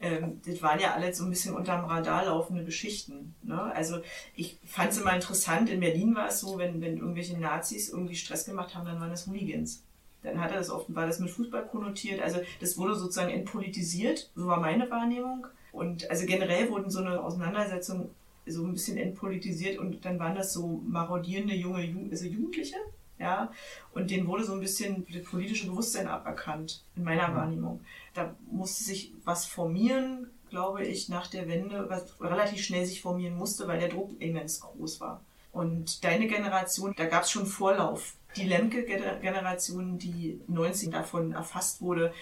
ähm, 0.00 0.40
das 0.44 0.60
waren 0.62 0.80
ja 0.80 0.94
alle 0.94 1.14
so 1.14 1.24
ein 1.24 1.30
bisschen 1.30 1.54
unterm 1.54 1.84
Radar 1.84 2.24
laufende 2.26 2.64
Geschichten. 2.64 3.34
Ne? 3.42 3.60
Also 3.74 3.98
ich 4.34 4.58
fand 4.64 4.90
es 4.92 4.98
immer 4.98 5.14
interessant, 5.14 5.70
in 5.70 5.80
Berlin 5.80 6.14
war 6.14 6.28
es 6.28 6.40
so, 6.40 6.58
wenn, 6.58 6.80
wenn 6.80 6.98
irgendwelche 6.98 7.38
Nazis 7.38 7.88
irgendwie 7.90 8.16
Stress 8.16 8.44
gemacht 8.44 8.74
haben, 8.74 8.86
dann 8.86 9.00
waren 9.00 9.10
das 9.10 9.26
Hooligans. 9.26 9.82
Dann 10.24 10.40
hat 10.40 10.50
er 10.50 10.56
das 10.56 10.70
oft, 10.70 10.92
war 10.94 11.06
das 11.06 11.20
mit 11.20 11.30
Fußball 11.30 11.66
konnotiert. 11.66 12.20
Also 12.20 12.40
das 12.60 12.76
wurde 12.76 12.96
sozusagen 12.96 13.30
entpolitisiert, 13.30 14.30
so 14.34 14.46
war 14.46 14.58
meine 14.58 14.90
Wahrnehmung. 14.90 15.46
Und 15.70 16.10
also 16.10 16.26
generell 16.26 16.70
wurden 16.70 16.90
so 16.90 17.00
eine 17.00 17.22
Auseinandersetzung 17.22 18.10
so 18.46 18.64
ein 18.64 18.72
bisschen 18.72 18.98
entpolitisiert 18.98 19.78
und 19.78 20.04
dann 20.04 20.18
waren 20.18 20.34
das 20.34 20.52
so 20.52 20.82
marodierende 20.86 21.54
junge 21.54 21.82
Ju 21.82 22.08
also 22.10 22.26
Jugendliche, 22.26 22.76
ja, 23.18 23.50
und 23.94 24.10
denen 24.10 24.26
wurde 24.26 24.44
so 24.44 24.52
ein 24.52 24.60
bisschen 24.60 25.06
das 25.12 25.24
politische 25.24 25.66
Bewusstsein 25.66 26.08
aberkannt, 26.08 26.82
in 26.96 27.04
meiner 27.04 27.34
Wahrnehmung. 27.34 27.80
Da 28.12 28.34
musste 28.50 28.84
sich 28.84 29.12
was 29.24 29.46
formieren, 29.46 30.30
glaube 30.50 30.84
ich, 30.84 31.08
nach 31.08 31.28
der 31.28 31.48
Wende, 31.48 31.88
was 31.88 32.20
relativ 32.20 32.62
schnell 32.62 32.84
sich 32.84 33.00
formieren 33.00 33.36
musste, 33.36 33.66
weil 33.66 33.80
der 33.80 33.88
Druck 33.88 34.10
immens 34.20 34.60
groß 34.60 35.00
war. 35.00 35.22
Und 35.52 36.04
deine 36.04 36.26
Generation, 36.26 36.94
da 36.96 37.06
gab 37.06 37.22
es 37.22 37.30
schon 37.30 37.46
Vorlauf. 37.46 38.16
Die 38.36 38.44
Lemke-Generation, 38.44 39.98
die 39.98 40.40
90 40.48 40.90
davon 40.90 41.32
erfasst 41.32 41.80
wurde, 41.80 42.12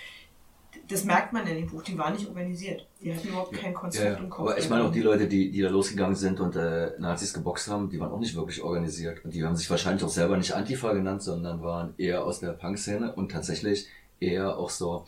das 0.89 1.05
merkt 1.05 1.33
man 1.33 1.47
in 1.47 1.57
dem 1.57 1.67
Buch, 1.67 1.83
die 1.83 1.97
war 1.99 2.11
nicht 2.11 2.27
organisiert. 2.27 2.87
Die 3.03 3.15
hatten 3.15 3.29
überhaupt 3.29 3.53
kein 3.53 3.75
Konzept 3.75 4.05
Ja, 4.19 4.25
im 4.25 4.31
Kopf. 4.31 4.49
aber 4.49 4.59
ich 4.59 4.69
meine 4.71 4.85
auch 4.85 4.93
die 4.93 5.03
Leute, 5.03 5.29
die, 5.29 5.51
die 5.51 5.61
da 5.61 5.69
losgegangen 5.69 6.17
sind 6.17 6.41
und 6.41 6.57
äh, 6.57 6.93
Nazis 6.99 7.35
geboxt 7.35 7.69
haben, 7.69 7.91
die 7.91 8.01
waren 8.01 8.11
auch 8.11 8.19
nicht 8.19 8.35
wirklich 8.35 8.63
organisiert. 8.63 9.25
Und 9.25 9.35
die 9.35 9.45
haben 9.45 9.55
sich 9.55 9.69
wahrscheinlich 9.69 10.03
auch 10.03 10.09
selber 10.09 10.37
nicht 10.37 10.53
Antifa 10.53 10.93
genannt, 10.93 11.23
sondern 11.23 11.63
waren 11.63 11.95
eher 11.99 12.25
aus 12.25 12.41
der 12.41 12.53
Punk-Szene 12.53 13.15
und 13.15 13.31
tatsächlich 13.31 13.87
eher 14.19 14.57
auch 14.57 14.71
so, 14.71 15.07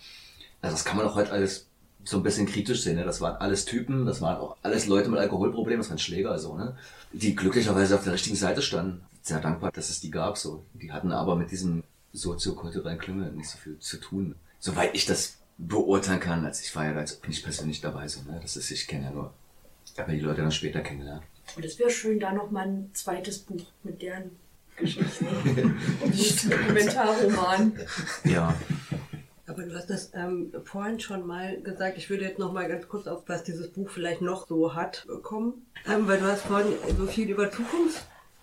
also 0.60 0.74
das 0.74 0.84
kann 0.84 0.96
man 0.98 1.06
auch 1.06 1.14
heute 1.14 1.32
alles 1.32 1.68
so 2.04 2.18
ein 2.18 2.22
bisschen 2.22 2.46
kritisch 2.46 2.82
sehen, 2.82 2.96
ne? 2.96 3.04
Das 3.04 3.22
waren 3.22 3.36
alles 3.36 3.64
Typen, 3.64 4.04
das 4.04 4.20
waren 4.20 4.36
auch 4.36 4.56
alles 4.62 4.86
Leute 4.86 5.08
mit 5.08 5.18
Alkoholproblemen, 5.18 5.80
das 5.80 5.88
waren 5.88 5.98
Schläger, 5.98 6.38
so, 6.38 6.56
ne? 6.56 6.76
Die 7.12 7.34
glücklicherweise 7.34 7.94
auf 7.94 8.04
der 8.04 8.12
richtigen 8.12 8.36
Seite 8.36 8.60
standen. 8.60 9.00
Sehr 9.24 9.40
dankbar, 9.40 9.72
dass 9.72 9.88
es 9.88 10.00
die 10.00 10.10
gab, 10.10 10.36
so. 10.36 10.66
Die 10.74 10.92
hatten 10.92 11.10
aber 11.10 11.34
mit 11.34 11.50
diesem 11.50 11.82
soziokulturellen 12.12 12.98
Klüngel 12.98 13.32
nicht 13.32 13.48
so 13.48 13.56
viel 13.56 13.78
zu 13.78 13.96
tun. 13.96 14.34
Soweit 14.58 14.94
ich 14.94 15.06
das 15.06 15.38
beurteilen 15.56 16.20
kann, 16.20 16.44
als 16.44 16.60
ich 16.60 16.76
war 16.76 16.84
ja 16.84 17.00
jetzt 17.00 17.26
nicht 17.26 17.42
persönlich 17.42 17.80
dabei, 17.80 18.06
so, 18.06 18.20
ne? 18.30 18.38
Das 18.42 18.56
ist, 18.58 18.70
ich 18.70 18.86
kenne 18.86 19.06
ja 19.06 19.10
nur, 19.12 19.32
ich 19.86 19.98
habe 19.98 20.12
ja 20.12 20.18
die 20.18 20.24
Leute 20.24 20.42
dann 20.42 20.52
später 20.52 20.82
kennengelernt. 20.82 21.22
Und 21.56 21.64
es 21.64 21.78
wäre 21.78 21.88
schön, 21.88 22.20
da 22.20 22.32
noch 22.32 22.50
mal 22.50 22.66
ein 22.66 22.90
zweites 22.92 23.38
Buch 23.38 23.64
mit 23.82 24.02
deren 24.02 24.32
Geschichten. 24.76 25.26
Nicht 26.04 26.44
ein 26.44 26.66
Kommentarroman. 26.66 27.72
Ja. 28.24 28.54
Aber 29.46 29.62
du 29.62 29.74
hast 29.74 29.88
das 29.88 30.10
ähm, 30.12 30.52
vorhin 30.64 31.00
schon 31.00 31.26
mal 31.26 31.62
gesagt. 31.62 31.96
Ich 31.96 32.10
würde 32.10 32.24
jetzt 32.24 32.38
noch 32.38 32.52
mal 32.52 32.68
ganz 32.68 32.88
kurz 32.88 33.06
auf, 33.06 33.22
was 33.26 33.42
dieses 33.42 33.70
Buch 33.70 33.88
vielleicht 33.88 34.20
noch 34.20 34.46
so 34.48 34.74
hat, 34.74 35.06
kommen. 35.22 35.66
Ähm, 35.86 36.06
weil 36.08 36.18
du 36.18 36.26
hast 36.26 36.42
vorhin 36.42 36.74
so 36.98 37.06
viel 37.06 37.30
über 37.30 37.50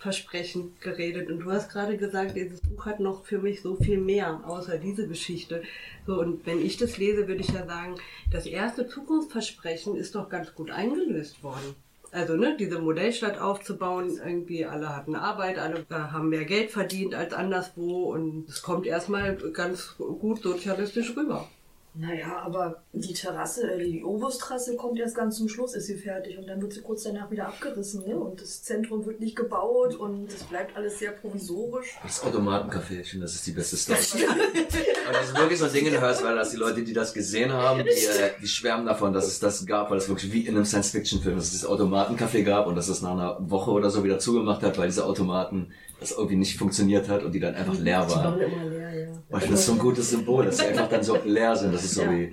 Zukunftsversprechen 0.02 0.74
geredet 0.82 1.30
und 1.30 1.40
du 1.40 1.52
hast 1.52 1.72
gerade 1.72 1.96
gesagt, 1.98 2.36
dieses 2.36 2.62
Buch 2.62 2.86
hat 2.86 3.00
noch 3.00 3.24
für 3.24 3.38
mich 3.38 3.62
so 3.62 3.76
viel 3.76 4.00
mehr, 4.00 4.42
außer 4.46 4.78
diese 4.78 5.08
Geschichte. 5.08 5.62
So, 6.08 6.20
und 6.20 6.46
wenn 6.46 6.66
ich 6.66 6.78
das 6.78 6.98
lese, 6.98 7.28
würde 7.28 7.42
ich 7.42 7.50
ja 7.50 7.66
sagen, 7.66 7.96
das 8.32 8.46
erste 8.46 8.88
Zukunftsversprechen 8.88 9.96
ist 9.96 10.16
doch 10.16 10.30
ganz 10.30 10.56
gut 10.56 10.72
eingelöst 10.72 11.44
worden. 11.44 11.76
Also 12.12 12.36
ne, 12.36 12.58
diese 12.58 12.80
Modellstadt 12.80 13.40
aufzubauen, 13.40 14.20
irgendwie 14.26 14.66
alle 14.66 14.94
hatten 14.94 15.16
Arbeit, 15.16 15.58
alle 15.58 15.86
äh, 15.90 15.94
haben 15.94 16.30
mehr 16.30 16.46
Geld 16.46 16.72
verdient 16.72 17.16
als 17.16 17.34
anderswo 17.34 18.12
und 18.12 18.50
es 18.50 18.62
kommt 18.62 18.86
erstmal 18.86 19.38
ganz 19.54 19.96
gut 19.98 20.42
sozialistisch 20.42 21.16
rüber. 21.16 21.48
Naja, 21.94 22.42
aber 22.46 22.84
die 22.94 23.14
Terrasse, 23.14 23.70
äh, 23.70 23.84
die 23.84 24.02
Obustrasse 24.04 24.78
kommt 24.78 24.98
erst 24.98 25.14
ganz 25.14 25.38
zum 25.38 25.50
Schluss, 25.50 25.74
ist 25.76 25.88
sie 25.88 25.98
fertig 25.98 26.38
und 26.38 26.48
dann 26.48 26.62
wird 26.62 26.72
sie 26.72 26.82
kurz 26.82 27.04
danach 27.04 27.30
wieder 27.30 27.48
abgerissen. 27.48 28.08
Ne? 28.08 28.16
Und 28.16 28.42
das 28.42 28.64
Zentrum 28.64 29.06
wird 29.06 29.20
nicht 29.20 29.36
gebaut 29.36 29.96
und 29.96 30.32
es 30.32 30.44
bleibt 30.44 30.78
alles 30.78 31.00
sehr 31.00 31.12
provisorisch. 31.12 31.98
Das 32.02 32.24
Automatencafé, 32.24 33.02
ich 33.02 33.10
finde, 33.10 33.26
das 33.26 33.36
ist 33.36 33.46
die 33.46 33.52
beste 33.52 33.76
Story. 33.78 34.00
Und 34.26 35.14
das 35.14 35.30
ist 35.30 35.38
wirklich 35.38 35.60
so 35.60 35.68
Dinge 35.68 36.00
hörst, 36.00 36.24
weil 36.24 36.36
das 36.36 36.52
die 36.52 36.58
Leute, 36.58 36.82
die 36.82 36.94
das 36.94 37.14
gesehen 37.14 37.52
haben, 37.52 37.84
die, 37.84 37.90
äh, 37.90 38.32
die 38.42 38.48
schwärmen 38.48 38.86
davon, 38.86 39.12
dass 39.12 39.28
es 39.28 39.40
das 39.40 39.66
gab, 39.66 39.92
weil 39.92 39.98
es 39.98 40.08
wirklich 40.08 40.32
wie 40.32 40.48
in 40.48 40.56
einem 40.56 40.66
Science-Fiction-Film, 40.66 41.36
dass 41.36 41.46
es 41.46 41.52
dieses 41.52 41.68
Automatencafé 41.68 42.44
gab 42.44 42.68
und 42.68 42.76
dass 42.76 42.88
es 42.88 43.02
nach 43.02 43.12
einer 43.12 43.38
Woche 43.42 43.72
oder 43.72 43.90
so 43.90 44.06
wieder 44.06 44.18
zugemacht 44.18 44.64
hat, 44.64 44.78
weil 44.78 44.88
diese 44.88 45.06
Automaten 45.06 45.74
das 46.02 46.12
irgendwie 46.12 46.36
nicht 46.36 46.58
funktioniert 46.58 47.08
hat 47.08 47.24
und 47.24 47.32
die 47.32 47.40
dann 47.40 47.56
einfach 47.56 47.78
leer 47.78 48.06
Die 48.06 48.12
waren 48.12 48.24
waren. 48.40 48.42
immer 48.42 48.66
leer, 48.66 48.94
ja. 48.94 49.12
Und 49.12 49.24
ich 49.38 49.40
finde 49.40 49.52
das 49.56 49.66
so 49.66 49.72
ein 49.74 49.80
gutes 49.80 50.10
Symbol, 50.10 50.46
dass 50.46 50.58
sie 50.58 50.66
einfach 50.66 50.90
dann 50.90 51.04
so 51.04 51.18
leer 51.24 51.56
sind. 51.56 51.74
Das 51.74 51.84
ist 51.86 51.94
so 51.96 52.02
Ja, 52.04 52.28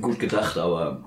gut 0.00 0.18
gedacht, 0.20 0.56
aber 0.58 1.02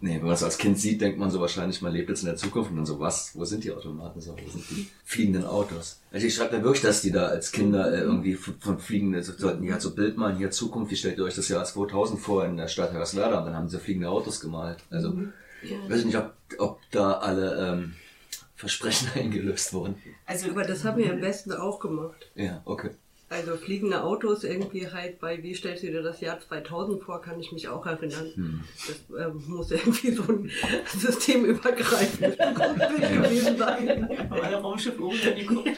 Nee, 0.00 0.16
wenn 0.16 0.24
man 0.24 0.34
es 0.34 0.42
als 0.42 0.58
Kind 0.58 0.78
sieht, 0.78 1.00
denkt 1.00 1.18
man 1.18 1.30
so 1.30 1.40
wahrscheinlich, 1.40 1.80
man 1.80 1.90
lebt 1.90 2.10
jetzt 2.10 2.20
in 2.20 2.26
der 2.26 2.36
Zukunft 2.36 2.70
und 2.70 2.76
dann 2.76 2.84
so, 2.84 3.00
was? 3.00 3.30
Wo 3.34 3.46
sind 3.46 3.64
die 3.64 3.72
Automaten? 3.72 4.20
So, 4.20 4.32
wo 4.32 4.50
sind 4.50 4.68
die 4.68 4.86
fliegenden 5.02 5.46
Autos? 5.46 6.02
Also 6.12 6.26
ich 6.26 6.34
schreibe 6.34 6.58
da 6.58 6.62
wirklich, 6.62 6.82
dass 6.82 7.00
die 7.00 7.10
da 7.10 7.26
als 7.28 7.52
Kinder 7.52 7.90
äh, 7.90 8.00
irgendwie 8.00 8.34
von, 8.34 8.54
von 8.60 8.78
fliegenden, 8.78 9.22
so, 9.22 9.32
sollten 9.32 9.62
die 9.62 9.72
halt 9.72 9.80
so 9.80 9.94
Bild 9.94 10.18
malen, 10.18 10.36
hier 10.36 10.50
Zukunft, 10.50 10.90
wie 10.92 10.96
stellt 10.96 11.16
ihr 11.16 11.24
euch 11.24 11.36
das 11.36 11.48
Jahr 11.48 11.64
2000 11.64 12.20
vor 12.20 12.44
in 12.44 12.58
der 12.58 12.68
Stadt 12.68 12.92
Hoyerswerda? 12.92 13.38
Und 13.38 13.46
dann 13.46 13.56
haben 13.56 13.68
sie 13.70 13.78
fliegende 13.78 14.10
Autos 14.10 14.40
gemalt. 14.40 14.76
Also, 14.90 15.10
Mhm. 15.12 15.32
Ja. 15.62 15.76
weiß 15.88 16.00
ich 16.00 16.04
nicht, 16.06 16.18
ob, 16.18 16.34
ob 16.58 16.80
da 16.90 17.12
alle 17.14 17.72
ähm, 17.72 17.94
Versprechen 18.56 19.08
eingelöst 19.14 19.72
wurden. 19.72 19.96
Also, 20.26 20.50
aber 20.50 20.64
das 20.64 20.84
haben 20.84 20.98
wir 20.98 21.12
am 21.12 21.20
besten 21.20 21.52
auch 21.52 21.80
gemacht. 21.80 22.30
Ja, 22.34 22.62
okay. 22.64 22.90
Also 23.30 23.56
fliegende 23.56 24.04
Autos 24.04 24.44
irgendwie 24.44 24.88
halt 24.88 25.18
bei, 25.18 25.42
wie 25.42 25.54
stellst 25.54 25.82
du 25.82 25.88
dir 25.88 26.02
das 26.02 26.20
Jahr 26.20 26.38
2000 26.38 27.02
vor, 27.02 27.20
kann 27.20 27.40
ich 27.40 27.50
mich 27.50 27.66
auch 27.68 27.84
erinnern. 27.84 28.30
Hm. 28.34 28.64
Das 28.86 29.26
ähm, 29.26 29.42
muss 29.48 29.70
irgendwie 29.70 30.12
so 30.12 30.22
ein 30.22 30.50
systemübergreifendes 30.96 32.36
Grundbild 32.54 33.12
gewesen 33.12 33.58
sein. 33.58 34.08
Haben 34.30 34.40
alle 34.40 34.56
Raumschiffe 34.56 35.02
oben 35.02 35.18
geguckt. 35.20 35.70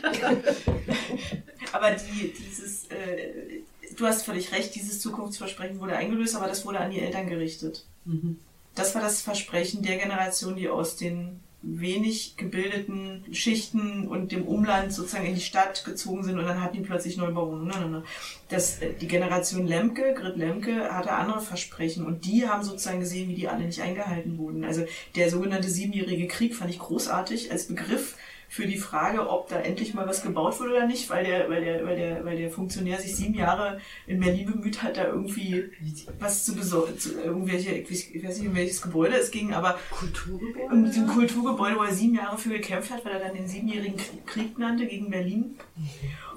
aber 1.73 1.93
die, 1.93 2.33
dieses, 2.33 2.89
äh, 2.89 3.63
du 3.97 4.05
hast 4.05 4.25
völlig 4.25 4.53
recht, 4.53 4.75
dieses 4.75 5.01
Zukunftsversprechen 5.01 5.81
wurde 5.81 5.97
eingelöst, 5.97 6.37
aber 6.37 6.49
das 6.49 6.67
wurde 6.67 6.81
an 6.81 6.91
die 6.91 7.01
Eltern 7.01 7.29
gerichtet. 7.29 7.87
Mhm. 8.05 8.39
Das 8.75 8.95
war 8.95 9.01
das 9.01 9.23
Versprechen 9.23 9.83
der 9.83 9.97
Generation, 9.97 10.57
die 10.57 10.69
aus 10.69 10.97
den 10.97 11.41
wenig 11.69 12.37
gebildeten 12.37 13.25
Schichten 13.33 14.07
und 14.07 14.31
dem 14.31 14.47
Umland 14.47 14.93
sozusagen 14.93 15.27
in 15.27 15.35
die 15.35 15.41
Stadt 15.41 15.85
gezogen 15.85 16.23
sind 16.23 16.39
und 16.39 16.45
dann 16.47 16.63
hatten 16.63 16.77
die 16.77 16.83
plötzlich 16.83 17.17
nein. 17.17 18.03
Das, 18.49 18.81
äh, 18.81 18.93
die 18.93 19.09
Generation 19.09 19.67
Lemke, 19.67 20.15
Grit 20.15 20.37
Lemke, 20.37 20.93
hatte 20.93 21.13
andere 21.13 21.41
Versprechen 21.41 22.07
und 22.07 22.25
die 22.25 22.47
haben 22.47 22.63
sozusagen 22.63 23.01
gesehen, 23.01 23.29
wie 23.29 23.35
die 23.35 23.49
alle 23.49 23.65
nicht 23.65 23.81
eingehalten 23.81 24.39
wurden. 24.39 24.65
Also 24.65 24.85
der 25.17 25.31
sogenannte 25.31 25.69
siebenjährige 25.69 26.29
Krieg 26.29 26.55
fand 26.55 26.71
ich 26.71 26.79
großartig 26.79 27.51
als 27.51 27.67
Begriff 27.67 28.17
für 28.49 28.67
die 28.67 28.77
Frage, 28.77 29.29
ob 29.29 29.49
da 29.49 29.61
endlich 29.61 29.95
mal 29.95 30.07
was 30.07 30.23
gebaut 30.23 30.59
wird 30.61 30.71
oder 30.71 30.87
nicht, 30.87 31.11
weil 31.11 31.25
der, 31.25 31.49
weil 31.51 31.65
der, 31.65 31.85
weil 31.85 31.97
der, 31.97 32.25
weil 32.25 32.37
der 32.37 32.51
Funktionär 32.51 32.99
sich 33.01 33.17
sieben 33.17 33.35
Jahre 33.35 33.81
in 34.07 34.21
Berlin 34.21 34.53
bemüht 34.53 34.83
hat, 34.83 34.97
da 34.97 35.07
irgendwie 35.07 35.71
was 36.19 36.45
zu 36.45 36.55
besorgen, 36.55 36.99
zu 36.99 37.21
irgendwelche, 37.21 37.73
ich 37.73 37.91
weiß 37.91 38.11
ich 38.11 38.25
weiß 38.25 38.39
nicht, 38.39 38.49
um 38.49 38.57
welches 38.57 38.83
Gebäude 38.83 39.17
es 39.17 39.31
ging, 39.31 39.53
aber 39.53 39.79
Kulturgebäude? 39.91 40.73
um 40.73 40.85
ein 40.85 41.07
Kulturgebäude, 41.07 41.77
wo 41.77 41.83
er 41.83 41.93
sieben 41.93 42.15
Jahre 42.15 42.39
für 42.39 42.51
gekämpft 42.51 42.91
hat, 42.91 43.05
weil 43.05 43.13
er 43.13 43.21
dann 43.21 43.35
den 43.35 43.49
siebenjährigen 43.49 43.97
Krieg, 43.97 44.27
Krieg 44.27 44.59
nannte 44.59 44.87
gegen 44.87 45.11
Berlin. 45.11 45.57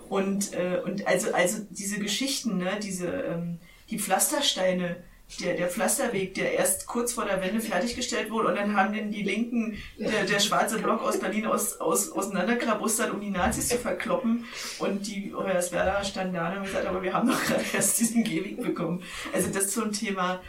Und, 0.10 0.54
äh, 0.54 0.82
und 0.84 1.08
also, 1.08 1.32
also 1.34 1.64
diese 1.70 2.00
Geschichten, 2.00 2.58
ne, 2.58 2.80
diese, 2.82 3.08
ähm, 3.08 3.60
die 3.92 4.00
Pflastersteine, 4.00 4.98
der, 5.40 5.56
der 5.56 5.68
Pflasterweg, 5.70 6.34
der 6.34 6.54
erst 6.54 6.88
kurz 6.88 7.14
vor 7.14 7.26
der 7.26 7.42
Wende 7.42 7.62
fertiggestellt 7.62 8.32
wurde 8.32 8.50
und 8.50 8.56
dann 8.56 8.76
haben 8.76 8.94
den 8.94 9.12
die 9.12 9.24
Linken, 9.24 9.78
der, 9.98 10.26
der 10.26 10.40
schwarze 10.40 10.80
Block 10.80 11.02
aus 11.02 11.20
Berlin 11.20 11.46
aus, 11.46 11.80
aus, 11.80 12.12
auseinanderkrabustert, 12.12 13.12
um 13.12 13.22
die 13.22 13.30
Nazis 13.30 13.70
zu 13.70 13.78
verkloppen 13.78 14.46
und 14.80 15.06
die 15.08 15.34
Hoyerswerda 15.34 16.04
standen 16.04 16.34
da 16.34 16.50
und 16.50 16.56
haben 16.56 16.66
gesagt, 16.66 16.88
aber 16.88 17.04
wir 17.04 17.14
haben 17.14 17.30
doch 17.30 17.44
gerade 17.44 17.64
erst 17.74 18.00
diesen 18.00 18.24
Gehweg 18.24 18.62
bekommen. 18.62 19.04
Also 19.34 19.50
das 19.50 19.78
ein 19.78 19.92
Thema, 19.92 20.42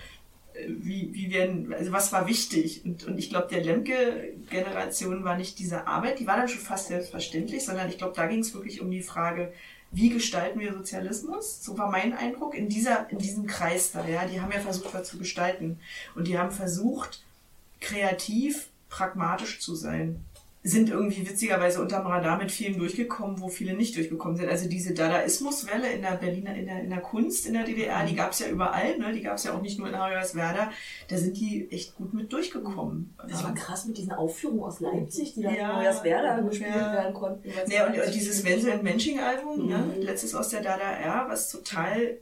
äh, 0.54 0.66
wie, 0.66 1.10
wie 1.12 1.30
werden, 1.30 1.74
also 1.74 1.92
was 1.92 2.12
war 2.12 2.26
wichtig? 2.26 2.82
Und, 2.84 3.04
und 3.04 3.18
ich 3.18 3.28
glaube, 3.28 3.48
der 3.48 3.62
Lemke-Generation 3.62 5.24
war 5.24 5.36
nicht 5.36 5.58
diese 5.58 5.86
Arbeit, 5.86 6.20
die 6.20 6.26
war 6.26 6.36
dann 6.36 6.48
schon 6.48 6.60
fast 6.60 6.88
selbstverständlich, 6.88 7.64
sondern 7.64 7.88
ich 7.88 7.98
glaube, 7.98 8.14
da 8.16 8.26
ging 8.26 8.40
es 8.40 8.54
wirklich 8.54 8.80
um 8.80 8.90
die 8.90 9.02
Frage, 9.02 9.52
wie 9.92 10.10
gestalten 10.10 10.60
wir 10.60 10.72
Sozialismus? 10.72 11.64
So 11.64 11.76
war 11.76 11.90
mein 11.90 12.12
Eindruck 12.12 12.54
in 12.54 12.68
dieser, 12.68 13.10
in 13.10 13.18
diesem 13.18 13.46
Kreis 13.46 13.92
da, 13.92 14.06
ja. 14.06 14.24
Die 14.26 14.40
haben 14.40 14.52
ja 14.52 14.60
versucht, 14.60 14.94
was 14.94 15.08
zu 15.08 15.18
gestalten. 15.18 15.80
Und 16.14 16.28
die 16.28 16.38
haben 16.38 16.52
versucht, 16.52 17.24
kreativ, 17.80 18.68
pragmatisch 18.88 19.60
zu 19.60 19.74
sein. 19.74 20.24
Sind 20.62 20.90
irgendwie 20.90 21.26
witzigerweise 21.26 21.80
unterm 21.80 22.06
Radar 22.06 22.36
mit 22.36 22.52
vielen 22.52 22.78
durchgekommen, 22.78 23.40
wo 23.40 23.48
viele 23.48 23.72
nicht 23.72 23.96
durchgekommen 23.96 24.36
sind. 24.36 24.50
Also 24.50 24.68
diese 24.68 24.92
Dadaismuswelle 24.92 25.90
in 25.90 26.02
der 26.02 26.16
Berliner, 26.18 26.54
in 26.54 26.66
der, 26.66 26.82
in 26.82 26.90
der 26.90 27.00
Kunst 27.00 27.46
in 27.46 27.54
der 27.54 27.64
DDR, 27.64 28.04
die 28.04 28.14
gab 28.14 28.32
es 28.32 28.40
ja 28.40 28.48
überall, 28.48 28.98
ne? 28.98 29.10
Die 29.12 29.22
gab 29.22 29.36
es 29.36 29.44
ja 29.44 29.54
auch 29.54 29.62
nicht 29.62 29.78
nur 29.78 29.88
in 29.88 29.98
Hoyerswerda. 29.98 30.70
Da 31.08 31.16
sind 31.16 31.38
die 31.38 31.66
echt 31.70 31.94
gut 31.94 32.12
mit 32.12 32.30
durchgekommen. 32.30 33.14
Das 33.26 33.42
war 33.42 33.54
krass 33.54 33.86
mit 33.86 33.96
diesen 33.96 34.12
Aufführungen 34.12 34.62
aus 34.62 34.80
Leipzig, 34.80 35.32
die 35.32 35.42
dann 35.42 35.54
Ja, 35.54 35.70
in 35.70 35.76
Hoyerswerda 35.78 36.40
gespielt 36.40 36.70
ja. 36.74 36.92
werden 36.92 37.14
konnten. 37.14 37.48
Ja, 37.68 37.86
und, 37.86 37.98
und 37.98 38.14
dieses. 38.14 38.44
Wenzel 38.44 38.72
und 38.72 38.82
Mensching-Album, 38.82 39.66
ne? 39.66 39.78
Mhm. 39.78 40.02
letztes 40.02 40.34
aus 40.34 40.50
der 40.50 40.60
DDR, 40.60 41.24
was 41.28 41.50
total, 41.50 42.18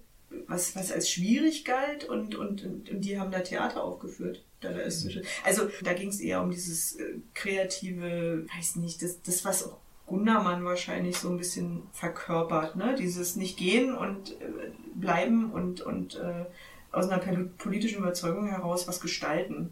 was, 0.47 0.76
was 0.76 0.93
als 0.93 1.11
schwierig 1.11 1.64
galt 1.64 2.05
und, 2.05 2.34
und, 2.36 2.64
und, 2.64 2.89
und 2.91 3.01
die 3.01 3.18
haben 3.18 3.30
da 3.32 3.41
Theater 3.41 3.82
aufgeführt. 3.82 4.45
Dadaistische. 4.61 5.22
Also 5.44 5.68
da 5.82 5.92
ging 5.92 6.09
es 6.09 6.20
eher 6.20 6.42
um 6.42 6.50
dieses 6.50 6.96
äh, 6.96 7.14
kreative, 7.34 8.44
weiß 8.56 8.76
nicht, 8.76 9.02
das, 9.02 9.22
das 9.22 9.44
was 9.44 9.66
auch 9.66 9.76
Gundermann 10.06 10.64
wahrscheinlich 10.64 11.18
so 11.18 11.28
ein 11.28 11.36
bisschen 11.36 11.82
verkörpert, 11.92 12.76
ne? 12.76 12.94
Dieses 12.98 13.36
nicht 13.36 13.59
gehen 13.59 13.94
und 13.94 14.32
äh, 14.40 14.70
bleiben 14.94 15.52
und, 15.52 15.82
und 15.82 16.16
äh, 16.16 16.46
aus 16.90 17.09
einer 17.09 17.22
pol- 17.22 17.50
politischen 17.59 17.98
Überzeugung 17.98 18.48
heraus 18.48 18.88
was 18.88 19.00
gestalten. 19.00 19.70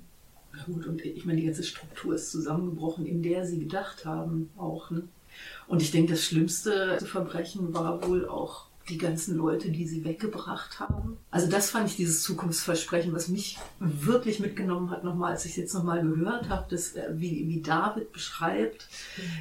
Ja 0.55 0.64
gut, 0.64 0.87
und 0.87 1.05
ich 1.05 1.24
meine, 1.24 1.41
die 1.41 1.47
ganze 1.47 1.64
Struktur 1.64 2.14
ist 2.14 2.30
zusammengebrochen, 2.30 3.07
in 3.07 3.22
der 3.22 3.47
sie 3.47 3.59
gedacht 3.59 4.05
haben 4.05 4.51
auch. 4.57 4.91
Ne? 4.91 5.09
Und 5.68 5.82
ich 5.82 5.91
denke, 5.91 6.12
das 6.12 6.22
schlimmste 6.22 6.99
Verbrechen 7.05 7.74
war 7.74 8.07
wohl 8.07 8.28
auch 8.28 8.66
die 8.89 8.99
ganzen 8.99 9.37
Leute, 9.37 9.70
die 9.70 9.87
sie 9.87 10.05
weggebracht 10.05 10.78
haben. 10.80 11.18
Also 11.30 11.49
das 11.49 11.70
fand 11.70 11.89
ich 11.89 11.97
dieses 11.97 12.22
Zukunftsversprechen, 12.22 13.12
was 13.12 13.28
mich 13.28 13.59
wirklich 13.78 14.41
mitgenommen 14.41 14.91
hat, 14.91 15.05
nochmal, 15.05 15.32
als 15.32 15.45
ich 15.45 15.53
es 15.53 15.57
jetzt 15.57 15.74
nochmal 15.74 16.03
gehört 16.03 16.49
habe, 16.49 16.66
dass, 16.70 16.95
äh, 16.95 17.09
wie, 17.12 17.49
wie 17.49 17.61
David 17.62 18.12
beschreibt, 18.12 18.89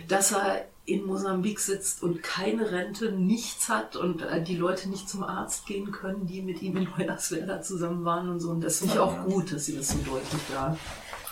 dass 0.08 0.32
er 0.32 0.66
in 0.86 1.06
Mosambik 1.06 1.60
sitzt 1.60 2.04
und 2.04 2.22
keine 2.22 2.72
Rente, 2.72 3.12
nichts 3.12 3.70
hat 3.70 3.96
und 3.96 4.22
äh, 4.22 4.44
die 4.44 4.56
Leute 4.56 4.88
nicht 4.88 5.10
zum 5.10 5.24
Arzt 5.24 5.66
gehen 5.66 5.92
können, 5.92 6.28
die 6.28 6.42
mit 6.42 6.62
ihm 6.62 6.78
in 6.78 6.98
Hoyerswerda 6.98 7.62
zusammen 7.62 8.06
waren 8.06 8.30
und 8.30 8.40
so. 8.40 8.52
Und 8.52 8.62
das 8.62 8.80
finde 8.80 8.96
ich 8.96 9.00
auch 9.00 9.26
gut, 9.26 9.52
dass 9.52 9.66
sie 9.66 9.76
das 9.76 9.90
so 9.90 9.98
deutlich 9.98 10.42
da 10.50 10.78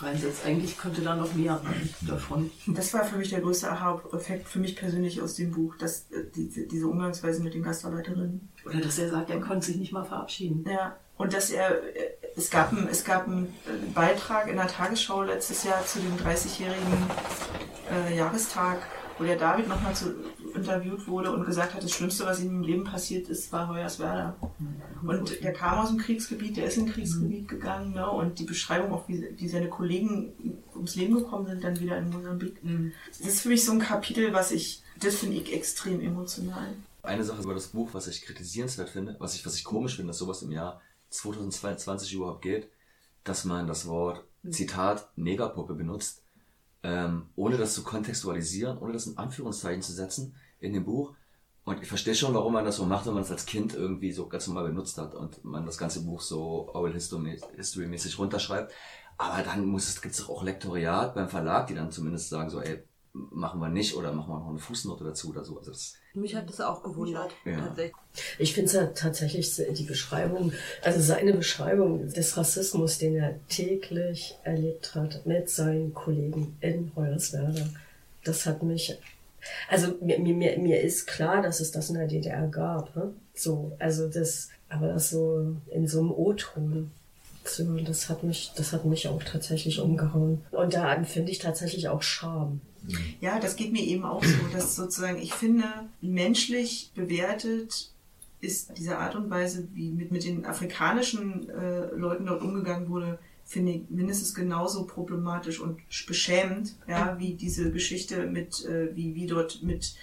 reinsetzt. 0.01 0.45
Eigentlich 0.45 0.77
könnte 0.77 1.01
da 1.01 1.15
noch 1.15 1.33
mehr 1.33 1.61
davon. 2.01 2.49
Das 2.67 2.93
war 2.93 3.03
für 3.03 3.17
mich 3.17 3.29
der 3.29 3.41
größte 3.41 3.69
Aha-Effekt 3.69 4.47
für 4.47 4.59
mich 4.59 4.75
persönlich 4.75 5.21
aus 5.21 5.35
dem 5.35 5.51
Buch, 5.51 5.75
dass 5.77 6.11
äh, 6.11 6.23
diese, 6.35 6.65
diese 6.67 6.87
Umgangsweise 6.87 7.43
mit 7.43 7.53
den 7.53 7.63
Gastarbeiterinnen. 7.63 8.49
Oder 8.65 8.79
dass 8.79 8.97
er 8.97 9.09
sagt, 9.09 9.29
er 9.29 9.39
konnte 9.39 9.67
sich 9.67 9.77
nicht 9.77 9.91
mal 9.91 10.05
verabschieden. 10.05 10.65
Ja, 10.67 10.95
und 11.17 11.33
dass 11.33 11.51
er, 11.51 11.83
äh, 11.95 12.13
es 12.35 12.49
gab, 12.49 12.71
ein, 12.71 12.87
es 12.89 13.03
gab 13.03 13.27
einen 13.27 13.45
äh, 13.45 13.91
Beitrag 13.93 14.47
in 14.47 14.57
der 14.57 14.67
Tagesschau 14.67 15.23
letztes 15.23 15.63
Jahr 15.63 15.85
zu 15.85 15.99
dem 15.99 16.17
30-jährigen 16.17 16.97
äh, 17.91 18.17
Jahrestag, 18.17 18.79
wo 19.17 19.23
der 19.23 19.37
David 19.37 19.67
nochmal 19.67 19.93
zu 19.93 20.15
interviewt 20.55 21.07
wurde 21.07 21.31
und 21.31 21.45
gesagt 21.45 21.73
hat, 21.73 21.83
das 21.83 21.91
Schlimmste, 21.91 22.25
was 22.25 22.39
ihm 22.39 22.49
im 22.49 22.61
Leben 22.63 22.83
passiert 22.83 23.29
ist, 23.29 23.51
war 23.51 23.69
Hoyerswerda. 23.69 24.35
Und 25.05 25.43
der 25.43 25.53
kam 25.53 25.79
aus 25.79 25.89
dem 25.89 25.97
Kriegsgebiet, 25.97 26.57
der 26.57 26.65
ist 26.65 26.77
in 26.77 26.85
ein 26.85 26.91
Kriegsgebiet 26.91 27.47
gegangen, 27.47 27.93
ne? 27.93 28.09
und 28.09 28.39
die 28.39 28.45
Beschreibung 28.45 28.91
auch, 28.91 29.07
wie, 29.07 29.27
wie 29.37 29.47
seine 29.47 29.69
Kollegen 29.69 30.33
ums 30.75 30.95
Leben 30.95 31.15
gekommen 31.15 31.45
sind, 31.47 31.63
dann 31.63 31.79
wieder 31.79 31.97
in 31.97 32.09
Mosambik. 32.09 32.61
Das 33.19 33.27
ist 33.27 33.41
für 33.41 33.49
mich 33.49 33.65
so 33.65 33.71
ein 33.71 33.79
Kapitel, 33.79 34.33
was 34.33 34.51
ich, 34.51 34.81
das 34.99 35.15
finde 35.15 35.37
ich 35.37 35.53
extrem 35.53 35.99
emotional. 36.01 36.73
Eine 37.01 37.23
Sache 37.23 37.41
über 37.41 37.53
das 37.53 37.67
Buch, 37.67 37.89
was 37.93 38.07
ich 38.07 38.21
kritisierenswert 38.21 38.89
finde, 38.89 39.15
was 39.19 39.35
ich, 39.35 39.45
was 39.45 39.55
ich 39.55 39.63
komisch 39.63 39.97
finde, 39.97 40.11
dass 40.11 40.19
sowas 40.19 40.41
im 40.41 40.51
Jahr 40.51 40.81
2022 41.09 42.13
überhaupt 42.13 42.41
geht, 42.41 42.69
dass 43.23 43.45
man 43.45 43.67
das 43.67 43.87
Wort, 43.87 44.23
Zitat, 44.49 45.09
Negerpuppe 45.15 45.73
benutzt, 45.73 46.23
ähm, 46.83 47.27
ohne 47.35 47.57
das 47.57 47.73
zu 47.73 47.83
kontextualisieren, 47.83 48.77
ohne 48.77 48.93
das 48.93 49.07
in 49.07 49.17
Anführungszeichen 49.17 49.81
zu 49.81 49.93
setzen 49.93 50.35
in 50.63 50.73
dem 50.73 50.85
Buch. 50.85 51.13
Und 51.65 51.81
ich 51.81 51.87
verstehe 51.87 52.15
schon, 52.15 52.33
warum 52.33 52.53
man 52.53 52.65
das 52.65 52.75
so 52.77 52.85
macht, 52.85 53.05
wenn 53.05 53.13
man 53.13 53.23
es 53.23 53.31
als 53.31 53.45
Kind 53.45 53.73
irgendwie 53.73 54.11
so 54.11 54.27
ganz 54.27 54.47
normal 54.47 54.65
benutzt 54.65 54.97
hat 54.97 55.15
und 55.15 55.43
man 55.45 55.65
das 55.65 55.77
ganze 55.77 56.01
Buch 56.01 56.21
so 56.21 56.69
Oral 56.73 56.93
History- 56.93 57.39
History-mäßig 57.55 58.19
runterschreibt. 58.19 58.73
Aber 59.17 59.43
dann 59.43 59.65
muss 59.65 59.87
es, 59.87 60.01
gibt 60.01 60.13
es 60.15 60.27
auch 60.27 60.43
Lektoriat 60.43 61.15
beim 61.15 61.29
Verlag, 61.29 61.67
die 61.67 61.75
dann 61.75 61.91
zumindest 61.91 62.29
sagen 62.29 62.49
so, 62.49 62.59
ey, 62.59 62.83
machen 63.13 63.59
wir 63.61 63.69
nicht 63.69 63.95
oder 63.95 64.11
machen 64.11 64.29
wir 64.33 64.39
noch 64.39 64.49
eine 64.49 64.57
Fußnote 64.59 65.03
dazu 65.03 65.29
oder 65.29 65.43
so. 65.45 65.57
Also 65.57 65.71
das, 65.71 65.93
Mich 66.15 66.35
hat 66.35 66.49
das 66.49 66.59
auch 66.59 66.81
gewundert. 66.83 67.31
Ja. 67.45 67.73
Ich 68.39 68.53
finde 68.53 68.67
es 68.67 68.73
ja 68.73 68.87
tatsächlich 68.87 69.55
die 69.55 69.83
Beschreibung, 69.83 70.51
also 70.81 70.99
seine 70.99 71.33
Beschreibung 71.33 72.09
des 72.09 72.35
Rassismus, 72.35 72.97
den 72.97 73.15
er 73.15 73.39
täglich 73.47 74.35
erlebt 74.43 74.95
hat 74.95 75.25
mit 75.25 75.49
seinen 75.49 75.93
Kollegen 75.93 76.57
in 76.59 76.91
Hoyerswerda, 76.95 77.67
das 78.23 78.45
hat 78.45 78.63
mich, 78.63 78.97
also 79.69 79.95
mir, 80.01 80.19
mir, 80.19 80.57
mir- 80.57 80.81
ist 80.81 81.07
klar, 81.07 81.41
dass 81.41 81.59
es 81.59 81.71
das 81.71 81.89
in 81.89 81.95
der 81.95 82.07
DDR 82.07 82.47
gab, 82.47 82.95
ne? 82.95 83.13
so, 83.33 83.75
also 83.79 84.07
das, 84.07 84.49
aber 84.69 84.87
das 84.87 85.09
so 85.09 85.55
in 85.71 85.87
so 85.87 85.99
einem 85.99 86.11
O-Ton. 86.11 86.91
So, 87.45 87.75
das 87.77 88.07
hat 88.09 88.23
mich, 88.23 88.53
das 88.55 88.71
hat 88.71 88.85
mich 88.85 89.07
auch 89.09 89.21
tatsächlich 89.21 89.79
umgehauen. 89.79 90.41
Und 90.51 90.73
da 90.73 90.93
empfinde 90.93 91.29
ich 91.31 91.39
tatsächlich 91.39 91.89
auch 91.89 92.01
Scham. 92.01 92.61
Ja, 93.21 93.39
das 93.39 93.55
geht 93.55 93.73
mir 93.73 93.83
eben 93.83 94.05
auch 94.05 94.23
so, 94.23 94.37
dass 94.53 94.75
sozusagen, 94.75 95.21
ich 95.21 95.33
finde, 95.33 95.65
menschlich 96.01 96.91
bewertet 96.95 97.89
ist 98.41 98.77
diese 98.77 98.97
Art 98.97 99.15
und 99.15 99.29
Weise, 99.29 99.67
wie 99.73 99.89
mit, 99.89 100.11
mit 100.11 100.25
den 100.25 100.45
afrikanischen 100.45 101.49
äh, 101.49 101.85
Leuten 101.95 102.25
dort 102.25 102.41
umgegangen 102.41 102.89
wurde, 102.89 103.17
finde 103.45 103.73
ich 103.73 103.81
mindestens 103.89 104.33
genauso 104.33 104.85
problematisch 104.85 105.59
und 105.59 105.81
beschämend, 106.07 106.75
ja, 106.87 107.17
wie 107.19 107.33
diese 107.33 107.71
Geschichte 107.71 108.25
mit, 108.27 108.65
äh, 108.65 108.95
wie, 108.95 109.15
wie 109.15 109.27
dort 109.27 109.61
mit, 109.63 109.95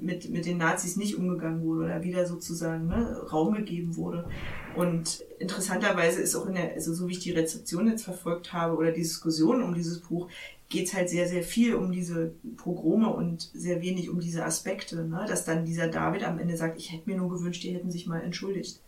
mit, 0.00 0.30
mit 0.30 0.46
den 0.46 0.58
Nazis 0.58 0.96
nicht 0.96 1.16
umgegangen 1.16 1.62
wurde 1.62 1.84
oder 1.86 2.02
wieder 2.02 2.26
sozusagen 2.26 2.88
ne, 2.88 3.22
Raum 3.32 3.54
gegeben 3.54 3.96
wurde. 3.96 4.28
Und 4.74 5.24
interessanterweise 5.38 6.20
ist 6.20 6.36
auch 6.36 6.46
in 6.46 6.54
der, 6.54 6.72
also 6.74 6.92
so 6.94 7.08
wie 7.08 7.12
ich 7.12 7.20
die 7.20 7.32
Rezeption 7.32 7.88
jetzt 7.88 8.04
verfolgt 8.04 8.52
habe 8.52 8.76
oder 8.76 8.92
die 8.92 9.02
Diskussion 9.02 9.62
um 9.62 9.74
dieses 9.74 10.00
Buch, 10.00 10.28
geht 10.68 10.88
es 10.88 10.94
halt 10.94 11.08
sehr, 11.08 11.28
sehr 11.28 11.44
viel 11.44 11.74
um 11.74 11.92
diese 11.92 12.32
Pogrome 12.56 13.08
und 13.08 13.50
sehr 13.54 13.80
wenig 13.82 14.10
um 14.10 14.20
diese 14.20 14.44
Aspekte, 14.44 15.04
ne? 15.04 15.24
dass 15.28 15.44
dann 15.44 15.64
dieser 15.64 15.88
David 15.88 16.24
am 16.24 16.38
Ende 16.38 16.56
sagt, 16.56 16.78
ich 16.78 16.92
hätte 16.92 17.08
mir 17.08 17.16
nur 17.16 17.30
gewünscht, 17.30 17.62
die 17.62 17.72
hätten 17.72 17.90
sich 17.90 18.06
mal 18.06 18.20
entschuldigt. 18.20 18.80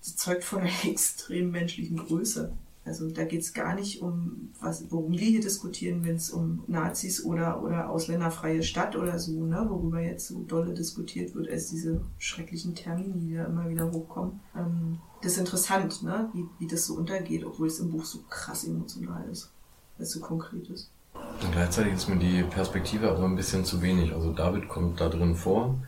Das 0.00 0.16
zeugt 0.16 0.44
von 0.44 0.60
einer 0.60 0.70
extrem 0.84 1.50
menschlichen 1.50 1.96
Größe. 1.96 2.52
Also 2.86 3.10
da 3.10 3.24
geht 3.24 3.40
es 3.40 3.54
gar 3.54 3.74
nicht 3.74 4.02
um, 4.02 4.52
was, 4.60 4.84
worum 4.90 5.12
wir 5.12 5.26
hier 5.26 5.40
diskutieren, 5.40 6.04
wenn 6.04 6.16
es 6.16 6.30
um 6.30 6.64
Nazis 6.66 7.24
oder, 7.24 7.62
oder 7.62 7.88
ausländerfreie 7.88 8.62
Stadt 8.62 8.94
oder 8.94 9.18
so, 9.18 9.44
ne, 9.44 9.64
worüber 9.68 10.00
jetzt 10.00 10.28
so 10.28 10.42
dolle 10.42 10.74
diskutiert 10.74 11.34
wird, 11.34 11.50
als 11.50 11.70
diese 11.70 12.02
schrecklichen 12.18 12.74
Termine, 12.74 13.14
die 13.14 13.34
da 13.34 13.44
immer 13.46 13.70
wieder 13.70 13.90
hochkommen. 13.90 14.40
Ähm, 14.54 14.98
das 15.22 15.32
ist 15.32 15.38
interessant, 15.38 16.02
ne, 16.02 16.28
wie, 16.34 16.44
wie 16.58 16.66
das 16.66 16.84
so 16.86 16.94
untergeht, 16.94 17.44
obwohl 17.44 17.68
es 17.68 17.78
im 17.78 17.90
Buch 17.90 18.04
so 18.04 18.18
krass 18.28 18.64
emotional 18.64 19.26
ist, 19.30 19.50
weil 19.96 20.04
es 20.04 20.12
so 20.12 20.20
konkret 20.20 20.68
ist. 20.68 20.90
Und 21.14 21.52
gleichzeitig 21.52 21.94
ist 21.94 22.08
mir 22.08 22.16
die 22.16 22.42
Perspektive 22.42 23.10
aber 23.10 23.24
ein 23.24 23.36
bisschen 23.36 23.64
zu 23.64 23.80
wenig. 23.80 24.12
Also 24.12 24.32
David 24.32 24.68
kommt 24.68 25.00
da 25.00 25.08
drin 25.08 25.34
vor, 25.34 25.78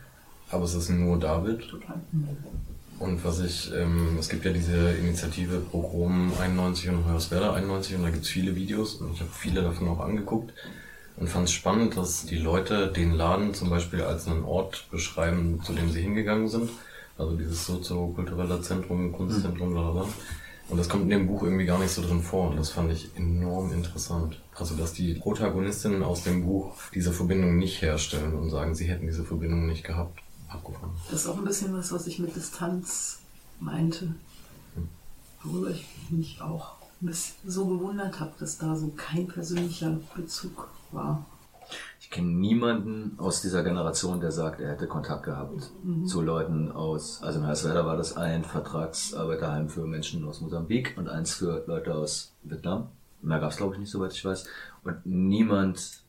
aber 0.49 0.63
es 0.63 0.73
ist 0.73 0.89
nur 0.89 1.19
David. 1.19 1.61
Total. 1.69 2.01
Und 2.99 3.23
was 3.23 3.39
ich, 3.41 3.71
ähm, 3.73 4.17
es 4.19 4.27
gibt 4.27 4.43
ja 4.45 4.51
diese 4.51 4.91
Initiative 4.91 5.59
Pogrom 5.59 6.31
91 6.39 6.89
und 6.89 7.05
Hoyerswerda 7.05 7.53
91 7.53 7.95
und 7.95 8.03
da 8.03 8.09
gibt's 8.09 8.29
viele 8.29 8.55
Videos 8.55 8.95
und 8.95 9.13
ich 9.13 9.19
habe 9.19 9.29
viele 9.31 9.61
davon 9.61 9.87
auch 9.89 9.99
angeguckt 9.99 10.51
und 11.17 11.29
fand 11.29 11.47
es 11.47 11.53
spannend, 11.53 11.95
dass 11.95 12.25
die 12.25 12.37
Leute 12.37 12.91
den 12.91 13.13
Laden 13.13 13.53
zum 13.53 13.69
Beispiel 13.69 14.01
als 14.01 14.27
einen 14.27 14.43
Ort 14.43 14.87
beschreiben, 14.89 15.61
zu 15.63 15.73
dem 15.73 15.91
sie 15.91 16.01
hingegangen 16.01 16.47
sind. 16.47 16.71
Also 17.19 17.35
dieses 17.35 17.65
soziokulturelle 17.65 18.61
Zentrum, 18.61 19.11
Kunstzentrum, 19.11 19.73
bla 19.73 19.91
bla. 19.91 20.07
Und 20.69 20.77
das 20.77 20.89
kommt 20.89 21.03
in 21.03 21.09
dem 21.09 21.27
Buch 21.27 21.43
irgendwie 21.43 21.65
gar 21.65 21.79
nicht 21.79 21.91
so 21.91 22.01
drin 22.01 22.21
vor 22.21 22.49
und 22.49 22.57
das 22.57 22.71
fand 22.71 22.91
ich 22.91 23.09
enorm 23.15 23.71
interessant. 23.71 24.41
Also 24.55 24.75
dass 24.75 24.93
die 24.93 25.13
Protagonistinnen 25.13 26.03
aus 26.03 26.23
dem 26.23 26.45
Buch 26.45 26.73
diese 26.93 27.13
Verbindung 27.13 27.57
nicht 27.57 27.81
herstellen 27.81 28.33
und 28.33 28.49
sagen, 28.49 28.73
sie 28.73 28.85
hätten 28.85 29.05
diese 29.05 29.23
Verbindung 29.23 29.67
nicht 29.67 29.83
gehabt. 29.83 30.19
Abgefahren. 30.57 30.91
Das 31.11 31.21
ist 31.21 31.27
auch 31.27 31.37
ein 31.37 31.45
bisschen 31.45 31.73
was, 31.75 31.91
was 31.91 32.07
ich 32.07 32.19
mit 32.19 32.35
Distanz 32.35 33.19
meinte. 33.59 34.13
Worüber 35.43 35.69
ich 35.69 35.85
mich 36.09 36.41
auch 36.41 36.75
so 37.45 37.65
gewundert 37.67 38.19
habe, 38.19 38.31
dass 38.39 38.57
da 38.57 38.75
so 38.75 38.91
kein 38.97 39.27
persönlicher 39.27 39.97
Bezug 40.15 40.67
war. 40.91 41.25
Ich 41.99 42.09
kenne 42.09 42.29
niemanden 42.29 43.19
aus 43.19 43.41
dieser 43.41 43.63
Generation, 43.63 44.21
der 44.21 44.31
sagt, 44.31 44.61
er 44.61 44.71
hätte 44.71 44.87
Kontakt 44.87 45.23
gehabt 45.23 45.69
Mhm. 45.83 46.05
zu 46.07 46.21
Leuten 46.21 46.71
aus, 46.71 47.21
also 47.21 47.39
in 47.39 47.45
Herswerda 47.45 47.85
war 47.85 47.97
das 47.97 48.15
ein 48.15 48.45
Vertragsarbeiterheim 48.45 49.67
für 49.69 49.85
Menschen 49.85 50.25
aus 50.25 50.39
Mosambik 50.41 50.95
und 50.97 51.09
eins 51.09 51.33
für 51.33 51.63
Leute 51.67 51.93
aus 51.93 52.31
Vietnam. 52.43 52.87
Mehr 53.21 53.39
gab 53.39 53.51
es 53.51 53.57
glaube 53.57 53.73
ich 53.73 53.79
nicht, 53.81 53.91
soweit 53.91 54.13
ich 54.13 54.23
weiß. 54.23 54.45
Und 54.85 55.05
niemand 55.05 56.01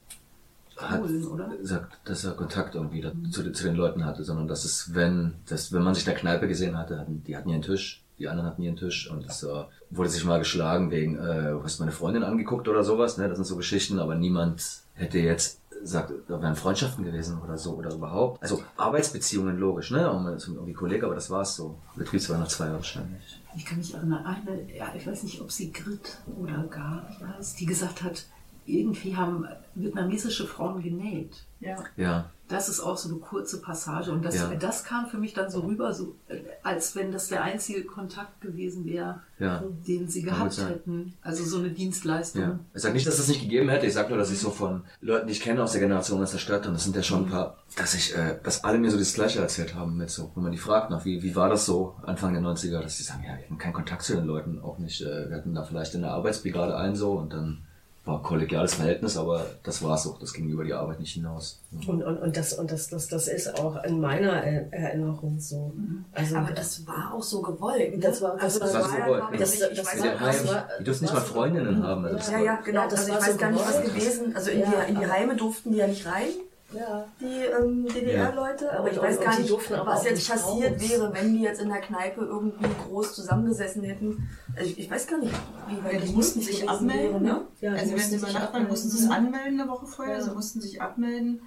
hat 0.79 1.01
oder? 1.03 1.51
sagt, 1.62 1.99
dass 2.09 2.24
er 2.24 2.33
Kontakt 2.33 2.74
irgendwie 2.74 3.01
da, 3.01 3.12
zu, 3.31 3.43
den- 3.43 3.55
zu 3.55 3.64
den 3.64 3.74
Leuten 3.76 4.05
hatte, 4.05 4.24
sondern 4.24 4.47
dass 4.49 4.64
es, 4.64 4.95
wenn, 4.95 5.35
dass, 5.49 5.72
wenn 5.72 5.83
man 5.83 5.95
sich 5.95 6.05
in 6.07 6.11
der 6.12 6.20
Kneipe 6.20 6.49
gesehen 6.49 6.76
hatte, 6.79 6.99
hatten, 6.99 7.22
die 7.24 7.37
hatten 7.37 7.49
ihren 7.49 7.62
Tisch, 7.62 8.03
die 8.18 8.29
anderen 8.29 8.49
hatten 8.51 8.62
ihren 8.62 8.76
Tisch 8.76 9.11
und 9.11 9.24
es 9.26 9.43
äh, 9.45 9.64
wurde 9.91 10.09
sich 10.11 10.24
mal 10.24 10.39
geschlagen 10.39 10.91
wegen, 10.91 11.16
äh, 11.18 11.51
du 11.53 11.62
hast 11.62 11.79
meine 11.81 11.93
Freundin 11.93 12.22
angeguckt 12.24 12.66
oder 12.68 12.83
sowas, 12.85 13.16
ne? 13.18 13.29
Das 13.29 13.37
sind 13.39 13.45
so 13.45 13.57
Geschichten, 13.57 13.99
aber 13.99 14.14
niemand 14.16 14.62
hätte 14.95 15.18
jetzt 15.18 15.61
sagt, 15.85 16.12
da 16.26 16.43
wären 16.43 16.57
Freundschaften 16.57 17.05
gewesen 17.05 17.39
oder 17.41 17.57
so 17.57 17.74
oder 17.74 17.95
überhaupt. 17.95 18.43
Also 18.43 18.61
Arbeitsbeziehungen 18.76 19.57
logisch, 19.59 19.93
ne? 19.93 19.99
Man 20.12 20.35
ist 20.35 20.49
irgendwie 20.49 20.72
Kollege, 20.72 21.07
aber 21.07 21.14
das 21.14 21.31
war's 21.31 21.55
so. 21.55 21.76
Betriebsweihnachtsfeier 21.95 22.72
wahrscheinlich. 22.72 23.41
Ich 23.57 23.64
kann 23.64 23.79
mich 23.79 23.95
erinnern, 23.95 24.24
eine, 24.24 24.74
ja, 24.76 24.93
ich 24.97 25.07
weiß 25.07 25.22
nicht, 25.22 25.41
ob 25.41 25.53
sie 25.53 25.70
Grit 25.72 26.18
oder 26.37 26.64
Gar 26.64 27.09
heißt, 27.37 27.61
die 27.61 27.66
gesagt 27.66 28.03
hat, 28.03 28.24
irgendwie 28.68 29.16
haben 29.16 29.46
vietnamesische 29.74 30.46
Frauen 30.46 30.82
genäht. 30.82 31.44
Ja. 31.60 31.76
Ja. 31.96 32.30
Das 32.48 32.70
ist 32.70 32.80
auch 32.80 32.96
so 32.96 33.10
eine 33.10 33.18
kurze 33.18 33.60
Passage. 33.60 34.10
Und 34.10 34.24
das, 34.24 34.36
Ja. 34.36 34.48
das 34.54 34.82
kam 34.82 35.06
für 35.06 35.18
mich 35.18 35.34
dann 35.34 35.50
so 35.50 35.60
rüber, 35.60 35.92
so, 35.92 36.14
äh, 36.28 36.38
als 36.62 36.96
wenn 36.96 37.12
das 37.12 37.28
der 37.28 37.42
einzige 37.42 37.84
Kontakt 37.84 38.40
gewesen 38.40 38.86
wäre, 38.86 39.20
Ja. 39.38 39.62
den 39.86 40.08
sie 40.08 40.22
gehabt 40.22 40.56
hätten. 40.58 41.12
Also 41.20 41.44
so 41.44 41.58
eine 41.58 41.70
Dienstleistung. 41.70 42.42
Ja. 42.42 42.58
Ich 42.74 42.80
sage 42.82 42.94
nicht, 42.94 43.06
dass 43.06 43.14
es 43.14 43.20
das 43.20 43.28
nicht 43.28 43.42
gegeben 43.42 43.68
hätte. 43.68 43.86
Ich 43.86 43.92
sage 43.92 44.08
nur, 44.08 44.18
dass 44.18 44.30
ich 44.32 44.38
so 44.38 44.50
von 44.50 44.82
Leuten, 45.02 45.26
die 45.26 45.32
ich 45.34 45.40
kenne 45.42 45.62
aus 45.62 45.72
der 45.72 45.82
Generation 45.82 46.22
aus 46.22 46.32
der 46.32 46.38
Stadt, 46.38 46.66
und 46.66 46.72
das 46.72 46.84
sind 46.84 46.96
ja 46.96 47.02
schon 47.02 47.24
ein 47.24 47.30
paar, 47.30 47.58
dass 47.76 47.94
ich, 47.94 48.16
äh, 48.16 48.38
dass 48.42 48.64
alle 48.64 48.78
mir 48.78 48.90
so 48.90 48.96
das 48.98 49.12
Gleiche 49.12 49.40
erzählt 49.40 49.74
haben 49.74 49.96
mit 49.98 50.08
so, 50.08 50.30
wenn 50.34 50.42
man 50.44 50.52
die 50.52 50.58
fragt 50.58 50.90
nach, 50.90 51.04
wie, 51.04 51.22
wie 51.22 51.36
war 51.36 51.50
das 51.50 51.66
so 51.66 51.96
Anfang 52.02 52.32
der 52.32 52.42
90er, 52.42 52.80
dass 52.80 52.96
sie 52.96 53.02
sagen, 53.04 53.24
ja, 53.24 53.36
wir 53.36 53.44
hatten 53.44 53.58
keinen 53.58 53.74
Kontakt 53.74 54.02
zu 54.02 54.14
den 54.14 54.24
Leuten, 54.24 54.58
auch 54.62 54.78
nicht. 54.78 55.02
Äh, 55.02 55.28
wir 55.28 55.36
hatten 55.36 55.54
da 55.54 55.64
vielleicht 55.64 55.94
in 55.94 56.00
der 56.00 56.12
Arbeitsbrigade 56.12 56.76
einen 56.78 56.96
so 56.96 57.12
und 57.12 57.32
dann 57.34 57.64
war 58.09 58.22
kollegiales 58.22 58.74
Verhältnis, 58.74 59.16
aber 59.16 59.44
das 59.62 59.82
war's 59.82 60.02
so. 60.04 60.16
Das 60.20 60.32
ging 60.32 60.48
über 60.48 60.64
die 60.64 60.72
Arbeit 60.72 60.98
nicht 61.00 61.12
hinaus. 61.12 61.61
Und, 61.86 62.02
und, 62.02 62.16
und, 62.18 62.36
das, 62.36 62.54
und 62.54 62.70
das, 62.72 62.88
das, 62.88 63.09
das 63.09 63.28
ist 63.28 63.59
auch 63.61 63.82
in 63.84 64.00
meiner 64.00 64.42
Er- 64.42 64.72
Erinnerung 64.72 65.38
so. 65.38 65.72
Also, 66.12 66.36
Aber 66.36 66.52
das 66.52 66.86
war 66.86 67.12
auch 67.14 67.22
so 67.22 67.42
gewollt. 67.42 67.94
Ne? 67.94 68.00
Das 68.00 68.20
war- 68.22 68.34
das 68.36 68.61
also 68.61 68.61
das 68.61 68.74
war 68.74 68.80
war 68.82 68.88
so 68.90 68.96
ja, 68.98 69.04
gewollt, 69.04 69.22
ja. 69.32 69.38
Das- 69.38 69.54
ich 69.54 69.61
das 69.61 69.86
weiß 69.86 70.00
war- 70.00 70.06
nicht, 70.11 70.20
das 70.22 70.48
war- 70.54 70.68
Die 70.80 70.84
dürfen 70.84 71.02
nicht 71.04 71.14
mal 71.14 71.20
Freundinnen 71.20 71.82
haben. 71.82 72.04
Also 72.04 72.16
das 72.16 72.26
Ja, 72.30 72.32
war- 72.38 72.44
ja, 72.44 72.56
genau. 72.64 72.80
Ja, 72.82 72.88
das 72.88 72.98
also 73.00 73.09
ich 73.12 73.14
war 73.16 73.22
weiß 73.26 73.32
so 73.32 73.38
gar 73.38 73.50
nicht, 73.52 73.66
was 73.66 73.82
gewesen. 73.82 74.36
Also 74.36 74.50
in, 74.50 74.61
Ja, 74.61 74.66
die, 74.86 74.92
in 74.92 75.00
die 75.00 75.06
Heime 75.06 75.36
durften 75.36 75.72
die 75.72 75.78
ja 75.78 75.86
nicht 75.86 76.06
rein, 76.06 76.28
ja. 76.72 77.06
die 77.20 77.24
ähm, 77.44 77.86
DDR-Leute. 77.86 78.72
Aber 78.72 78.84
Und- 78.84 78.92
ich 78.92 79.00
weiß 79.02 79.20
gar 79.20 79.34
die 79.36 79.42
nicht, 79.42 79.50
durften 79.50 79.74
aber 79.74 79.90
was 79.92 80.04
jetzt 80.04 80.16
nicht 80.16 80.30
passiert 80.30 80.72
raus. 80.80 80.90
wäre, 80.90 81.14
wenn 81.14 81.34
die 81.34 81.42
jetzt 81.42 81.60
in 81.62 81.68
der 81.68 81.80
Kneipe 81.80 82.20
irgendwie 82.22 82.66
groß 82.88 83.14
zusammengesessen 83.14 83.82
hätten. 83.84 84.28
Also 84.56 84.70
ich, 84.70 84.78
ich 84.78 84.90
weiß 84.90 85.06
gar 85.06 85.18
nicht, 85.18 85.32
wie 85.68 85.84
weit 85.84 85.92
Ja, 85.94 86.00
das 86.00 86.08
die 86.10 86.14
mussten 86.16 86.40
sich 86.40 86.68
abmelden, 86.68 87.24
wäre, 87.24 87.34
ne? 87.34 87.40
Ja, 87.60 87.74
die 87.74 87.80
also 87.80 87.92
wenn 87.92 87.98
sie 88.00 88.16
übernachten, 88.16 88.42
abmelden. 88.46 88.68
mussten 88.70 88.88
sie 88.90 89.04
es 89.04 89.10
anmelden 89.10 89.60
eine 89.60 89.70
Woche 89.70 89.86
vorher, 89.86 90.16
Ja. 90.18 90.22
sie 90.22 90.30
mussten 90.32 90.60
sich 90.60 90.80
abmelden. 90.82 91.42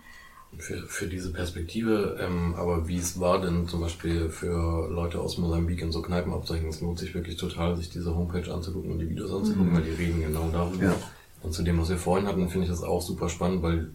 Für, 0.57 0.86
für 0.86 1.07
diese 1.07 1.32
Perspektive, 1.32 2.17
ähm, 2.19 2.55
aber 2.57 2.86
wie 2.89 2.97
es 2.97 3.17
war 3.22 3.39
denn 3.39 3.69
zum 3.69 3.80
Beispiel 3.80 4.30
für 4.30 4.89
Leute 4.89 5.22
aus 5.22 5.38
Mosambik 5.38 5.82
in 5.82 5.93
so 5.93 6.01
Kneipen 6.01 6.34
abzeichnen, 6.34 6.67
es 6.69 6.82
lohnt 6.82 6.99
sich 6.99 7.15
wirklich 7.15 7.38
total, 7.38 7.78
sich 7.78 7.89
diese 7.89 8.13
Homepage 8.13 8.53
anzugucken 8.53 8.91
und 8.91 8.99
die 8.99 9.09
Videos 9.09 9.32
anzugucken, 9.32 9.72
Mhm. 9.72 9.76
weil 9.78 9.84
die 9.84 9.91
reden 9.91 10.19
genau 10.22 10.49
darüber. 10.51 10.84
Ja. 10.88 10.95
Und 11.41 11.53
zu 11.53 11.63
dem, 11.63 11.80
was 11.80 11.89
wir 11.89 11.97
vorhin 11.97 12.28
hatten, 12.28 12.49
finde 12.49 12.65
ich 12.65 12.69
das 12.69 12.84
auch 12.84 13.01
super 13.01 13.30
spannend, 13.30 13.63
weil 13.63 13.91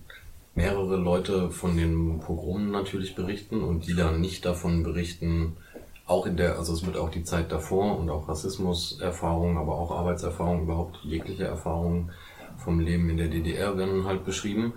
mehrere 0.57 0.97
Leute 0.97 1.51
von 1.51 1.77
den 1.77 2.19
Pogromen 2.19 2.71
natürlich 2.71 3.15
berichten 3.15 3.63
und 3.63 3.87
die 3.87 3.95
dann 3.95 4.21
nicht 4.21 4.45
davon 4.45 4.83
berichten, 4.83 5.57
auch 6.07 6.25
in 6.25 6.37
der, 6.37 6.59
also 6.59 6.73
es 6.73 6.85
wird 6.85 6.97
auch 6.97 7.11
die 7.11 7.25
Zeit 7.25 7.53
davor 7.53 7.99
und 7.99 8.09
auch 8.11 8.29
Rassismuserfahrungen, 8.29 9.59
aber 9.59 9.75
auch 9.75 9.91
Arbeitserfahrungen, 9.91 10.65
überhaupt 10.65 10.99
jegliche 11.05 11.45
Erfahrungen 11.45 12.11
vom 12.57 12.81
Leben 12.81 13.11
in 13.11 13.19
der 13.19 13.29
DDR 13.29 13.77
werden 13.77 14.07
halt 14.07 14.25
beschrieben. 14.25 14.73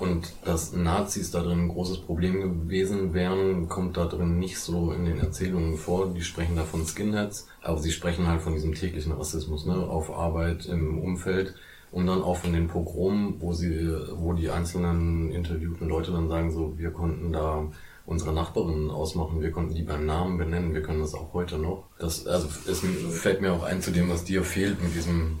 Und 0.00 0.32
dass 0.44 0.72
Nazis 0.72 1.30
da 1.30 1.40
drin 1.42 1.66
ein 1.66 1.68
großes 1.68 1.98
Problem 1.98 2.40
gewesen 2.40 3.14
wären, 3.14 3.68
kommt 3.68 3.96
da 3.96 4.06
drin 4.06 4.40
nicht 4.40 4.58
so 4.58 4.90
in 4.90 5.04
den 5.04 5.20
Erzählungen 5.20 5.76
vor. 5.76 6.12
Die 6.12 6.22
sprechen 6.22 6.56
da 6.56 6.64
von 6.64 6.84
Skinheads, 6.84 7.46
aber 7.62 7.78
sie 7.78 7.92
sprechen 7.92 8.26
halt 8.26 8.42
von 8.42 8.54
diesem 8.54 8.74
täglichen 8.74 9.12
Rassismus, 9.12 9.66
ne, 9.66 9.74
auf 9.74 10.10
Arbeit, 10.10 10.66
im 10.66 10.98
Umfeld 10.98 11.54
und 11.94 12.08
dann 12.08 12.22
auch 12.22 12.38
von 12.38 12.52
den 12.52 12.66
Pogromen, 12.66 13.40
wo 13.40 13.52
sie, 13.52 13.88
wo 14.16 14.32
die 14.32 14.50
einzelnen 14.50 15.30
interviewten 15.30 15.88
Leute 15.88 16.10
dann 16.10 16.28
sagen 16.28 16.50
so, 16.50 16.76
wir 16.76 16.90
konnten 16.90 17.32
da 17.32 17.68
unsere 18.04 18.32
Nachbarinnen 18.32 18.90
ausmachen, 18.90 19.40
wir 19.40 19.52
konnten 19.52 19.74
die 19.74 19.84
beim 19.84 20.04
Namen 20.04 20.36
benennen, 20.36 20.74
wir 20.74 20.82
können 20.82 21.00
das 21.00 21.14
auch 21.14 21.32
heute 21.32 21.56
noch. 21.56 21.84
Das, 21.98 22.26
also 22.26 22.48
es 22.68 22.82
fällt 23.16 23.40
mir 23.40 23.52
auch 23.52 23.62
ein 23.62 23.80
zu 23.80 23.92
dem, 23.92 24.10
was 24.10 24.24
dir 24.24 24.42
fehlt, 24.42 24.82
mit 24.82 24.92
diesem, 24.92 25.38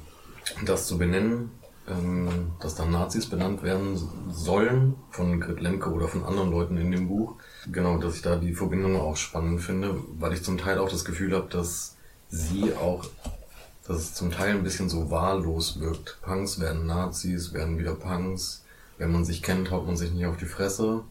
das 0.64 0.86
zu 0.86 0.96
benennen, 0.96 1.50
ähm, 1.88 2.52
dass 2.60 2.76
da 2.76 2.84
Nazis 2.84 3.26
benannt 3.26 3.64
werden 3.64 4.00
sollen 4.30 4.94
von 5.10 5.40
Grit 5.40 5.60
Lemke 5.60 5.90
oder 5.90 6.06
von 6.06 6.22
anderen 6.22 6.52
Leuten 6.52 6.76
in 6.76 6.92
dem 6.92 7.08
Buch. 7.08 7.34
Genau, 7.70 7.98
dass 7.98 8.14
ich 8.14 8.22
da 8.22 8.36
die 8.36 8.54
Verbindung 8.54 8.96
auch 8.96 9.16
spannend 9.16 9.60
finde, 9.60 9.96
weil 10.20 10.32
ich 10.32 10.44
zum 10.44 10.56
Teil 10.56 10.78
auch 10.78 10.88
das 10.88 11.04
Gefühl 11.04 11.34
habe, 11.34 11.48
dass 11.50 11.96
sie 12.28 12.72
auch, 12.74 13.04
dass 13.86 13.98
es 13.98 14.14
zum 14.14 14.30
Teil 14.30 14.54
ein 14.54 14.62
bisschen 14.62 14.88
so 14.88 15.10
wahllos 15.10 15.80
wirkt. 15.80 16.18
Punks 16.22 16.58
werden 16.58 16.86
Nazis, 16.86 17.52
werden 17.52 17.78
wieder 17.78 17.94
Punks. 17.94 18.64
Wenn 18.96 19.12
man 19.12 19.24
sich 19.24 19.42
kennt, 19.42 19.70
haut 19.70 19.86
man 19.86 19.96
sich 19.96 20.12
nicht 20.12 20.26
auf 20.26 20.36
die 20.36 20.46
Fresse. 20.46 21.02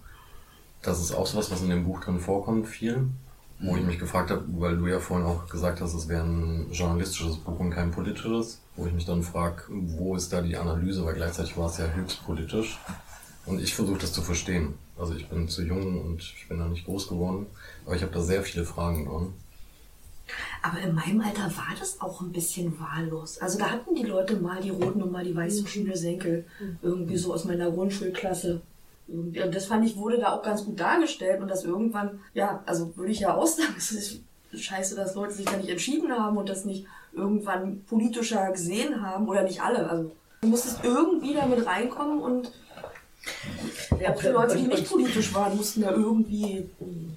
Das 0.81 0.99
ist 0.99 1.13
auch 1.13 1.27
sowas, 1.27 1.51
was 1.51 1.61
in 1.61 1.69
dem 1.69 1.85
Buch 1.85 1.99
drin 2.01 2.19
vorkommt, 2.19 2.67
viel. 2.67 3.07
Wo 3.59 3.77
ich 3.77 3.83
mich 3.83 3.99
gefragt 3.99 4.29
habe, 4.29 4.43
weil 4.57 4.77
du 4.77 4.87
ja 4.87 4.99
vorhin 4.99 5.25
auch 5.25 5.47
gesagt 5.47 5.79
hast, 5.79 5.93
es 5.93 6.09
wäre 6.09 6.23
ein 6.23 6.69
journalistisches 6.71 7.37
Buch 7.37 7.59
und 7.59 7.69
kein 7.69 7.91
politisches, 7.91 8.59
wo 8.75 8.85
ich 8.87 8.91
mich 8.91 9.05
dann 9.05 9.23
frage, 9.23 9.63
wo 9.69 10.15
ist 10.17 10.33
da 10.33 10.41
die 10.41 10.57
Analyse, 10.57 11.05
weil 11.05 11.13
gleichzeitig 11.13 11.55
war 11.55 11.67
es 11.69 11.77
ja 11.77 11.87
höchst 11.87 12.25
politisch. 12.25 12.79
Und 13.45 13.61
ich 13.61 13.73
versuche 13.73 13.99
das 13.99 14.11
zu 14.11 14.21
verstehen. 14.21 14.73
Also 14.97 15.13
ich 15.13 15.29
bin 15.29 15.47
zu 15.47 15.61
jung 15.61 16.01
und 16.01 16.21
ich 16.21 16.47
bin 16.49 16.59
da 16.59 16.65
nicht 16.65 16.85
groß 16.85 17.07
geworden, 17.07 17.45
aber 17.85 17.95
ich 17.95 18.01
habe 18.01 18.11
da 18.11 18.21
sehr 18.21 18.43
viele 18.43 18.65
Fragen 18.65 19.05
dran. 19.05 19.33
Aber 20.61 20.79
in 20.79 20.95
meinem 20.95 21.21
Alter 21.21 21.43
war 21.57 21.75
das 21.77 21.99
auch 22.01 22.21
ein 22.21 22.31
bisschen 22.31 22.79
wahllos. 22.79 23.37
Also 23.39 23.59
da 23.59 23.69
hatten 23.69 23.95
die 23.95 24.03
Leute 24.03 24.37
mal 24.37 24.61
die 24.61 24.69
roten 24.69 25.01
und 25.01 25.11
mal 25.11 25.23
die 25.23 25.35
weißen 25.35 25.67
Schnürsenkel. 25.67 26.45
Irgendwie 26.81 27.17
so 27.17 27.33
aus 27.33 27.45
meiner 27.45 27.69
Grundschulklasse. 27.69 28.61
Und 29.07 29.35
das 29.35 29.65
fand 29.65 29.85
ich, 29.85 29.97
wurde 29.97 30.19
da 30.19 30.31
auch 30.31 30.43
ganz 30.43 30.63
gut 30.63 30.79
dargestellt. 30.79 31.41
Und 31.41 31.49
das 31.49 31.65
irgendwann, 31.65 32.21
ja, 32.33 32.63
also 32.65 32.95
würde 32.95 33.11
ich 33.11 33.19
ja 33.19 33.35
auch 33.35 33.47
sagen, 33.47 33.75
es 33.77 33.91
ist 33.91 34.21
scheiße, 34.53 34.95
dass 34.95 35.15
Leute 35.15 35.33
sich 35.33 35.45
da 35.45 35.57
nicht 35.57 35.69
entschieden 35.69 36.11
haben 36.11 36.37
und 36.37 36.47
das 36.47 36.65
nicht 36.65 36.85
irgendwann 37.11 37.83
politischer 37.83 38.51
gesehen 38.51 39.01
haben. 39.01 39.27
Oder 39.27 39.43
nicht 39.43 39.61
alle. 39.61 39.89
Also 39.89 40.11
du 40.41 40.47
musstest 40.47 40.83
irgendwie 40.83 41.33
damit 41.33 41.65
reinkommen 41.65 42.19
und 42.19 42.51
auch 44.09 44.21
die 44.21 44.27
Leute, 44.27 44.57
die 44.57 44.67
nicht 44.67 44.89
politisch 44.89 45.33
waren, 45.33 45.55
mussten 45.55 45.81
ja 45.81 45.91
irgendwie. 45.91 46.69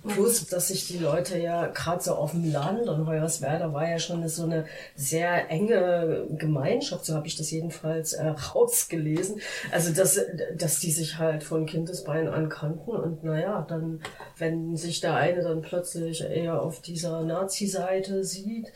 Plus, 0.07 0.47
dass 0.47 0.69
sich 0.69 0.87
die 0.87 0.99
Leute 0.99 1.39
ja 1.39 1.67
gerade 1.67 2.03
so 2.03 2.15
auf 2.15 2.31
dem 2.31 2.53
Land 2.53 2.89
und 2.89 3.07
Hoyerswerda 3.07 3.73
war 3.73 3.89
ja 3.89 3.99
schon 3.99 4.27
so 4.29 4.45
eine 4.45 4.67
sehr 4.95 5.51
enge 5.51 6.27
Gemeinschaft, 6.39 7.05
so 7.05 7.15
habe 7.15 7.27
ich 7.27 7.37
das 7.37 7.51
jedenfalls 7.51 8.13
äh, 8.13 8.29
rausgelesen. 8.29 9.41
Also, 9.73 9.93
dass, 9.93 10.21
dass 10.57 10.79
die 10.79 10.93
sich 10.93 11.19
halt 11.19 11.43
von 11.43 11.67
Kindesbeinen 11.67 12.29
an 12.29 12.49
kannten 12.49 12.91
und 12.91 13.25
naja, 13.25 13.67
dann, 13.69 14.01
wenn 14.39 14.77
sich 14.77 15.01
der 15.01 15.17
eine 15.17 15.43
dann 15.43 15.63
plötzlich 15.63 16.23
eher 16.23 16.63
auf 16.63 16.81
dieser 16.81 17.23
Nazi-Seite 17.23 18.25
sieht, 18.25 18.73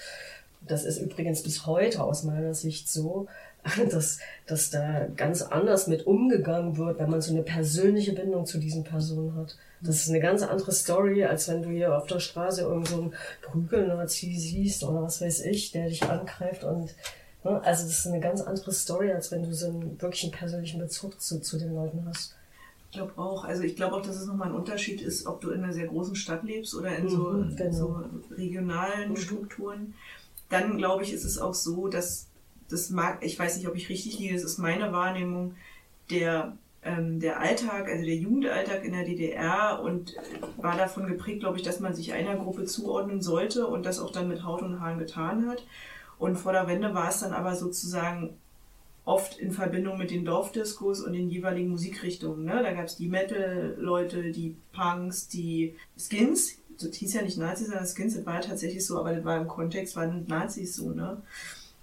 das 0.66 0.85
ist 0.85 0.99
übrigens 0.99 1.43
bis 1.43 1.66
heute 1.66 2.03
aus 2.03 2.22
meiner 2.22 2.55
Sicht 2.55 2.89
so, 2.89 3.26
dass, 3.91 4.19
dass 4.47 4.71
da 4.71 5.07
ganz 5.17 5.43
anders 5.43 5.87
mit 5.87 6.07
umgegangen 6.07 6.77
wird, 6.77 6.99
wenn 6.99 7.11
man 7.11 7.21
so 7.21 7.33
eine 7.33 7.43
persönliche 7.43 8.13
Bindung 8.13 8.47
zu 8.47 8.59
diesen 8.59 8.85
Personen 8.85 9.35
hat. 9.37 9.57
Das 9.83 9.97
ist 9.97 10.09
eine 10.11 10.21
ganz 10.21 10.43
andere 10.43 10.73
Story, 10.73 11.25
als 11.25 11.49
wenn 11.49 11.63
du 11.63 11.71
hier 11.71 11.97
auf 11.97 12.07
der 12.07 12.21
Straße 12.21 12.63
irgend 12.63 12.89
so 12.89 13.01
einen 13.01 13.15
Prügelnazi 13.43 14.35
siehst 14.37 14.85
oder 14.85 15.03
was 15.03 15.21
weiß 15.21 15.41
ich, 15.47 15.73
der 15.73 15.89
dich 15.89 16.03
angreift 16.03 16.65
und 16.65 16.95
ne, 17.45 17.61
also 17.63 17.85
das 17.85 17.99
ist 17.99 18.07
eine 18.07 18.21
ganz 18.21 18.41
andere 18.43 18.73
Story, 18.73 19.13
als 19.13 19.31
wenn 19.31 19.43
du 19.43 19.55
so 19.55 19.67
einen 19.69 20.01
wirklichen 20.01 20.31
persönlichen 20.31 20.81
Bezug 20.81 21.21
zu, 21.21 21.41
zu 21.41 21.59
den 21.59 21.75
Leuten 21.75 22.05
hast. 22.07 22.35
Ich 22.91 22.97
glaube 22.97 23.13
auch. 23.17 23.45
Also 23.45 23.63
ich 23.63 23.77
glaube 23.77 23.95
auch, 23.97 24.03
dass 24.03 24.17
es 24.17 24.27
nochmal 24.27 24.49
ein 24.49 24.55
Unterschied 24.55 25.01
ist, 25.01 25.27
ob 25.27 25.41
du 25.41 25.51
in 25.51 25.63
einer 25.63 25.73
sehr 25.73 25.87
großen 25.87 26.17
Stadt 26.17 26.43
lebst 26.43 26.75
oder 26.75 26.97
in 26.97 27.09
so, 27.09 27.31
Mhm, 27.31 27.57
genau. 27.57 27.73
so 27.73 28.05
regionalen 28.37 29.17
Strukturen. 29.17 29.95
Dann 30.49 30.77
glaube 30.77 31.05
ich, 31.05 31.13
ist 31.13 31.25
es 31.25 31.39
auch 31.39 31.55
so, 31.55 31.87
dass 31.89 32.27
das 32.71 32.91
mag, 32.91 33.25
ich 33.25 33.39
weiß 33.39 33.57
nicht, 33.57 33.68
ob 33.68 33.77
ich 33.77 33.89
richtig 33.89 34.18
liege, 34.18 34.35
das 34.35 34.45
ist 34.45 34.59
meine 34.59 34.93
Wahrnehmung, 34.93 35.55
der, 36.11 36.57
ähm, 36.83 37.21
der 37.21 37.41
Alltag, 37.41 37.89
also 37.89 38.05
der 38.05 38.16
Jugendalltag 38.16 38.85
in 38.85 38.93
der 38.93 39.05
DDR 39.05 39.81
und 39.83 40.16
äh, 40.16 40.21
war 40.62 40.77
davon 40.77 41.07
geprägt, 41.07 41.41
glaube 41.41 41.59
ich, 41.59 41.62
dass 41.62 41.81
man 41.81 41.95
sich 41.95 42.12
einer 42.12 42.37
Gruppe 42.37 42.64
zuordnen 42.64 43.21
sollte 43.21 43.66
und 43.66 43.85
das 43.85 43.99
auch 43.99 44.11
dann 44.11 44.29
mit 44.29 44.45
Haut 44.45 44.62
und 44.62 44.81
Haaren 44.81 44.99
getan 44.99 45.49
hat. 45.49 45.64
Und 46.18 46.37
vor 46.37 46.53
der 46.53 46.66
Wende 46.66 46.95
war 46.95 47.09
es 47.09 47.21
dann 47.21 47.33
aber 47.33 47.57
sozusagen 47.57 48.37
oft 49.05 49.39
in 49.39 49.51
Verbindung 49.51 49.99
mit 49.99 50.11
den 50.11 50.25
Dorfdiskos 50.25 51.01
und 51.01 51.14
den 51.14 51.31
jeweiligen 51.31 51.71
Musikrichtungen. 51.71 52.45
Ne? 52.45 52.62
Da 52.62 52.73
gab 52.73 52.85
es 52.85 52.97
die 52.97 53.09
Metal-Leute, 53.09 54.31
die 54.31 54.57
Punks, 54.73 55.29
die 55.29 55.75
Skins. 55.97 56.59
Das 56.79 56.95
hieß 56.95 57.14
ja 57.14 57.23
nicht 57.23 57.39
Nazis, 57.39 57.68
sondern 57.68 57.87
Skins, 57.87 58.14
das 58.14 58.27
war 58.27 58.41
tatsächlich 58.41 58.87
so, 58.87 58.99
aber 58.99 59.14
das 59.14 59.25
war 59.25 59.39
im 59.39 59.49
Kontext, 59.49 59.97
waren 59.97 60.27
Nazis 60.29 60.77
so, 60.77 60.91
ne? 60.91 61.23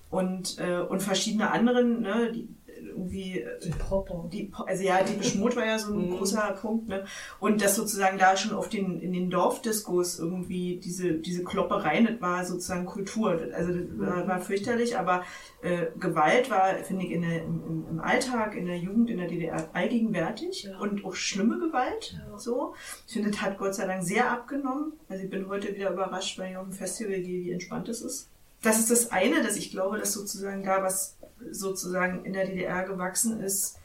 Und, 0.09 0.57
äh, 0.59 0.79
und 0.79 1.01
verschiedene 1.01 1.51
anderen, 1.51 2.01
ne, 2.01 2.31
die 2.33 2.47
irgendwie. 2.79 3.43
Die 3.63 3.69
Popper. 3.71 4.29
Die, 4.31 4.51
also 4.65 4.83
ja, 4.83 5.03
die 5.03 5.13
Beschmut 5.13 5.55
war 5.55 5.65
ja 5.65 5.79
so 5.79 5.93
ein 5.93 6.11
großer 6.11 6.57
Punkt, 6.61 6.87
ne? 6.87 7.05
Und 7.39 7.61
dass 7.61 7.75
sozusagen 7.75 8.17
da 8.19 8.37
schon 8.37 8.53
auf 8.55 8.69
den, 8.69 8.99
in 9.01 9.13
den 9.13 9.29
Dorfdiskos 9.29 10.19
irgendwie 10.19 10.77
diese, 10.77 11.13
diese 11.15 11.43
Klopperei, 11.43 12.01
das 12.03 12.21
war 12.21 12.45
sozusagen 12.45 12.85
Kultur. 12.85 13.39
Also 13.53 13.73
das 13.73 13.85
war, 13.99 14.27
war 14.27 14.39
fürchterlich, 14.39 14.97
aber 14.97 15.23
äh, 15.61 15.87
Gewalt 15.99 16.49
war, 16.51 16.75
finde 16.83 17.05
ich, 17.05 17.11
in 17.11 17.21
der, 17.23 17.43
im, 17.43 17.85
im- 17.89 17.99
Alltag, 17.99 18.55
in 18.55 18.67
der 18.67 18.77
Jugend, 18.77 19.09
in 19.09 19.17
der 19.17 19.27
DDR 19.27 19.69
allgegenwärtig 19.73 20.69
und 20.79 21.03
auch 21.03 21.15
schlimme 21.15 21.57
Gewalt. 21.59 22.15
So. 22.37 22.73
Ich 23.07 23.13
finde, 23.13 23.31
das 23.31 23.41
hat 23.41 23.57
Gott 23.57 23.73
sei 23.75 23.85
Dank 23.87 24.03
sehr 24.03 24.31
abgenommen. 24.31 24.93
Also 25.09 25.23
ich 25.23 25.29
bin 25.29 25.47
heute 25.49 25.75
wieder 25.75 25.91
überrascht, 25.91 26.37
weil 26.39 26.51
ich 26.51 26.57
auf 26.57 26.63
dem 26.65 26.73
Festival 26.73 27.19
gehe, 27.21 27.43
wie 27.43 27.51
entspannt 27.51 27.89
es 27.89 28.01
ist. 28.01 28.29
Das 28.61 28.79
ist 28.79 28.89
das 28.89 29.11
eine, 29.11 29.43
dass 29.43 29.55
ich 29.55 29.71
glaube, 29.71 29.99
dass 29.99 30.13
sozusagen 30.13 30.63
da 30.63 30.83
was 30.83 31.15
sozusagen 31.51 32.25
in 32.25 32.33
der 32.33 32.45
DDR 32.45 32.83
gewachsen 32.83 33.39
ist, 33.39 33.77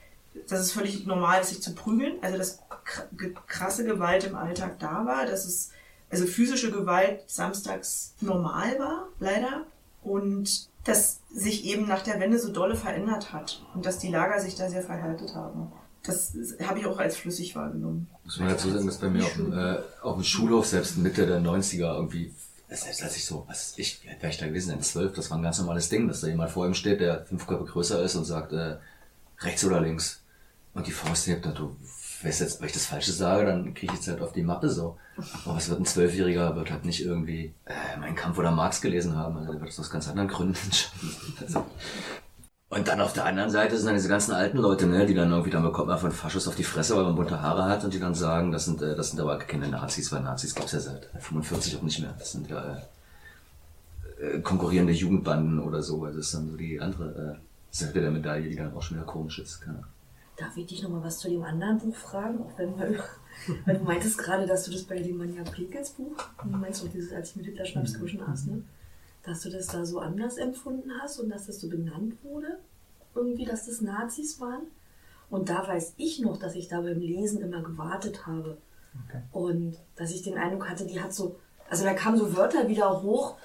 dass 0.49 0.61
es 0.61 0.73
völlig 0.73 1.07
normal 1.07 1.43
ist, 1.43 1.51
sich 1.51 1.63
zu 1.63 1.75
prügeln. 1.75 2.17
Also 2.23 2.39
dass 2.39 2.59
krasse 3.47 3.85
Gewalt 3.85 4.25
im 4.25 4.35
Alltag 4.35 4.79
da 4.79 5.05
war, 5.05 5.27
dass 5.27 5.45
es 5.45 5.71
also 6.11 6.27
physische 6.27 6.71
Gewalt 6.71 7.23
samstags 7.27 8.15
normal 8.21 8.79
war, 8.79 9.09
leider. 9.19 9.67
Und 10.03 10.69
dass 10.85 11.21
sich 11.33 11.65
eben 11.65 11.87
nach 11.87 12.03
der 12.03 12.19
Wende 12.21 12.39
so 12.39 12.53
dolle 12.53 12.75
verändert 12.75 13.33
hat 13.33 13.65
und 13.75 13.87
dass 13.87 13.99
die 13.99 14.09
Lager 14.09 14.41
sich 14.41 14.57
da 14.57 14.69
sehr 14.69 14.83
verhärtet 14.83 15.35
haben. 15.35 15.73
Das 16.03 16.33
habe 16.65 16.81
ich 16.81 16.87
auch 16.87 16.99
als 16.99 17.17
flüssig 17.17 17.55
wahrgenommen. 17.55 18.09
Muss 18.25 18.41
man 18.41 18.49
dazu 18.49 18.71
sagen, 18.71 18.87
dass 18.87 18.99
bei 18.99 19.09
mir 19.09 19.25
auf 19.25 19.35
dem, 19.35 19.53
äh, 19.53 19.77
auf 20.03 20.17
dem 20.17 20.25
Schulhof 20.25 20.67
selbst 20.67 20.99
Mitte 20.99 21.27
der 21.27 21.41
90er 21.41 21.95
irgendwie, 21.95 22.35
selbst 22.77 23.03
als 23.03 23.17
ich 23.17 23.25
so, 23.25 23.45
was 23.49 23.75
ich, 23.77 24.05
wäre 24.05 24.31
ich 24.31 24.39
da 24.39 24.47
gewesen, 24.47 24.75
in 24.75 24.83
12, 24.83 25.15
das 25.15 25.31
war 25.31 25.39
ein 25.39 25.43
ganz 25.43 25.59
normales 25.59 25.89
Ding, 25.89 26.09
dass 26.09 26.21
da 26.21 26.29
jemand 26.29 26.51
vor 26.51 26.67
ihm 26.67 26.75
steht, 26.75 27.01
der 27.01 27.25
fünf 27.25 27.47
Köpfe 27.47 27.65
größer 27.65 28.03
ist 28.03 28.15
und 28.15 28.25
sagt, 28.25 28.53
äh, 28.53 28.77
rechts 29.41 29.65
oder 29.65 29.81
links. 29.81 30.23
Und 30.75 30.87
die 30.87 30.93
Faust 30.93 31.27
hebt, 31.27 31.45
da 31.45 31.51
du, 31.51 31.77
weißt 32.23 32.41
jetzt, 32.41 32.61
wenn 32.61 32.69
ich 32.69 32.73
das 32.73 32.87
Falsche 32.87 33.13
sage, 33.13 33.47
dann 33.47 33.75
kriege 33.75 33.93
ich 33.93 33.99
jetzt 33.99 34.09
halt 34.09 34.23
auf 34.23 34.33
die 34.33 34.43
Mappe 34.43 34.71
so. 34.71 34.97
Aber 35.45 35.57
was 35.57 35.69
wird 35.69 35.81
ein 35.81 35.87
Zwölfjähriger, 35.87 36.57
wird 36.57 36.71
halt 36.71 36.85
nicht 36.85 37.05
irgendwie 37.05 37.53
äh, 37.67 37.99
Mein 37.99 38.15
Kampf 38.15 38.39
oder 38.39 38.51
Marx 38.51 38.81
gelesen 38.81 39.17
haben, 39.17 39.37
also 39.37 39.53
der 39.53 39.61
wird 39.61 39.71
das 39.71 39.81
aus 39.81 39.91
ganz 39.91 40.09
anderen 40.09 40.29
Gründen 40.29 40.57
entscheiden. 40.65 41.15
Also, 41.41 41.67
und 42.73 42.89
dann 42.89 43.03
auf 43.03 43.13
der 43.13 43.27
anderen 43.27 43.51
Seite 43.51 43.77
sind 43.77 43.85
dann 43.85 43.97
diese 43.97 44.09
ganzen 44.09 44.33
alten 44.33 44.57
Leute, 44.57 44.87
ne, 44.87 45.05
die 45.05 45.13
dann 45.13 45.31
irgendwie, 45.31 45.51
dann 45.51 45.63
bekommt 45.63 45.89
man 45.89 45.99
von 45.99 46.11
Faschos 46.11 46.49
auf 46.49 46.57
die 46.57 46.65
Fresse, 46.65 46.97
weil 46.97 47.05
man 47.05 47.17
bunte 47.17 47.43
Haare 47.43 47.65
hat 47.65 47.85
und 47.85 47.93
die 47.93 48.01
dann 48.01 48.15
sagen, 48.15 48.51
das 48.51 48.65
sind, 48.65 48.81
äh, 48.81 48.97
das 48.97 49.11
sind 49.11 49.21
aber 49.21 49.37
keine 49.39 49.69
Nazis, 49.69 50.11
weil 50.11 50.23
Nazis 50.23 50.55
gab's 50.55 50.73
ja 50.73 50.81
seit 50.81 51.11
45 51.19 51.77
auch 51.77 51.83
nicht 51.83 52.01
mehr. 52.01 52.15
Das 52.19 52.33
sind 52.33 52.49
ja 52.49 52.79
äh, 54.19 54.25
äh, 54.25 54.41
konkurrierende 54.41 54.95
Jugendbanden 54.95 55.61
oder 55.61 55.83
so. 55.83 56.03
Also 56.03 56.17
das 56.17 56.27
ist 56.29 56.35
dann 56.35 56.49
so 56.49 56.57
die 56.57 56.81
andere 56.81 57.37
äh, 57.37 57.45
Seite 57.71 58.01
der 58.01 58.11
Medaille, 58.11 58.49
die 58.49 58.57
dann 58.57 58.75
auch 58.75 58.83
schon 58.83 58.97
wieder 58.97 59.07
komisch 59.07 59.39
ist. 59.39 59.61
Keine. 59.61 59.85
Darf 60.39 60.57
ich 60.57 60.65
dich 60.65 60.83
noch 60.83 60.89
mal 60.89 61.03
was 61.03 61.19
zu 61.19 61.29
dem 61.29 61.43
anderen 61.43 61.79
Buch 61.79 61.95
fragen? 61.95 62.41
Auch 62.41 62.57
wenn 62.57 62.79
wir, 62.79 63.05
weil 63.67 63.77
du 63.77 63.85
meintest 63.85 64.17
gerade, 64.17 64.47
dass 64.47 64.65
du 64.65 64.71
das 64.71 64.85
bei 64.85 64.99
dem 64.99 65.19
Manja 65.19 65.43
Pekels 65.43 65.91
Buch, 65.91 66.17
du 66.43 66.49
meinst 66.49 66.83
du 66.83 66.89
dieses, 66.89 67.13
als 67.13 67.33
ich 67.33 67.37
mit 67.37 67.45
Hitler 67.45 67.67
Schnaps 67.67 67.93
gewaschen 67.93 68.27
hast, 68.27 68.47
ne? 68.47 68.63
Dass 69.25 69.43
du 69.43 69.51
das 69.51 69.69
da 69.69 69.85
so 69.85 70.01
anders 70.01 70.37
empfunden 70.37 70.91
hast 71.01 71.21
und 71.21 71.31
dass 71.31 71.47
das 71.47 71.61
so 71.61 71.69
benannt 71.69 72.15
wurde, 72.23 72.59
irgendwie, 73.15 73.45
dass 73.45 73.67
das 73.67 73.81
Nazis 73.81 74.41
waren. 74.41 74.63
Und 75.31 75.49
da 75.49 75.67
weiß 75.67 75.95
ich 75.97 76.21
noch, 76.21 76.39
dass 76.39 76.55
ich 76.55 76.69
da 76.69 76.81
beim 76.81 77.01
Lesen 77.01 77.41
immer 77.41 77.63
gewartet 77.63 78.27
habe. 78.27 78.59
Und 79.33 79.79
dass 79.97 80.11
ich 80.11 80.23
den 80.23 80.37
Eindruck 80.37 80.69
hatte, 80.69 80.85
die 80.85 81.01
hat 81.01 81.15
so, 81.15 81.37
also 81.71 81.85
da 81.85 81.95
kamen 81.95 82.19
so 82.19 82.37
Wörter 82.37 82.69
wieder 82.69 83.03
hoch, 83.03 83.37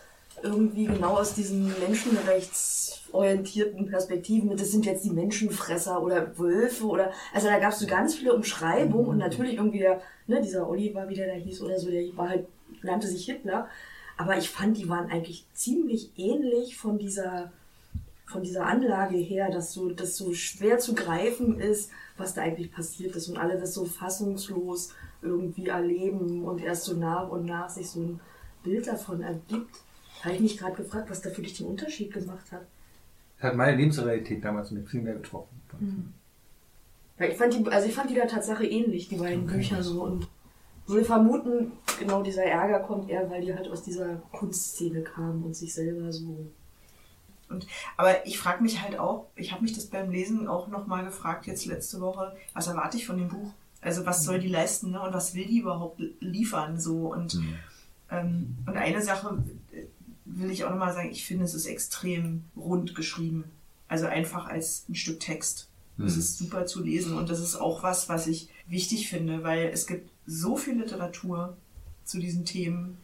irgendwie 0.44 0.86
genau 0.86 1.18
aus 1.18 1.34
diesen 1.34 1.74
menschenrechtsorientierten 1.80 3.88
Perspektiven. 3.88 4.58
Das 4.58 4.72
sind 4.72 4.86
jetzt 4.86 5.06
die 5.06 5.12
Menschenfresser 5.12 6.02
oder 6.02 6.38
Wölfe 6.38 6.86
oder, 6.86 7.12
also 7.34 7.48
da 7.48 7.60
gab 7.60 7.72
es 7.72 7.80
so 7.80 7.88
ganz 7.88 8.16
viele 8.16 8.34
Umschreibungen 8.34 9.08
und 9.08 9.18
natürlich 9.18 9.56
irgendwie 9.56 9.80
der, 9.80 10.02
ne, 10.28 10.42
dieser 10.42 10.70
Oliver, 10.70 11.08
wie 11.10 11.16
der 11.16 11.28
da 11.28 11.34
hieß 11.34 11.62
oder 11.62 11.80
so, 11.80 11.90
der 11.90 12.04
war 12.16 12.30
halt, 12.30 12.48
nannte 12.84 13.08
sich 13.08 13.26
Hitler. 13.26 13.68
Aber 14.18 14.38
ich 14.38 14.50
fand, 14.50 14.78
die 14.78 14.90
waren 14.90 15.10
eigentlich 15.12 15.46
ziemlich 15.54 16.12
ähnlich 16.18 16.76
von 16.76 16.98
dieser, 16.98 17.52
von 18.26 18.42
dieser 18.42 18.66
Anlage 18.66 19.18
her, 19.18 19.52
dass 19.52 19.74
so, 19.74 19.90
das 19.90 20.18
so 20.18 20.34
schwer 20.34 20.80
zu 20.80 20.96
greifen 20.96 21.60
ist, 21.60 21.92
was 22.18 22.34
da 22.34 22.42
eigentlich 22.42 22.72
passiert 22.72 23.16
ist 23.16 23.30
und 23.30 23.38
alle 23.38 23.60
das 23.60 23.76
so 23.76 23.86
fassungslos 23.86 24.94
irgendwie 25.22 25.68
erleben 25.68 26.44
und 26.44 26.62
erst 26.62 26.86
so 26.86 26.96
nach 26.96 27.30
und 27.30 27.46
nach 27.46 27.70
sich 27.70 27.90
so 27.90 28.02
ein 28.02 28.20
Bild 28.64 28.88
davon 28.88 29.22
ergibt. 29.22 29.76
Habe 30.24 30.34
ich 30.34 30.42
mich 30.42 30.58
gerade 30.58 30.76
gefragt, 30.76 31.10
was 31.12 31.22
da 31.22 31.30
für 31.30 31.44
dich 31.44 31.58
den 31.58 31.68
Unterschied 31.68 32.12
gemacht 32.12 32.52
hat. 32.52 32.66
Das 33.38 33.52
hat 33.52 33.56
meine 33.56 33.78
Lebensrealität 33.78 34.44
damals 34.44 34.72
mit 34.72 34.90
viel 34.90 35.02
mehr 35.02 35.14
getroffen. 35.14 35.62
Weil 37.20 37.32
ich 37.32 37.38
fand 37.38 37.54
die, 37.54 37.68
also 37.68 37.88
ich 37.88 37.94
fand 37.94 38.10
die 38.10 38.16
da 38.16 38.26
Tatsache 38.26 38.66
ähnlich, 38.66 39.10
die 39.10 39.18
beiden 39.18 39.46
Bücher 39.46 39.84
so 39.84 40.04
und 40.04 40.28
würde 40.88 41.06
vermuten, 41.06 41.72
genau 42.00 42.22
dieser 42.24 42.44
Ärger 42.44 42.80
kommt 42.80 43.10
eher, 43.10 43.30
weil 43.30 43.42
die 43.42 43.54
halt 43.54 43.68
aus 43.70 43.84
dieser 43.84 44.16
Kunstszene 44.32 45.02
kamen 45.02 45.44
und 45.44 45.56
sich 45.56 45.74
selber 45.74 46.12
so. 46.14 46.48
Und, 47.50 47.66
aber 47.96 48.26
ich 48.28 48.38
frage 48.38 48.62
mich 48.62 48.82
halt 48.82 49.00
auch, 49.00 49.28
ich 49.36 49.52
habe 49.54 49.64
mich 49.64 49.74
das 49.74 49.86
beim 49.86 50.12
Lesen 50.12 50.48
auch 50.48 50.68
nochmal 50.68 51.06
gefragt, 51.06 51.48
jetzt 51.48 51.66
letzte 51.66 52.02
Woche, 52.02 52.36
was 52.54 52.68
erwarte 52.68 52.98
ich 52.98 53.06
von 53.08 53.18
dem 53.18 53.30
Buch? 53.30 53.52
Also 53.80 54.06
was 54.06 54.24
soll 54.26 54.40
die 54.40 54.48
leisten 54.50 54.92
ne? 54.92 55.02
und 55.02 55.14
was 55.14 55.34
will 55.34 55.46
die 55.46 55.60
überhaupt 55.60 56.02
liefern? 56.20 56.80
So 56.80 57.14
und, 57.14 57.40
ähm, 58.12 58.58
und 58.66 58.76
eine 58.76 59.02
Sache 59.02 59.42
äh, 59.72 59.84
will 60.26 60.52
ich 60.52 60.66
auch 60.66 60.72
nochmal 60.72 60.94
sagen, 60.94 61.10
ich 61.10 61.26
finde, 61.26 61.46
es 61.46 61.54
ist 61.54 61.68
extrem 61.68 62.44
rund 62.58 62.96
geschrieben. 62.96 63.46
Also 63.88 64.08
einfach 64.08 64.48
als 64.48 64.84
ein 64.90 64.96
Stück 64.96 65.20
Text. 65.22 65.70
Es 65.98 66.16
Mhm. 66.16 66.20
ist 66.20 66.38
super 66.38 66.66
zu 66.66 66.84
lesen 66.84 67.18
und 67.18 67.30
das 67.30 67.40
ist 67.40 67.56
auch 67.56 67.82
was, 67.82 68.10
was 68.10 68.28
ich 68.28 68.50
wichtig 68.68 69.10
finde, 69.10 69.44
weil 69.44 69.70
es 69.74 69.88
gibt 69.88 70.10
so 70.28 70.58
viel 70.58 70.78
Literatur 70.78 71.58
zu 72.04 72.20
diesen 72.20 72.46
Themen 72.46 72.98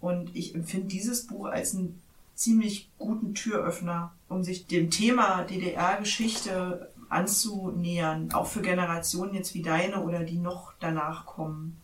Und 0.00 0.34
ich 0.34 0.54
empfinde 0.54 0.88
dieses 0.88 1.26
Buch 1.26 1.46
als 1.46 1.74
einen 1.74 2.00
ziemlich 2.34 2.90
guten 2.98 3.34
Türöffner, 3.34 4.12
um 4.28 4.44
sich 4.44 4.66
dem 4.66 4.90
Thema 4.90 5.42
DDR-Geschichte 5.44 6.92
anzunähern, 7.08 8.32
auch 8.32 8.46
für 8.46 8.62
Generationen 8.62 9.34
jetzt 9.34 9.54
wie 9.54 9.62
deine 9.62 10.02
oder 10.02 10.22
die 10.24 10.38
noch 10.38 10.74
danach 10.80 11.24
kommen. 11.24 11.76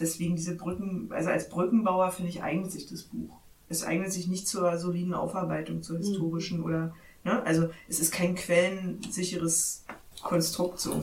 Deswegen 0.00 0.36
diese 0.36 0.56
Brücken, 0.56 1.10
also 1.12 1.30
als 1.30 1.48
Brückenbauer 1.48 2.10
finde 2.10 2.30
ich 2.30 2.42
eignet 2.42 2.72
sich 2.72 2.88
das 2.88 3.02
Buch. 3.02 3.36
Es 3.68 3.84
eignet 3.84 4.12
sich 4.12 4.26
nicht 4.26 4.48
zur 4.48 4.78
soliden 4.78 5.14
Aufarbeitung, 5.14 5.82
zur 5.82 5.98
historischen 5.98 6.62
oder, 6.62 6.94
ne? 7.24 7.42
Also 7.44 7.68
es 7.88 8.00
ist 8.00 8.12
kein 8.12 8.34
quellensicheres 8.34 9.84
Konstrukt 10.22 10.80
so. 10.80 11.02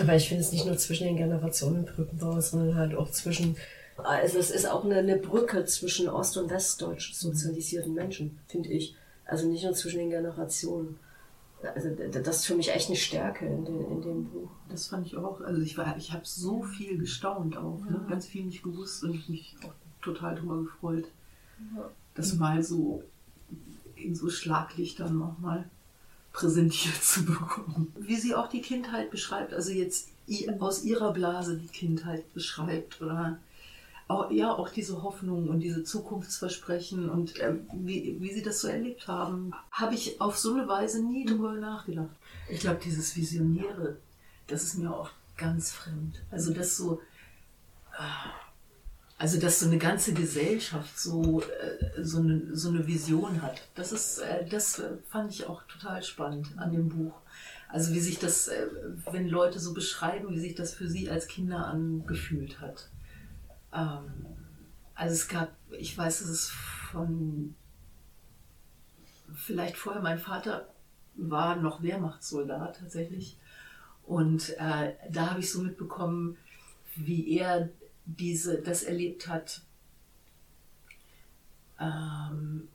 Aber 0.00 0.16
ich 0.16 0.28
finde 0.28 0.42
es 0.42 0.52
nicht 0.52 0.66
nur 0.66 0.76
zwischen 0.76 1.06
den 1.06 1.16
Generationen 1.16 1.84
Brückenbauer, 1.84 2.42
sondern 2.42 2.74
halt 2.76 2.94
auch 2.94 3.10
zwischen 3.10 3.56
also 3.96 4.38
es 4.38 4.50
ist 4.50 4.68
auch 4.68 4.84
eine, 4.84 4.96
eine 4.96 5.16
Brücke 5.16 5.64
zwischen 5.66 6.08
ost- 6.08 6.36
und 6.36 6.50
westdeutsch 6.50 7.14
sozialisierten 7.14 7.94
Menschen, 7.94 8.38
finde 8.48 8.70
ich. 8.70 8.96
Also 9.24 9.48
nicht 9.48 9.62
nur 9.64 9.72
zwischen 9.74 9.98
den 9.98 10.10
Generationen. 10.10 10.98
Also 11.74 11.90
das 11.90 12.38
ist 12.38 12.46
für 12.46 12.56
mich 12.56 12.74
echt 12.74 12.88
eine 12.88 12.96
Stärke 12.96 13.46
in, 13.46 13.64
den, 13.64 13.80
in 13.90 14.02
dem 14.02 14.24
Buch. 14.26 14.50
Das 14.68 14.88
fand 14.88 15.06
ich 15.06 15.16
auch. 15.16 15.40
Also 15.40 15.62
ich 15.62 15.78
war, 15.78 15.96
ich 15.96 16.12
habe 16.12 16.24
so 16.24 16.62
viel 16.62 16.98
gestaunt 16.98 17.56
auch, 17.56 17.84
ne? 17.84 18.00
Ja. 18.02 18.10
ganz 18.10 18.26
viel 18.26 18.44
nicht 18.44 18.62
gewusst 18.62 19.02
und 19.04 19.14
ich 19.14 19.28
mich 19.28 19.56
auch 19.64 19.72
total 20.02 20.34
darüber 20.34 20.62
gefreut, 20.62 21.04
Ja. 21.76 21.88
das 22.14 22.34
mal 22.34 22.62
so 22.62 23.02
in 23.94 24.14
so 24.14 24.28
Schlaglichtern 24.28 25.16
nochmal 25.16 25.70
präsentiert 26.34 27.02
zu 27.02 27.24
bekommen. 27.24 27.94
Wie 27.96 28.16
sie 28.16 28.34
auch 28.34 28.48
die 28.48 28.60
Kindheit 28.60 29.10
beschreibt, 29.10 29.54
also 29.54 29.70
jetzt 29.70 30.08
aus 30.58 30.84
ihrer 30.84 31.12
Blase 31.12 31.56
die 31.56 31.68
Kindheit 31.68 32.30
beschreibt 32.34 33.00
oder 33.00 33.38
auch, 34.08 34.30
ja, 34.30 34.52
auch 34.52 34.68
diese 34.68 35.02
Hoffnung 35.02 35.48
und 35.48 35.60
diese 35.60 35.82
Zukunftsversprechen 35.84 37.08
und 37.08 37.38
äh, 37.38 37.54
wie, 37.72 38.16
wie 38.20 38.34
sie 38.34 38.42
das 38.42 38.60
so 38.60 38.68
erlebt 38.68 39.08
haben, 39.08 39.54
habe 39.70 39.94
ich 39.94 40.20
auf 40.20 40.36
so 40.36 40.52
eine 40.52 40.68
Weise 40.68 41.02
nie 41.02 41.24
drüber 41.24 41.54
nachgedacht. 41.54 42.10
Ich 42.50 42.60
glaube, 42.60 42.80
dieses 42.84 43.16
Visionäre, 43.16 43.96
das 44.46 44.64
ist 44.64 44.76
mir 44.76 44.94
auch 44.94 45.10
ganz 45.38 45.70
fremd. 45.70 46.20
Also 46.30 46.52
das 46.52 46.76
so, 46.76 47.00
äh, 47.98 48.02
also 49.24 49.40
dass 49.40 49.60
so 49.60 49.66
eine 49.68 49.78
ganze 49.78 50.12
Gesellschaft 50.12 50.98
so, 50.98 51.40
äh, 51.40 52.02
so, 52.02 52.18
eine, 52.18 52.54
so 52.54 52.68
eine 52.68 52.86
Vision 52.86 53.40
hat. 53.40 53.66
Das 53.74 53.90
ist, 53.90 54.18
äh, 54.18 54.46
das 54.46 54.78
äh, 54.80 54.98
fand 55.08 55.32
ich 55.32 55.46
auch 55.46 55.62
total 55.62 56.02
spannend 56.02 56.48
an 56.58 56.72
dem 56.72 56.90
Buch. 56.90 57.14
Also 57.70 57.94
wie 57.94 58.00
sich 58.00 58.18
das, 58.18 58.50
wenn 59.10 59.26
Leute 59.30 59.60
so 59.60 59.72
beschreiben, 59.72 60.28
wie 60.28 60.38
sich 60.38 60.54
das 60.54 60.74
für 60.74 60.90
sie 60.90 61.08
als 61.08 61.26
Kinder 61.26 61.66
angefühlt 61.66 62.60
hat. 62.60 62.90
Ähm, 63.72 64.26
also 64.94 65.14
es 65.14 65.26
gab, 65.26 65.56
ich 65.70 65.96
weiß, 65.96 66.18
dass 66.18 66.28
es 66.28 66.50
von, 66.90 67.54
vielleicht 69.34 69.78
vorher, 69.78 70.02
mein 70.02 70.18
Vater 70.18 70.68
war 71.14 71.56
noch 71.56 71.82
Wehrmachtssoldat 71.82 72.78
tatsächlich. 72.78 73.38
Und 74.02 74.50
äh, 74.58 74.92
da 75.10 75.30
habe 75.30 75.40
ich 75.40 75.50
so 75.50 75.62
mitbekommen, 75.62 76.36
wie 76.94 77.38
er 77.38 77.70
diese, 78.04 78.60
das 78.60 78.82
erlebt 78.82 79.28
hat, 79.28 79.62
ähm, 81.80 82.68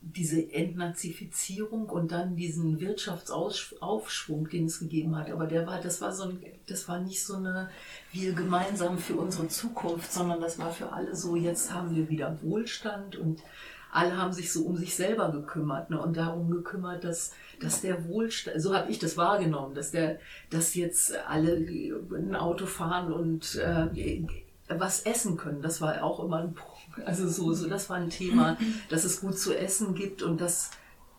diese 0.00 0.52
Entnazifizierung 0.52 1.88
und 1.88 2.12
dann 2.12 2.36
diesen 2.36 2.80
Wirtschaftsaufschwung, 2.80 4.48
den 4.48 4.66
es 4.66 4.78
gegeben 4.78 5.16
hat. 5.16 5.30
Aber 5.30 5.46
der 5.46 5.66
war, 5.66 5.80
das 5.80 6.00
war 6.00 6.12
so 6.12 6.24
ein, 6.24 6.42
das 6.66 6.88
war 6.88 7.00
nicht 7.00 7.24
so 7.24 7.36
eine, 7.36 7.68
wir 8.12 8.32
gemeinsam 8.32 8.98
für 8.98 9.16
unsere 9.16 9.48
Zukunft, 9.48 10.12
sondern 10.12 10.40
das 10.40 10.58
war 10.58 10.72
für 10.72 10.92
alle 10.92 11.14
so, 11.16 11.36
jetzt 11.36 11.72
haben 11.72 11.94
wir 11.94 12.08
wieder 12.08 12.40
Wohlstand 12.42 13.16
und 13.16 13.42
alle 13.90 14.16
haben 14.16 14.32
sich 14.32 14.52
so 14.52 14.64
um 14.64 14.76
sich 14.76 14.94
selber 14.94 15.30
gekümmert 15.30 15.90
ne, 15.90 16.00
und 16.00 16.16
darum 16.16 16.50
gekümmert, 16.50 17.04
dass, 17.04 17.32
dass 17.60 17.80
der 17.80 18.06
Wohlstand, 18.06 18.60
so 18.60 18.74
habe 18.74 18.90
ich 18.90 18.98
das 18.98 19.16
wahrgenommen, 19.16 19.74
dass 19.74 19.90
der, 19.90 20.18
dass 20.50 20.74
jetzt 20.74 21.16
alle 21.26 21.56
ein 21.56 22.36
Auto 22.36 22.66
fahren 22.66 23.12
und 23.12 23.54
äh, 23.56 24.26
was 24.68 25.02
essen 25.02 25.36
können. 25.36 25.62
Das 25.62 25.80
war 25.80 26.02
auch 26.02 26.22
immer 26.22 26.38
ein 26.38 26.54
Punkt. 26.54 27.06
Also 27.06 27.28
so, 27.28 27.52
so, 27.54 27.68
das 27.68 27.88
war 27.88 27.96
ein 27.96 28.10
Thema, 28.10 28.58
dass 28.90 29.04
es 29.04 29.20
gut 29.20 29.38
zu 29.38 29.56
essen 29.56 29.94
gibt 29.94 30.22
und 30.22 30.40
dass 30.40 30.70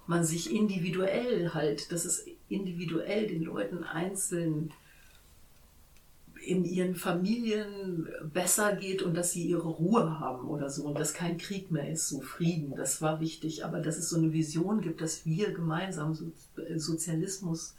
man 0.05 0.23
sich 0.23 0.53
individuell 0.53 1.53
halt, 1.53 1.91
dass 1.91 2.05
es 2.05 2.25
individuell 2.47 3.27
den 3.27 3.43
Leuten 3.43 3.83
einzeln 3.83 4.71
in 6.49 6.65
ihren 6.65 6.95
Familien 6.95 8.07
besser 8.33 8.75
geht 8.75 9.01
und 9.01 9.15
dass 9.15 9.31
sie 9.31 9.43
ihre 9.43 9.67
Ruhe 9.67 10.19
haben 10.19 10.47
oder 10.47 10.69
so 10.69 10.85
und 10.85 10.99
dass 10.99 11.13
kein 11.13 11.37
Krieg 11.37 11.71
mehr 11.71 11.89
ist, 11.89 12.09
so 12.09 12.21
Frieden, 12.21 12.75
das 12.75 13.01
war 13.01 13.19
wichtig, 13.19 13.63
aber 13.63 13.79
dass 13.79 13.97
es 13.97 14.09
so 14.09 14.17
eine 14.17 14.33
Vision 14.33 14.81
gibt, 14.81 15.01
dass 15.01 15.25
wir 15.25 15.53
gemeinsam 15.53 16.13
so, 16.15 16.31
Sozialismus 16.75 17.75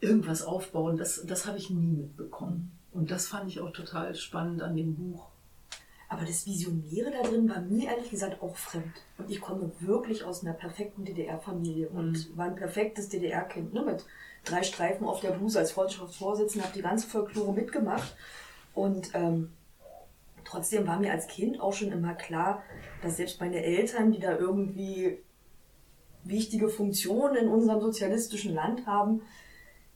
irgendwas 0.00 0.42
aufbauen, 0.42 0.96
das, 0.96 1.22
das 1.26 1.46
habe 1.46 1.58
ich 1.58 1.70
nie 1.70 1.86
mitbekommen. 1.86 2.72
Und 2.92 3.10
das 3.10 3.26
fand 3.26 3.48
ich 3.48 3.60
auch 3.60 3.70
total 3.70 4.14
spannend 4.14 4.62
an 4.62 4.76
dem 4.76 4.94
Buch. 4.94 5.28
Aber 6.08 6.24
das 6.24 6.44
Visionäre 6.44 7.12
da 7.12 7.22
drin 7.22 7.48
war 7.48 7.60
mir 7.60 7.88
ehrlich 7.90 8.10
gesagt 8.10 8.42
auch 8.42 8.56
fremd. 8.56 8.92
Und 9.16 9.30
ich 9.30 9.40
komme 9.40 9.70
wirklich 9.78 10.24
aus 10.24 10.42
einer 10.42 10.54
perfekten 10.54 11.04
DDR-Familie 11.04 11.88
und 11.88 12.36
war 12.36 12.46
ein 12.46 12.56
perfektes 12.56 13.08
DDR-Kind, 13.08 13.72
ne? 13.72 13.84
mit 13.84 14.04
drei 14.50 14.62
Streifen 14.62 15.06
auf 15.06 15.20
der 15.20 15.30
Bluse 15.30 15.58
als 15.58 15.72
Freundschaftsvorsitzender, 15.72 16.66
habe 16.66 16.76
die 16.76 16.82
ganze 16.82 17.06
Folklore 17.06 17.52
mitgemacht. 17.52 18.16
Und 18.74 19.10
ähm, 19.14 19.52
trotzdem 20.44 20.86
war 20.86 20.98
mir 20.98 21.12
als 21.12 21.28
Kind 21.28 21.60
auch 21.60 21.72
schon 21.72 21.92
immer 21.92 22.14
klar, 22.14 22.62
dass 23.02 23.16
selbst 23.16 23.40
meine 23.40 23.62
Eltern, 23.62 24.12
die 24.12 24.20
da 24.20 24.36
irgendwie 24.36 25.18
wichtige 26.24 26.68
Funktionen 26.68 27.36
in 27.36 27.48
unserem 27.48 27.80
sozialistischen 27.80 28.54
Land 28.54 28.86
haben, 28.86 29.22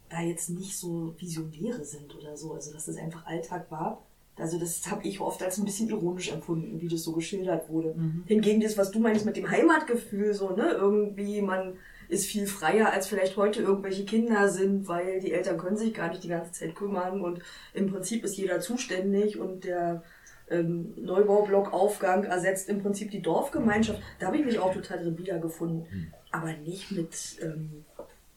da 0.08 0.20
jetzt 0.20 0.50
nicht 0.50 0.76
so 0.76 1.14
Visionäre 1.18 1.84
sind 1.84 2.16
oder 2.16 2.36
so. 2.36 2.52
Also 2.52 2.72
dass 2.72 2.86
das 2.86 2.96
einfach 2.96 3.26
Alltag 3.26 3.70
war. 3.70 4.02
Also 4.36 4.58
das 4.58 4.90
habe 4.90 5.06
ich 5.06 5.20
oft 5.20 5.42
als 5.42 5.58
ein 5.58 5.64
bisschen 5.64 5.88
ironisch 5.88 6.32
empfunden, 6.32 6.80
wie 6.80 6.88
das 6.88 7.02
so 7.02 7.12
geschildert 7.12 7.68
wurde. 7.68 7.94
Hingegen 8.26 8.60
das, 8.60 8.76
was 8.76 8.90
du 8.90 8.98
meinst 8.98 9.24
mit 9.24 9.36
dem 9.36 9.48
Heimatgefühl, 9.48 10.34
so, 10.34 10.50
ne, 10.50 10.70
irgendwie, 10.72 11.40
man 11.40 11.74
ist 12.08 12.26
viel 12.26 12.46
freier, 12.46 12.92
als 12.92 13.06
vielleicht 13.06 13.36
heute 13.36 13.62
irgendwelche 13.62 14.04
Kinder 14.04 14.48
sind, 14.48 14.88
weil 14.88 15.20
die 15.20 15.32
Eltern 15.32 15.58
können 15.58 15.76
sich 15.76 15.94
gar 15.94 16.08
nicht 16.08 16.24
die 16.24 16.28
ganze 16.28 16.52
Zeit 16.52 16.74
kümmern 16.74 17.20
und 17.20 17.40
im 17.72 17.90
Prinzip 17.90 18.24
ist 18.24 18.36
jeder 18.36 18.60
zuständig 18.60 19.38
und 19.38 19.64
der 19.64 20.02
ähm, 20.50 20.94
Neubaublockaufgang 20.96 22.24
ersetzt 22.24 22.68
im 22.68 22.82
Prinzip 22.82 23.10
die 23.10 23.22
Dorfgemeinschaft. 23.22 24.00
Da 24.18 24.26
habe 24.26 24.38
ich 24.38 24.44
mich 24.44 24.58
auch 24.58 24.72
total 24.72 24.98
drin 24.98 25.18
wiedergefunden. 25.18 26.12
Aber 26.30 26.52
nicht 26.52 26.90
mit 26.90 27.38
ähm, 27.42 27.84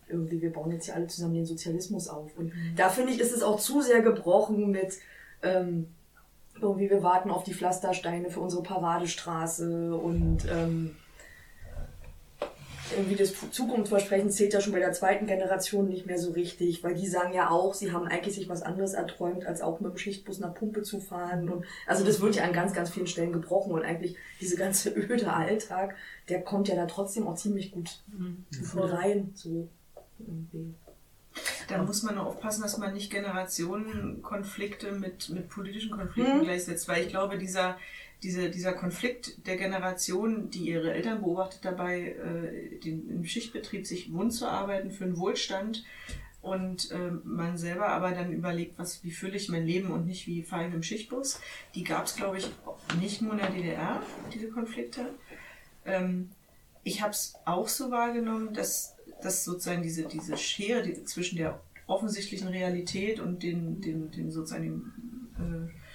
irgendwie, 0.08 0.42
wir 0.42 0.54
bauen 0.54 0.72
jetzt 0.72 0.86
hier 0.86 0.96
alle 0.96 1.08
zusammen 1.08 1.34
den 1.34 1.46
Sozialismus 1.46 2.08
auf. 2.08 2.38
Und 2.38 2.54
da 2.76 2.90
finde 2.90 3.12
ich, 3.12 3.20
ist 3.20 3.34
es 3.34 3.44
auch 3.44 3.60
zu 3.60 3.82
sehr 3.82 4.02
gebrochen 4.02 4.72
mit 4.72 5.00
ähm, 5.42 5.88
irgendwie, 6.62 6.90
wir 6.90 7.04
warten 7.04 7.30
auf 7.30 7.44
die 7.44 7.54
Pflastersteine 7.54 8.30
für 8.30 8.40
unsere 8.40 8.64
Paradestraße 8.64 9.96
und 9.96 10.46
ähm, 10.50 10.96
irgendwie 12.96 13.16
das 13.16 13.34
Zukunftsversprechen 13.52 14.30
zählt 14.32 14.54
ja 14.54 14.62
schon 14.62 14.74
bei 14.74 14.80
der 14.80 14.94
zweiten 14.94 15.26
Generation 15.28 15.88
nicht 15.90 16.06
mehr 16.06 16.18
so 16.18 16.32
richtig, 16.32 16.84
weil 16.84 16.96
die 16.96 17.08
sagen 17.08 17.34
ja 17.34 17.50
auch, 17.50 17.74
sie 17.74 17.92
haben 17.92 18.08
eigentlich 18.08 18.36
sich 18.36 18.48
was 18.50 18.62
anderes 18.62 18.94
erträumt, 18.94 19.46
als 19.46 19.62
auch 19.62 19.80
mit 19.80 19.94
dem 19.94 19.98
Schichtbus 19.98 20.40
nach 20.40 20.54
Pumpe 20.54 20.84
zu 20.84 21.00
fahren. 21.00 21.50
Und 21.50 21.66
also 21.86 22.04
das 22.06 22.22
wird 22.22 22.36
ja 22.36 22.44
an 22.44 22.54
ganz, 22.54 22.74
ganz 22.74 22.90
vielen 22.90 23.08
Stellen 23.08 23.34
gebrochen 23.34 23.72
und 23.74 23.84
eigentlich 23.84 24.16
diese 24.40 24.56
ganze 24.58 24.90
öde 24.96 25.32
Alltag, 25.34 25.96
der 26.30 26.42
kommt 26.42 26.68
ja 26.68 26.76
da 26.76 26.86
trotzdem 26.86 27.28
auch 27.28 27.36
ziemlich 27.36 27.72
gut 27.72 28.02
gut 28.74 28.92
rein. 28.92 29.32
So 29.36 29.68
irgendwie. 30.20 30.74
Da 31.68 31.84
muss 31.84 32.02
man 32.02 32.16
nur 32.16 32.26
aufpassen, 32.26 32.64
dass 32.64 32.78
man 32.80 32.94
nicht 32.94 33.12
Generationenkonflikte 33.12 34.94
mit, 34.94 35.30
mit 35.30 35.50
politischen 35.50 35.92
Konflikten 35.92 36.40
Mhm. 36.40 36.44
gleichsetzt, 36.44 36.88
weil 36.88 37.04
ich 37.04 37.10
glaube, 37.10 37.38
dieser, 37.38 37.78
diese, 38.24 38.50
dieser 38.50 38.74
Konflikt 38.74 39.46
der 39.46 39.58
Generation, 39.58 40.50
die 40.50 40.70
ihre 40.70 40.94
Eltern 40.94 41.22
beobachtet 41.22 41.64
dabei, 41.64 42.16
äh, 42.16 42.80
den, 42.80 43.10
im 43.10 43.26
Schichtbetrieb 43.26 43.86
sich 43.86 44.12
wund 44.12 44.34
zu 44.34 44.48
arbeiten 44.48 44.92
für 44.92 45.04
einen 45.04 45.18
Wohlstand 45.18 45.84
und 46.42 46.92
äh, 46.92 47.12
man 47.24 47.58
selber 47.58 47.90
aber 47.90 48.12
dann 48.12 48.32
überlegt, 48.32 48.80
was, 48.80 49.04
wie 49.04 49.12
fülle 49.12 49.36
ich 49.36 49.50
mein 49.50 49.66
Leben 49.66 49.92
und 49.92 50.08
nicht 50.08 50.28
wie 50.28 50.44
fahre 50.44 50.66
im 50.66 50.84
Schichtbus, 50.84 51.40
die 51.76 51.84
gab 51.84 52.06
es, 52.06 52.16
glaube 52.16 52.38
ich, 52.38 52.50
nicht 53.00 53.22
nur 53.22 53.34
in 53.34 53.40
der 53.40 53.50
DDR, 53.50 54.02
diese 54.34 54.50
Konflikte. 54.50 55.14
Ähm, 55.86 56.30
ich 56.84 57.02
habe 57.02 57.12
es 57.12 57.36
auch 57.46 57.68
so 57.68 57.92
wahrgenommen, 57.92 58.54
dass, 58.54 58.96
dass 59.22 59.44
sozusagen 59.44 59.84
diese, 59.84 60.04
diese 60.06 60.38
Schere 60.38 60.84
die, 60.84 61.04
zwischen 61.04 61.38
der 61.38 61.60
offensichtlichen 61.86 62.48
Realität 62.48 63.20
und 63.20 63.44
den, 63.44 63.82
den, 63.82 64.12
den 64.12 64.32
sozusagen 64.32 64.64
dem, 65.38 65.70
äh, 65.70 65.87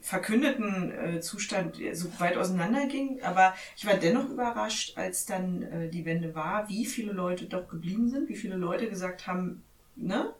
verkündeten 0.00 0.92
äh, 0.92 1.20
Zustand 1.20 1.80
äh, 1.80 1.94
so 1.94 2.08
weit 2.18 2.36
auseinanderging. 2.36 3.22
Aber 3.22 3.54
ich 3.76 3.86
war 3.86 3.94
dennoch 3.94 4.28
überrascht, 4.28 4.96
als 4.96 5.26
dann 5.26 5.62
äh, 5.62 5.88
die 5.88 6.04
Wende 6.04 6.34
war, 6.34 6.68
wie 6.68 6.86
viele 6.86 7.12
Leute 7.12 7.46
doch 7.46 7.68
geblieben 7.68 8.08
sind, 8.08 8.28
wie 8.28 8.36
viele 8.36 8.56
Leute 8.56 8.88
gesagt 8.88 9.26
haben, 9.26 9.62
ne? 9.96 10.32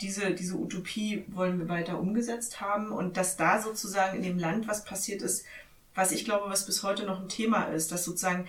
diese, 0.00 0.34
diese 0.34 0.56
Utopie 0.56 1.24
wollen 1.28 1.58
wir 1.58 1.68
weiter 1.68 1.98
umgesetzt 1.98 2.60
haben 2.60 2.92
und 2.92 3.16
dass 3.16 3.36
da 3.36 3.60
sozusagen 3.60 4.16
in 4.16 4.22
dem 4.22 4.38
Land 4.38 4.68
was 4.68 4.84
passiert 4.84 5.22
ist, 5.22 5.46
was 5.94 6.12
ich 6.12 6.24
glaube, 6.24 6.50
was 6.50 6.66
bis 6.66 6.82
heute 6.82 7.06
noch 7.06 7.20
ein 7.20 7.28
Thema 7.28 7.64
ist, 7.64 7.92
dass 7.92 8.04
sozusagen 8.04 8.46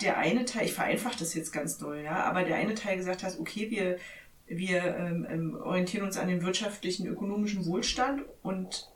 der 0.00 0.18
eine 0.18 0.44
Teil, 0.44 0.66
ich 0.66 0.74
vereinfache 0.74 1.18
das 1.18 1.34
jetzt 1.34 1.52
ganz 1.52 1.78
doll, 1.78 2.00
ja, 2.04 2.22
aber 2.24 2.44
der 2.44 2.56
eine 2.56 2.74
Teil 2.74 2.96
gesagt 2.96 3.22
hat, 3.22 3.38
okay, 3.40 3.70
wir, 3.70 3.98
wir 4.46 4.96
ähm, 4.96 5.26
ähm, 5.28 5.56
orientieren 5.60 6.06
uns 6.06 6.18
an 6.18 6.28
den 6.28 6.42
wirtschaftlichen, 6.42 7.06
ökonomischen 7.06 7.66
Wohlstand 7.66 8.22
und 8.42 8.88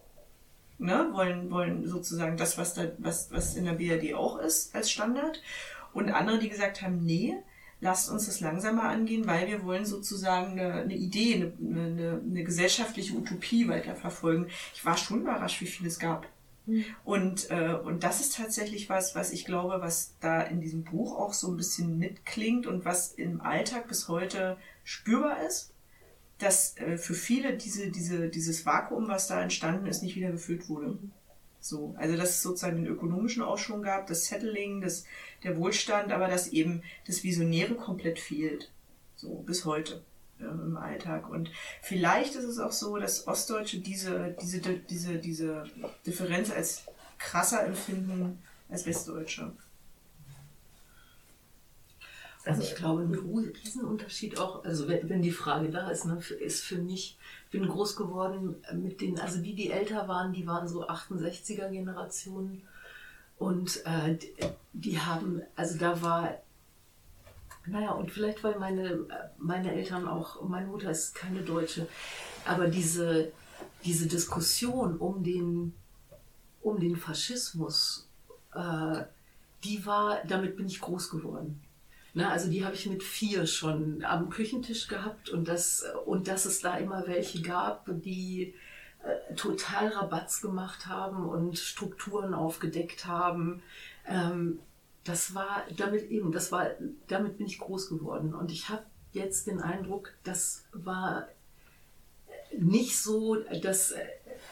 ne, 0.81 1.09
wollen, 1.13 1.51
wollen 1.51 1.87
sozusagen 1.87 2.37
das, 2.37 2.59
was, 2.59 2.75
da, 2.75 2.87
was, 2.99 3.31
was 3.31 3.55
in 3.55 3.65
der 3.65 3.73
BRD 3.73 4.15
auch 4.15 4.39
ist, 4.39 4.75
als 4.75 4.91
Standard. 4.91 5.41
Und 5.93 6.11
andere, 6.11 6.39
die 6.39 6.49
gesagt 6.49 6.83
haben, 6.83 7.05
nee, 7.05 7.37
lasst 7.81 8.11
uns 8.11 8.27
das 8.27 8.41
langsamer 8.41 8.85
angehen, 8.85 9.27
weil 9.27 9.47
wir 9.47 9.65
wollen 9.65 9.85
sozusagen 9.85 10.59
eine, 10.59 10.75
eine 10.75 10.95
Idee, 10.95 11.35
eine, 11.35 11.81
eine, 11.81 12.21
eine 12.25 12.45
gesellschaftliche 12.45 13.15
Utopie 13.15 13.69
weiterverfolgen. 13.69 14.47
Ich 14.75 14.85
war 14.85 14.97
schon 14.97 15.23
überrascht, 15.23 15.61
wie 15.61 15.67
viel 15.67 15.87
es 15.87 15.99
gab. 15.99 16.27
Mhm. 16.67 16.85
Und, 17.05 17.51
äh, 17.51 17.75
und 17.75 18.05
das 18.05 18.21
ist 18.21 18.37
tatsächlich 18.37 18.89
was, 18.89 19.15
was 19.15 19.33
ich 19.33 19.45
glaube, 19.45 19.81
was 19.81 20.15
da 20.21 20.43
in 20.43 20.61
diesem 20.61 20.85
Buch 20.85 21.19
auch 21.19 21.33
so 21.33 21.49
ein 21.49 21.57
bisschen 21.57 21.99
mitklingt 21.99 22.67
und 22.67 22.85
was 22.85 23.13
im 23.13 23.41
Alltag 23.41 23.89
bis 23.89 24.09
heute 24.09 24.57
spürbar 24.85 25.43
ist, 25.47 25.70
dass 26.41 26.77
äh, 26.79 26.97
für 26.97 27.15
viele 27.15 27.57
diese, 27.57 27.91
diese, 27.91 28.29
dieses 28.29 28.67
Vakuum, 28.67 29.09
was 29.09 29.29
da 29.29 29.41
entstanden 29.43 29.87
ist, 29.87 30.03
nicht 30.03 30.17
wieder 30.17 30.33
gefüllt 30.33 30.69
wurde. 30.69 30.99
So, 31.61 31.95
also 31.99 32.17
dass 32.17 32.31
es 32.31 32.43
sozusagen 32.43 32.77
den 32.77 32.93
ökonomischen 32.93 33.43
Aufschwung 33.43 33.83
gab, 33.83 34.07
das 34.07 34.27
Settling, 34.27 34.81
das, 34.81 35.05
der 35.45 35.59
Wohlstand, 35.59 36.11
aber 36.11 36.27
dass 36.27 36.49
eben 36.49 36.83
das 37.07 37.23
Visionäre 37.23 37.75
komplett 37.75 38.19
fehlt. 38.19 38.71
So, 39.15 39.35
bis 39.47 39.67
heute 39.67 40.03
ja, 40.39 40.51
im 40.51 40.79
Alltag. 40.79 41.29
Und 41.29 41.51
vielleicht 41.83 42.35
ist 42.35 42.45
es 42.45 42.59
auch 42.59 42.73
so, 42.73 42.97
dass 42.97 43.27
Ostdeutsche 43.27 43.79
diese, 43.79 44.35
diese, 44.41 44.61
diese, 44.61 45.19
diese 45.19 45.65
Differenz 46.07 46.51
als 46.51 46.85
krasser 47.19 47.67
empfinden 47.67 48.39
als 48.71 48.87
Westdeutsche. 48.87 49.53
Also 52.45 52.63
ich 52.63 52.75
glaube, 52.75 53.03
ein 53.03 53.15
Riesenunterschied 53.15 54.39
auch, 54.39 54.65
also 54.65 54.89
wenn, 54.89 55.21
die 55.21 55.31
Frage 55.31 55.69
da 55.69 55.91
ist, 55.91 56.07
ne, 56.07 56.19
ist 56.41 56.65
für 56.65 56.79
mich, 56.79 57.19
ich 57.45 57.51
bin 57.51 57.69
groß 57.69 57.97
geworden 57.97 58.57
mit 58.73 59.03
den, 59.03 59.21
also 59.21 59.43
die, 59.43 59.55
die 59.55 59.71
älter 59.71 60.09
waren, 60.09 60.33
die 60.33 60.47
waren 60.47 60.67
so 60.67 60.89
68er 60.89 61.69
Generationen 61.69 62.63
und 63.39 63.85
äh, 63.85 64.15
die, 64.15 64.35
die 64.73 64.99
haben, 64.99 65.43
also 65.55 65.79
da 65.79 66.01
war 66.01 66.39
naja, 67.67 67.93
und 67.93 68.11
vielleicht, 68.11 68.43
weil 68.43 68.59
meine, 68.59 69.07
meine 69.39 69.73
Eltern 69.73 70.09
auch, 70.09 70.43
meine 70.43 70.67
Mutter 70.67 70.91
ist 70.91 71.15
keine 71.15 71.43
Deutsche, 71.43 71.87
aber 72.45 72.69
diese, 72.69 73.33
diese 73.85 74.07
Diskussion 74.07 74.97
um 74.97 75.23
den, 75.23 75.75
um 76.63 76.81
den 76.81 76.97
Faschismus, 76.97 78.09
äh, 78.55 79.05
die 79.63 79.85
war, 79.85 80.25
damit 80.27 80.57
bin 80.57 80.67
ich 80.67 80.81
groß 80.81 81.11
geworden. 81.11 81.61
Na, 82.13 82.31
also 82.31 82.51
die 82.51 82.65
habe 82.65 82.75
ich 82.75 82.87
mit 82.87 83.03
vier 83.03 83.47
schon 83.47 84.05
am 84.05 84.31
Küchentisch 84.31 84.89
gehabt 84.89 85.29
und, 85.29 85.47
das, 85.47 85.85
und 86.07 86.27
dass 86.27 86.45
es 86.45 86.61
da 86.61 86.77
immer 86.77 87.07
welche 87.07 87.41
gab, 87.41 87.87
die 87.89 88.55
äh, 89.05 89.35
total 89.35 89.89
Rabatz 89.89 90.41
gemacht 90.41 90.87
haben 90.87 91.29
und 91.29 91.59
Strukturen 91.59 92.35
aufgedeckt 92.35 93.07
haben. 93.07 93.63
Ähm, 94.07 94.59
das 95.05 95.35
war 95.35 95.65
damit 95.77 96.11
eben, 96.11 96.33
das 96.33 96.51
war, 96.51 96.71
damit 97.07 97.39
bin 97.39 97.47
ich 97.47 97.59
groß 97.59 97.89
geworden. 97.89 98.35
Und 98.35 98.51
ich 98.51 98.69
habe 98.69 98.83
jetzt 99.13 99.47
den 99.47 99.61
Eindruck, 99.61 100.13
das 100.25 100.65
war 100.73 101.29
nicht 102.59 102.99
so, 102.99 103.37
dass, 103.63 103.95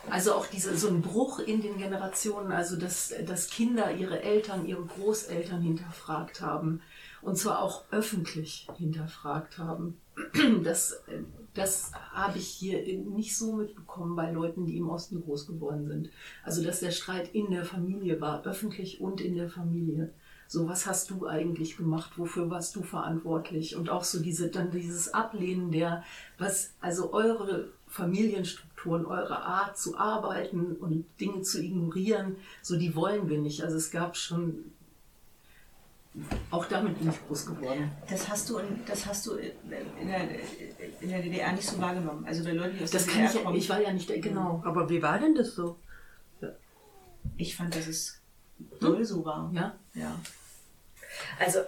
also 0.09 0.35
auch 0.35 0.47
diese, 0.47 0.77
so 0.77 0.89
ein 0.89 1.03
Bruch 1.03 1.41
in 1.41 1.61
den 1.61 1.77
Generationen, 1.77 2.53
also 2.53 2.77
dass, 2.77 3.13
dass 3.27 3.51
Kinder 3.51 3.91
ihre 3.93 4.23
Eltern, 4.23 4.67
ihre 4.67 4.85
Großeltern 4.85 5.61
hinterfragt 5.61 6.41
haben 6.41 6.81
und 7.23 7.37
zwar 7.37 7.63
auch 7.63 7.85
öffentlich 7.91 8.69
hinterfragt 8.77 9.59
haben. 9.59 10.01
Das, 10.65 11.03
das 11.55 11.93
habe 12.13 12.39
ich 12.39 12.49
hier 12.49 12.83
nicht 12.99 13.37
so 13.37 13.55
mitbekommen 13.55 14.17
bei 14.17 14.31
Leuten, 14.33 14.67
die 14.67 14.77
im 14.77 14.91
Osten 14.91 15.23
groß 15.23 15.47
geworden 15.47 15.87
sind. 15.87 16.11
Also 16.45 16.63
dass 16.63 16.81
der 16.81 16.91
Streit 16.91 17.35
in 17.35 17.51
der 17.51 17.65
Familie 17.65 18.21
war, 18.21 18.45
öffentlich 18.45 19.01
und 19.01 19.21
in 19.21 19.37
der 19.37 19.49
Familie 19.49 20.13
so 20.51 20.67
was 20.67 20.87
hast 20.87 21.11
du 21.11 21.27
eigentlich 21.27 21.77
gemacht, 21.77 22.13
wofür 22.17 22.49
warst 22.51 22.75
du 22.75 22.83
verantwortlich 22.83 23.77
und 23.77 23.91
auch 23.91 24.03
so 24.03 24.19
diese 24.19 24.49
dann 24.49 24.71
dieses 24.71 25.13
Ablehnen 25.13 25.71
der 25.71 26.03
was 26.39 26.73
also 26.81 27.13
eure 27.13 27.69
Familienstrukturen, 27.87 29.05
eure 29.05 29.43
Art 29.43 29.79
zu 29.79 29.99
arbeiten 29.99 30.77
und 30.77 31.05
Dinge 31.21 31.43
zu 31.43 31.63
ignorieren, 31.63 32.37
so 32.63 32.79
die 32.79 32.95
wollen 32.95 33.29
wir 33.29 33.39
nicht. 33.39 33.63
Also 33.63 33.77
es 33.77 33.91
gab 33.91 34.17
schon 34.17 34.73
auch 36.51 36.67
damit 36.67 36.99
bin 36.99 37.11
ich 37.11 37.27
groß 37.27 37.47
geworden. 37.47 37.91
Das 38.09 38.29
hast 38.29 38.49
du, 38.51 38.59
in, 38.59 38.85
das 38.87 39.07
hast 39.07 39.27
du 39.27 39.35
in 39.35 40.09
der, 40.09 40.21
in 41.01 41.09
der 41.09 41.23
DDR 41.23 41.53
nicht 41.53 41.69
so 41.69 41.79
wahrgenommen. 41.81 42.25
Also 42.27 42.45
bei 42.45 42.53
Leuten, 42.53 42.77
die 42.79 42.85
aus 42.85 42.91
das 42.91 43.05
der 43.05 43.13
kann 43.15 43.23
DDR 43.23 43.37
ich, 43.37 43.45
kommen. 43.45 43.57
ich 43.57 43.69
war 43.69 43.81
ja 43.81 43.93
nicht, 43.93 44.23
genau. 44.23 44.63
Aber 44.65 44.89
wie 44.89 45.03
war 45.03 45.19
denn 45.19 45.35
das 45.35 45.55
so? 45.55 45.79
Ich 47.37 47.57
fand, 47.57 47.75
dass 47.75 47.87
es 47.87 48.21
doll 48.81 49.05
so 49.05 49.25
war. 49.25 49.51
Ja? 49.55 49.75
Ja. 49.95 50.19
Also, 51.39 51.61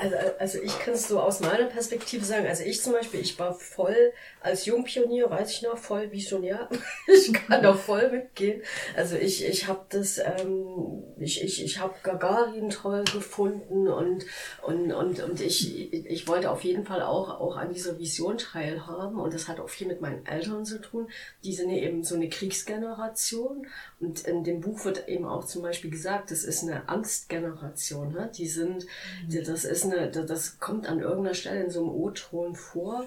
also, 0.00 0.16
also 0.38 0.58
ich 0.62 0.78
kann 0.78 0.94
es 0.94 1.08
so 1.08 1.20
aus 1.20 1.40
meiner 1.40 1.66
Perspektive 1.66 2.24
sagen. 2.24 2.46
Also 2.46 2.64
ich 2.64 2.82
zum 2.82 2.92
Beispiel, 2.92 3.20
ich 3.20 3.38
war 3.38 3.54
voll 3.54 4.12
als 4.40 4.66
Jungpionier, 4.66 5.30
weiß 5.30 5.50
ich 5.50 5.62
noch, 5.62 5.78
voll 5.78 6.10
visionär. 6.12 6.68
ich 7.06 7.32
kann 7.32 7.62
da 7.62 7.74
voll 7.74 8.10
mitgehen. 8.10 8.62
Also 8.96 9.16
ich, 9.16 9.44
ich 9.44 9.66
habe 9.66 9.84
das, 9.88 10.18
ähm, 10.18 11.02
ich, 11.18 11.42
ich, 11.42 11.64
ich 11.64 11.78
habe 11.78 11.94
Gagarin 12.02 12.70
toll 12.70 13.04
gefunden 13.04 13.88
und, 13.88 14.24
und, 14.62 14.92
und, 14.92 15.20
und 15.20 15.40
ich, 15.40 15.92
ich 15.92 16.28
wollte 16.28 16.50
auf 16.50 16.62
jeden 16.62 16.84
Fall 16.84 17.02
auch, 17.02 17.40
auch 17.40 17.56
an 17.56 17.72
dieser 17.72 17.98
Vision 17.98 18.38
teilhaben. 18.38 19.18
Und 19.18 19.34
das 19.34 19.48
hat 19.48 19.60
auch 19.60 19.68
viel 19.68 19.86
mit 19.86 20.00
meinen 20.00 20.24
Eltern 20.26 20.64
zu 20.64 20.80
tun. 20.80 21.08
Die 21.42 21.52
sind 21.52 21.70
eben 21.70 22.04
so 22.04 22.14
eine 22.14 22.28
Kriegsgeneration. 22.28 23.66
Und 24.00 24.26
in 24.26 24.44
dem 24.44 24.60
Buch 24.60 24.84
wird 24.84 25.08
eben 25.08 25.24
auch 25.24 25.44
zum 25.44 25.62
Beispiel 25.62 25.90
gesagt, 25.90 26.30
das 26.30 26.44
ist 26.44 26.62
eine 26.62 26.88
Angstgeneration. 26.88 28.12
Ne? 28.12 28.30
Die 28.36 28.46
sind, 28.46 28.86
das 29.28 29.64
ist 29.64 29.73
eine, 29.82 30.10
das 30.10 30.60
kommt 30.60 30.88
an 30.88 31.00
irgendeiner 31.00 31.34
Stelle 31.34 31.64
in 31.64 31.70
so 31.70 31.80
einem 31.80 31.90
O-Ton 31.90 32.54
vor. 32.54 33.04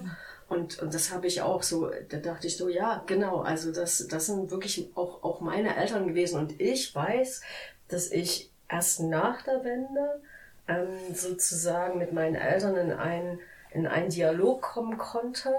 Und, 0.48 0.78
und 0.80 0.94
das 0.94 1.12
habe 1.12 1.26
ich 1.26 1.42
auch 1.42 1.62
so, 1.62 1.90
da 2.08 2.18
dachte 2.18 2.46
ich 2.46 2.56
so, 2.56 2.68
ja, 2.68 3.02
genau, 3.06 3.40
also 3.40 3.72
das, 3.72 4.06
das 4.08 4.26
sind 4.26 4.50
wirklich 4.50 4.90
auch, 4.94 5.22
auch 5.22 5.40
meine 5.40 5.76
Eltern 5.76 6.08
gewesen. 6.08 6.38
Und 6.38 6.60
ich 6.60 6.94
weiß, 6.94 7.42
dass 7.88 8.10
ich 8.10 8.50
erst 8.68 9.00
nach 9.00 9.42
der 9.42 9.64
Wende 9.64 10.20
ähm, 10.68 11.14
sozusagen 11.14 11.98
mit 11.98 12.12
meinen 12.12 12.34
Eltern 12.34 12.76
in 12.76 12.92
einen, 12.92 13.40
in 13.72 13.86
einen 13.86 14.10
Dialog 14.10 14.62
kommen 14.62 14.96
konnte. 14.98 15.52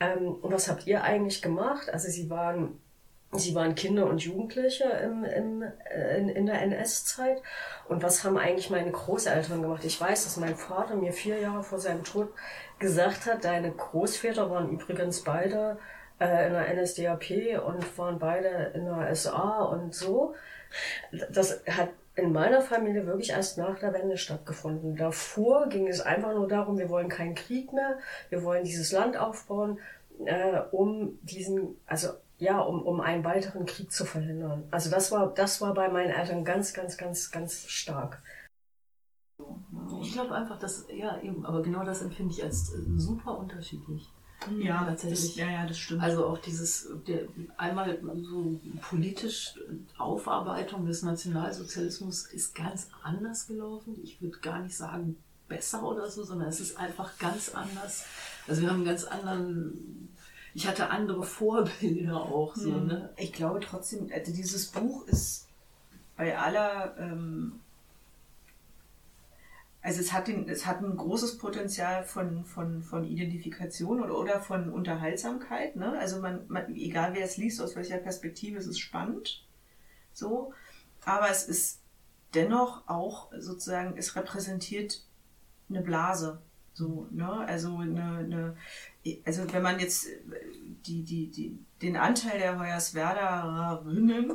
Ähm, 0.00 0.34
und 0.34 0.52
was 0.52 0.68
habt 0.68 0.86
ihr 0.86 1.02
eigentlich 1.02 1.42
gemacht? 1.42 1.90
Also 1.90 2.08
sie 2.08 2.30
waren 2.30 2.80
Sie 3.36 3.54
waren 3.54 3.74
Kinder 3.74 4.06
und 4.06 4.22
Jugendliche 4.22 4.84
im, 4.84 5.24
im, 5.24 5.62
äh, 5.62 6.18
in, 6.18 6.28
in 6.28 6.46
der 6.46 6.62
NS-Zeit. 6.62 7.42
Und 7.88 8.02
was 8.02 8.24
haben 8.24 8.38
eigentlich 8.38 8.70
meine 8.70 8.90
Großeltern 8.90 9.62
gemacht? 9.62 9.84
Ich 9.84 10.00
weiß, 10.00 10.24
dass 10.24 10.36
mein 10.36 10.56
Vater 10.56 10.94
mir 10.96 11.12
vier 11.12 11.38
Jahre 11.38 11.62
vor 11.62 11.78
seinem 11.78 12.04
Tod 12.04 12.32
gesagt 12.78 13.26
hat, 13.26 13.44
deine 13.44 13.70
Großväter 13.70 14.50
waren 14.50 14.70
übrigens 14.70 15.22
beide 15.22 15.78
äh, 16.20 16.46
in 16.46 16.52
der 16.52 16.74
NSDAP 16.74 17.60
und 17.64 17.98
waren 17.98 18.18
beide 18.18 18.72
in 18.74 18.84
der 18.84 19.14
SA 19.14 19.62
und 19.64 19.94
so. 19.94 20.34
Das 21.30 21.62
hat 21.68 21.90
in 22.16 22.32
meiner 22.32 22.62
Familie 22.62 23.06
wirklich 23.06 23.30
erst 23.30 23.58
nach 23.58 23.78
der 23.78 23.92
Wende 23.92 24.16
stattgefunden. 24.16 24.96
Davor 24.96 25.68
ging 25.68 25.88
es 25.88 26.00
einfach 26.00 26.32
nur 26.32 26.46
darum, 26.46 26.78
wir 26.78 26.88
wollen 26.88 27.08
keinen 27.08 27.34
Krieg 27.34 27.72
mehr, 27.72 27.98
wir 28.28 28.44
wollen 28.44 28.64
dieses 28.64 28.92
Land 28.92 29.16
aufbauen, 29.16 29.78
äh, 30.24 30.60
um 30.70 31.18
diesen, 31.22 31.76
also 31.86 32.10
ja, 32.44 32.60
um, 32.60 32.82
um 32.82 33.00
einen 33.00 33.24
weiteren 33.24 33.64
Krieg 33.66 33.90
zu 33.90 34.04
verhindern. 34.04 34.64
Also 34.70 34.90
das 34.90 35.10
war, 35.10 35.32
das 35.34 35.60
war 35.60 35.72
bei 35.74 35.88
meinen 35.88 36.10
Eltern 36.10 36.44
ganz, 36.44 36.72
ganz, 36.74 36.96
ganz, 36.96 37.30
ganz 37.30 37.66
stark. 37.68 38.22
Ich 40.02 40.12
glaube 40.12 40.34
einfach, 40.34 40.58
dass, 40.58 40.86
ja, 40.94 41.20
eben, 41.22 41.44
aber 41.46 41.62
genau 41.62 41.84
das 41.84 42.02
empfinde 42.02 42.32
ich 42.34 42.42
als 42.44 42.72
äh, 42.74 42.78
super 42.96 43.38
unterschiedlich. 43.38 44.08
Ja, 44.58 44.84
tatsächlich. 44.84 45.20
das- 45.20 45.36
ja, 45.36 45.50
ja, 45.50 45.66
das 45.66 45.78
stimmt. 45.78 46.02
Also 46.02 46.26
auch 46.26 46.38
dieses, 46.38 46.88
der, 47.06 47.20
einmal 47.56 47.98
so 48.22 48.60
politisch 48.90 49.54
Aufarbeitung 49.96 50.84
des 50.86 51.02
Nationalsozialismus 51.02 52.26
ist 52.26 52.54
ganz 52.54 52.88
anders 53.02 53.46
gelaufen. 53.46 53.96
Ich 54.02 54.20
würde 54.20 54.38
gar 54.40 54.60
nicht 54.60 54.76
sagen 54.76 55.16
besser 55.48 55.82
oder 55.82 56.10
so, 56.10 56.24
sondern 56.24 56.48
es 56.48 56.60
ist 56.60 56.76
einfach 56.78 57.18
ganz 57.18 57.54
anders. 57.54 58.04
Also 58.46 58.60
wir 58.62 58.68
haben 58.68 58.76
einen 58.76 58.84
ganz 58.84 59.04
anderen, 59.04 60.13
ich 60.54 60.66
hatte 60.66 60.90
andere 60.90 61.22
Vorbilder 61.24 62.16
auch 62.22 62.54
so, 62.56 62.74
Hm. 62.74 62.86
ne? 62.86 63.10
Ich 63.16 63.32
glaube 63.32 63.60
trotzdem, 63.60 64.08
also 64.12 64.32
dieses 64.32 64.68
Buch 64.68 65.06
ist 65.08 65.48
bei 66.16 66.38
aller, 66.38 66.96
ähm, 66.98 67.60
Also 69.86 70.00
es 70.00 70.14
hat, 70.14 70.28
den, 70.28 70.48
es 70.48 70.64
hat 70.64 70.80
ein 70.80 70.96
großes 70.96 71.36
Potenzial 71.36 72.04
von, 72.04 72.46
von, 72.46 72.82
von 72.82 73.04
Identifikation 73.04 74.02
oder, 74.02 74.16
oder 74.18 74.40
von 74.40 74.70
Unterhaltsamkeit. 74.72 75.76
Ne? 75.76 75.98
Also 75.98 76.20
man, 76.22 76.46
man, 76.48 76.74
egal 76.74 77.12
wer 77.12 77.22
es 77.26 77.36
liest, 77.36 77.60
aus 77.60 77.76
welcher 77.76 77.98
Perspektive, 77.98 78.56
es 78.58 78.66
ist 78.66 78.78
spannend. 78.78 79.44
So. 80.14 80.54
Aber 81.04 81.28
es 81.28 81.44
ist 81.46 81.80
dennoch 82.32 82.88
auch 82.88 83.30
sozusagen, 83.38 83.98
es 83.98 84.16
repräsentiert 84.16 85.04
eine 85.68 85.82
Blase. 85.82 86.40
So, 86.74 87.06
ne? 87.10 87.46
Also 87.46 87.78
eine, 87.78 88.18
eine, 88.18 88.56
also 89.24 89.50
wenn 89.52 89.62
man 89.62 89.78
jetzt 89.78 90.08
die, 90.86 91.02
die, 91.02 91.28
die, 91.28 91.58
den 91.80 91.96
Anteil 91.96 92.38
der 92.38 92.58
Hoyerswerderinnen 92.58 94.32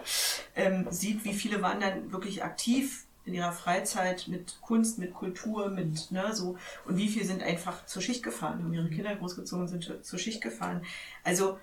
ähm, 0.56 0.86
sieht, 0.90 1.24
wie 1.24 1.34
viele 1.34 1.60
waren 1.62 1.80
dann 1.80 2.12
wirklich 2.12 2.44
aktiv 2.44 3.06
in 3.24 3.34
ihrer 3.34 3.52
Freizeit 3.52 4.28
mit 4.28 4.60
Kunst, 4.60 4.98
mit 4.98 5.14
Kultur, 5.14 5.68
mit 5.68 6.10
ne, 6.10 6.34
so 6.34 6.56
und 6.86 6.96
wie 6.96 7.08
viele 7.08 7.26
sind 7.26 7.42
einfach 7.42 7.84
zur 7.86 8.02
Schicht 8.02 8.22
gefahren, 8.22 8.62
haben 8.62 8.72
ihre 8.72 8.88
Kinder 8.88 9.14
großgezogen 9.16 9.62
und 9.62 9.68
sind 9.68 10.04
zur 10.04 10.18
Schicht 10.18 10.40
gefahren. 10.40 10.82
Also 11.24 11.58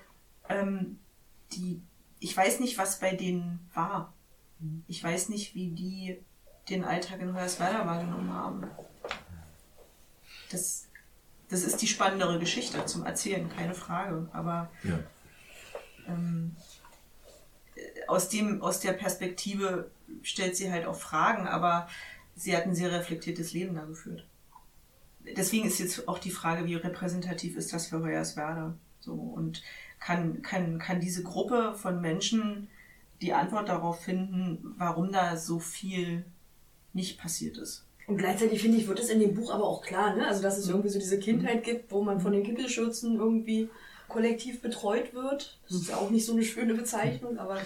ähm, 0.48 0.98
die, 1.52 1.80
ich 2.20 2.36
weiß 2.36 2.60
nicht, 2.60 2.78
was 2.78 3.00
bei 3.00 3.14
denen 3.14 3.68
war. 3.74 4.12
Ich 4.88 5.02
weiß 5.02 5.30
nicht, 5.30 5.54
wie 5.54 5.68
die 5.68 6.18
den 6.68 6.84
Alltag 6.84 7.20
in 7.20 7.34
Hoyerswerda 7.34 7.86
wahrgenommen 7.86 8.32
haben. 8.32 8.64
Das, 10.50 10.86
das 11.48 11.62
ist 11.62 11.80
die 11.82 11.86
spannendere 11.86 12.38
Geschichte 12.38 12.84
zum 12.86 13.04
Erzählen, 13.04 13.48
keine 13.48 13.74
Frage. 13.74 14.28
Aber 14.32 14.70
Ja. 14.82 14.98
ähm, 16.06 16.56
aus, 18.06 18.28
dem, 18.28 18.62
aus 18.62 18.80
der 18.80 18.92
Perspektive 18.92 19.90
stellt 20.22 20.56
sie 20.56 20.70
halt 20.72 20.86
auch 20.86 20.96
Fragen, 20.98 21.46
aber 21.46 21.88
sie 22.34 22.56
hat 22.56 22.64
ein 22.64 22.74
sehr 22.74 22.92
reflektiertes 22.92 23.52
Leben 23.52 23.74
da 23.74 23.84
geführt. 23.84 24.26
Deswegen 25.36 25.66
ist 25.66 25.78
jetzt 25.78 26.08
auch 26.08 26.18
die 26.18 26.30
Frage, 26.30 26.64
wie 26.66 26.74
repräsentativ 26.74 27.56
ist 27.56 27.72
das 27.72 27.88
für 27.88 28.00
Hoyerswerda? 28.00 28.74
So, 29.00 29.12
und 29.12 29.62
kann, 30.00 30.42
kann, 30.42 30.78
kann 30.78 31.00
diese 31.00 31.22
Gruppe 31.22 31.74
von 31.74 32.00
Menschen 32.00 32.68
die 33.20 33.34
Antwort 33.34 33.68
darauf 33.68 34.02
finden, 34.02 34.74
warum 34.78 35.12
da 35.12 35.36
so 35.36 35.58
viel 35.58 36.24
nicht 36.92 37.18
passiert 37.18 37.58
ist? 37.58 37.84
Und 38.08 38.16
gleichzeitig 38.16 38.60
finde 38.62 38.78
ich, 38.78 38.88
wird 38.88 38.98
es 38.98 39.10
in 39.10 39.20
dem 39.20 39.34
Buch 39.34 39.52
aber 39.52 39.64
auch 39.64 39.82
klar, 39.82 40.16
ne? 40.16 40.26
Also, 40.26 40.42
dass 40.42 40.56
es 40.58 40.68
irgendwie 40.68 40.88
so 40.88 40.98
diese 40.98 41.18
Kindheit 41.18 41.62
gibt, 41.62 41.92
wo 41.92 42.02
man 42.02 42.20
von 42.20 42.32
den 42.32 42.42
Kippelschürzen 42.42 43.16
irgendwie 43.16 43.68
kollektiv 44.08 44.62
betreut 44.62 45.12
wird. 45.14 45.58
Das 45.68 45.76
ist 45.76 45.88
ja 45.90 45.96
auch 45.96 46.08
nicht 46.10 46.24
so 46.24 46.32
eine 46.32 46.42
schöne 46.42 46.74
Bezeichnung, 46.74 47.38
aber. 47.38 47.58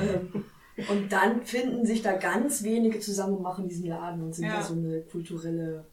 Ähm, 0.00 0.44
und 0.90 1.12
dann 1.12 1.42
finden 1.44 1.86
sich 1.86 2.02
da 2.02 2.12
ganz 2.16 2.62
wenige 2.62 3.00
zusammen 3.00 3.36
und 3.36 3.42
machen 3.42 3.68
diesen 3.68 3.86
Laden 3.86 4.22
und 4.22 4.34
sind 4.34 4.46
Ja. 4.46 4.56
da 4.56 4.62
so 4.62 4.74
eine 4.74 5.00
kulturelle 5.02 5.84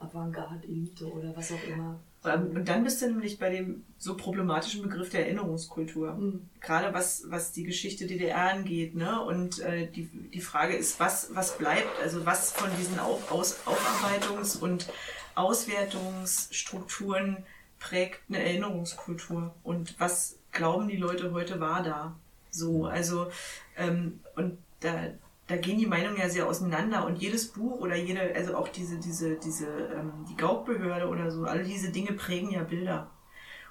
Avantgarde-Elite 0.00 1.06
oder 1.10 1.34
was 1.36 1.52
auch 1.52 1.64
immer. 1.72 1.98
Und 2.22 2.68
dann 2.68 2.82
bist 2.82 3.00
du 3.00 3.06
nämlich 3.06 3.38
bei 3.38 3.48
dem 3.48 3.84
so 3.96 4.16
problematischen 4.16 4.82
Begriff 4.82 5.10
der 5.10 5.26
Erinnerungskultur. 5.26 6.14
Mhm. 6.14 6.48
Gerade 6.60 6.92
was, 6.92 7.22
was 7.28 7.52
die 7.52 7.62
Geschichte 7.62 8.06
DDR 8.06 8.50
angeht. 8.50 8.96
Ne? 8.96 9.22
Und 9.22 9.60
äh, 9.60 9.88
die, 9.88 10.06
die 10.06 10.40
Frage 10.40 10.74
ist, 10.74 10.98
was, 10.98 11.32
was 11.34 11.56
bleibt? 11.58 11.86
Also 12.02 12.26
was 12.26 12.50
von 12.52 12.70
diesen 12.76 12.98
Auf, 12.98 13.30
Aus, 13.30 13.60
Aufarbeitungs- 13.66 14.58
und 14.58 14.88
Auswertungsstrukturen 15.36 17.44
prägt 17.78 18.18
eine 18.28 18.42
Erinnerungskultur? 18.42 19.54
Und 19.62 19.94
was 20.00 20.40
glauben 20.50 20.88
die 20.88 20.96
Leute 20.96 21.30
heute 21.32 21.60
war 21.60 21.84
da? 21.84 22.16
So, 22.50 22.86
also, 22.86 23.30
ähm, 23.76 24.18
und 24.34 24.58
da, 24.80 25.12
da 25.48 25.56
gehen 25.56 25.78
die 25.78 25.86
Meinungen 25.86 26.18
ja 26.18 26.28
sehr 26.28 26.46
auseinander 26.46 27.06
und 27.06 27.16
jedes 27.16 27.48
Buch 27.48 27.80
oder 27.80 27.96
jede, 27.96 28.34
also 28.34 28.54
auch 28.56 28.68
diese, 28.68 28.98
diese, 28.98 29.36
diese, 29.36 29.66
ähm, 29.66 30.26
die 30.28 30.36
Gaukbehörde 30.36 31.08
oder 31.08 31.30
so, 31.30 31.44
alle 31.44 31.64
diese 31.64 31.90
Dinge 31.90 32.12
prägen 32.12 32.50
ja 32.50 32.62
Bilder. 32.62 33.10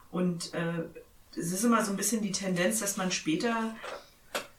Und 0.09 0.53
äh, 0.55 0.85
es 1.31 1.51
ist 1.51 1.63
immer 1.63 1.85
so 1.85 1.91
ein 1.91 1.97
bisschen 1.97 2.23
die 2.23 2.31
Tendenz, 2.31 2.79
dass 2.79 2.97
man 2.97 3.11
später 3.11 3.75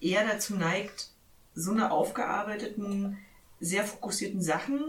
eher 0.01 0.25
dazu 0.25 0.55
neigt, 0.55 1.11
so 1.55 1.73
eine 1.73 1.91
aufgearbeiteten, 1.91 3.19
sehr 3.59 3.83
fokussierten 3.83 4.41
Sachen 4.41 4.81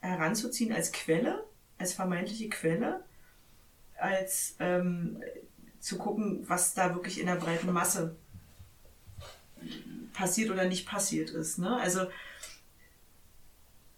heranzuziehen 0.00 0.72
als 0.72 0.92
Quelle, 0.92 1.44
als 1.78 1.94
vermeintliche 1.94 2.48
Quelle, 2.48 3.02
als 3.98 4.54
ähm, 4.60 5.20
zu 5.80 5.98
gucken, 5.98 6.44
was 6.46 6.74
da 6.74 6.94
wirklich 6.94 7.18
in 7.18 7.26
der 7.26 7.34
breiten 7.34 7.72
Masse 7.72 8.14
passiert 10.12 10.50
oder 10.50 10.64
nicht 10.64 10.86
passiert 10.86 11.30
ist. 11.30 11.58
Ne? 11.58 11.76
Also 11.76 12.06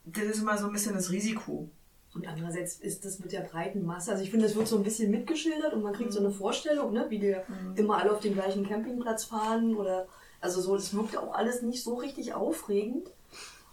das 0.05 0.25
ist 0.25 0.41
immer 0.41 0.59
so 0.59 0.67
ein 0.67 0.73
bisschen 0.73 0.95
das 0.95 1.11
Risiko. 1.11 1.69
Und 2.15 2.29
andererseits 2.29 2.77
ist 2.77 3.05
das 3.05 3.19
mit 3.19 3.33
der 3.33 3.41
breiten 3.41 3.85
Masse, 3.85 4.13
also 4.13 4.23
ich 4.23 4.31
finde, 4.31 4.47
das 4.47 4.55
wird 4.55 4.69
so 4.69 4.77
ein 4.77 4.85
bisschen 4.85 5.11
mitgeschildert 5.11 5.73
und 5.73 5.83
man 5.83 5.93
kriegt 5.95 6.13
so 6.13 6.21
eine 6.21 6.31
Vorstellung, 6.31 6.93
ne, 6.93 7.07
wie 7.09 7.19
die 7.19 7.37
immer 7.75 7.99
alle 7.99 8.13
auf 8.13 8.21
den 8.21 8.35
gleichen 8.35 8.69
Campingplatz 8.69 9.25
fahren 9.25 9.75
oder, 9.75 10.07
also 10.41 10.61
so, 10.61 10.77
das 10.77 10.95
wirkt 10.95 11.17
auch 11.17 11.35
alles 11.35 11.63
nicht 11.63 11.83
so 11.83 11.95
richtig 11.95 12.33
aufregend. 12.33 13.09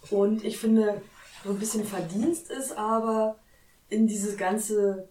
Und 0.09 0.43
ich 0.43 0.57
finde, 0.57 1.03
so 1.43 1.51
ein 1.51 1.59
bisschen 1.59 1.85
Verdienst 1.85 2.49
ist 2.49 2.75
aber 2.75 3.37
in 3.89 4.07
diese 4.07 4.35
ganze 4.35 5.07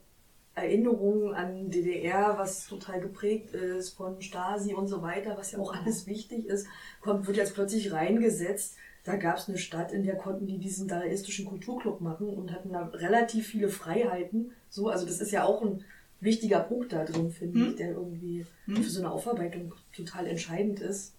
Erinnerung 0.55 1.33
an 1.35 1.71
DDR, 1.71 2.35
was 2.37 2.67
total 2.67 3.01
geprägt 3.01 3.55
ist 3.55 3.91
von 3.91 4.21
Stasi 4.21 4.75
und 4.75 4.89
so 4.89 5.01
weiter, 5.03 5.37
was 5.39 5.53
ja 5.53 5.59
auch 5.59 5.73
alles 5.75 6.07
wichtig 6.07 6.47
ist, 6.47 6.67
kommt, 7.01 7.27
wird 7.27 7.37
jetzt 7.37 7.55
plötzlich 7.55 7.93
reingesetzt. 7.93 8.77
Da 9.05 9.17
gab 9.17 9.39
es 9.39 9.49
eine 9.49 9.57
Stadt, 9.59 9.93
in 9.93 10.03
der 10.05 10.17
konnten 10.17 10.47
die 10.47 10.59
diesen 10.59 10.87
dadaistischen 10.87 11.47
Kulturclub 11.47 12.01
machen 12.03 12.29
und 12.29 12.53
hatten 12.53 12.73
da 12.73 12.85
relativ 12.87 13.47
viele 13.47 13.69
Freiheiten. 13.71 14.53
So, 14.69 14.89
also 14.89 15.07
das 15.07 15.21
ist 15.21 15.31
ja 15.33 15.45
auch 15.45 15.63
ein 15.63 15.85
wichtiger 16.21 16.61
Punkt 16.61 16.93
da 16.93 17.05
drin, 17.05 17.31
finde 17.31 17.61
Hm. 17.61 17.69
ich, 17.71 17.77
der 17.77 17.93
irgendwie 17.93 18.45
Hm. 18.67 18.77
für 18.83 18.91
so 18.91 19.01
eine 19.01 19.11
Aufarbeitung 19.11 19.75
total 19.97 20.27
entscheidend 20.27 20.81
ist. 20.81 21.15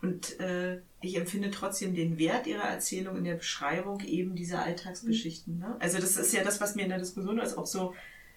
Und 0.00 0.38
äh, 0.38 0.78
ich 1.00 1.16
empfinde 1.16 1.50
trotzdem 1.50 1.92
den 1.94 2.18
Wert 2.18 2.46
ihrer 2.46 2.62
Erzählung 2.68 3.16
in 3.16 3.24
der 3.24 3.34
Beschreibung 3.34 3.98
eben 4.00 4.36
dieser 4.36 4.62
Alltagsgeschichten. 4.62 5.58
Ne? 5.58 5.74
Also 5.80 5.98
das 5.98 6.16
ist 6.16 6.32
ja 6.32 6.44
das, 6.44 6.60
was 6.60 6.76
mir 6.76 6.82
in 6.84 6.90
der 6.90 7.00
Diskussion 7.00 7.40
als 7.40 7.58
auch 7.58 7.66
so 7.66 7.92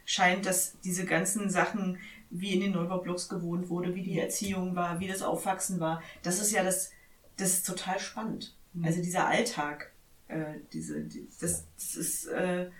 scheint, 0.09 0.47
dass 0.47 0.79
diese 0.79 1.05
ganzen 1.05 1.51
Sachen, 1.51 1.99
wie 2.31 2.55
in 2.55 2.61
den 2.61 2.71
Neubaublocks 2.71 3.29
gewohnt 3.29 3.69
wurde, 3.69 3.93
wie 3.93 4.01
die 4.01 4.17
Erziehung 4.17 4.75
war, 4.75 4.99
wie 4.99 5.07
das 5.07 5.21
Aufwachsen 5.21 5.79
war, 5.79 6.01
das 6.23 6.41
ist 6.41 6.51
ja 6.51 6.63
das, 6.63 6.91
das 7.37 7.49
ist 7.53 7.67
total 7.67 7.99
spannend. 7.99 8.55
Also 8.81 9.03
dieser 9.03 9.27
Alltag, 9.27 9.91
äh, 10.27 10.55
diese, 10.73 11.01
die, 11.01 11.27
das, 11.39 11.63
das 11.75 11.95
ist 11.95 12.25
äh, 12.25 12.71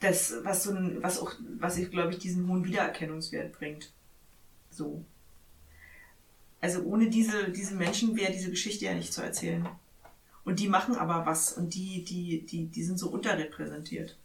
das, 0.00 0.34
was 0.42 0.64
so 0.64 0.72
ein, 0.72 1.02
was 1.02 1.18
auch, 1.18 1.32
was 1.58 1.78
ich 1.78 1.90
glaube 1.90 2.12
ich 2.12 2.18
diesen 2.18 2.46
hohen 2.46 2.66
Wiedererkennungswert 2.66 3.52
bringt. 3.52 3.90
So. 4.68 5.02
Also 6.60 6.82
ohne 6.82 7.08
diese, 7.08 7.50
diese 7.50 7.74
Menschen 7.74 8.16
wäre 8.16 8.32
diese 8.32 8.50
Geschichte 8.50 8.84
ja 8.84 8.92
nicht 8.92 9.14
zu 9.14 9.22
erzählen. 9.22 9.66
Und 10.44 10.60
die 10.60 10.68
machen 10.68 10.94
aber 10.94 11.24
was 11.24 11.54
und 11.54 11.74
die, 11.74 12.04
die, 12.04 12.44
die, 12.44 12.66
die 12.66 12.84
sind 12.84 12.98
so 12.98 13.08
unterrepräsentiert. 13.08 14.18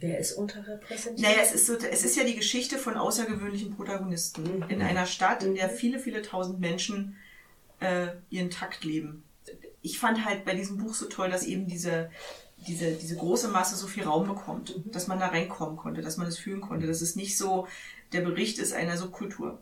Wer 0.00 0.18
ist 0.18 0.32
unterrepräsentiert? 0.32 1.28
Naja, 1.28 1.42
es 1.42 1.52
ist, 1.52 1.66
so, 1.66 1.74
es 1.74 2.04
ist 2.04 2.16
ja 2.16 2.24
die 2.24 2.34
Geschichte 2.34 2.78
von 2.78 2.96
außergewöhnlichen 2.96 3.76
Protagonisten 3.76 4.64
in 4.68 4.82
einer 4.82 5.06
Stadt, 5.06 5.42
in 5.42 5.54
der 5.54 5.68
viele, 5.68 5.98
viele 5.98 6.22
tausend 6.22 6.60
Menschen 6.60 7.16
äh, 7.80 8.08
ihren 8.30 8.50
Takt 8.50 8.84
leben. 8.84 9.24
Ich 9.82 9.98
fand 9.98 10.24
halt 10.24 10.44
bei 10.44 10.54
diesem 10.54 10.78
Buch 10.78 10.94
so 10.94 11.06
toll, 11.06 11.28
dass 11.28 11.44
eben 11.44 11.66
diese, 11.66 12.10
diese, 12.66 12.92
diese 12.92 13.16
große 13.16 13.48
Masse 13.48 13.76
so 13.76 13.86
viel 13.86 14.04
Raum 14.04 14.26
bekommt, 14.26 14.74
dass 14.86 15.06
man 15.06 15.20
da 15.20 15.26
reinkommen 15.26 15.76
konnte, 15.76 16.00
dass 16.00 16.16
man 16.16 16.26
es 16.26 16.38
fühlen 16.38 16.62
konnte. 16.62 16.86
Dass 16.86 17.02
es 17.02 17.16
nicht 17.16 17.36
so 17.36 17.68
der 18.12 18.22
Bericht 18.22 18.58
ist 18.58 18.72
einer 18.72 18.96
Subkultur, 18.96 19.60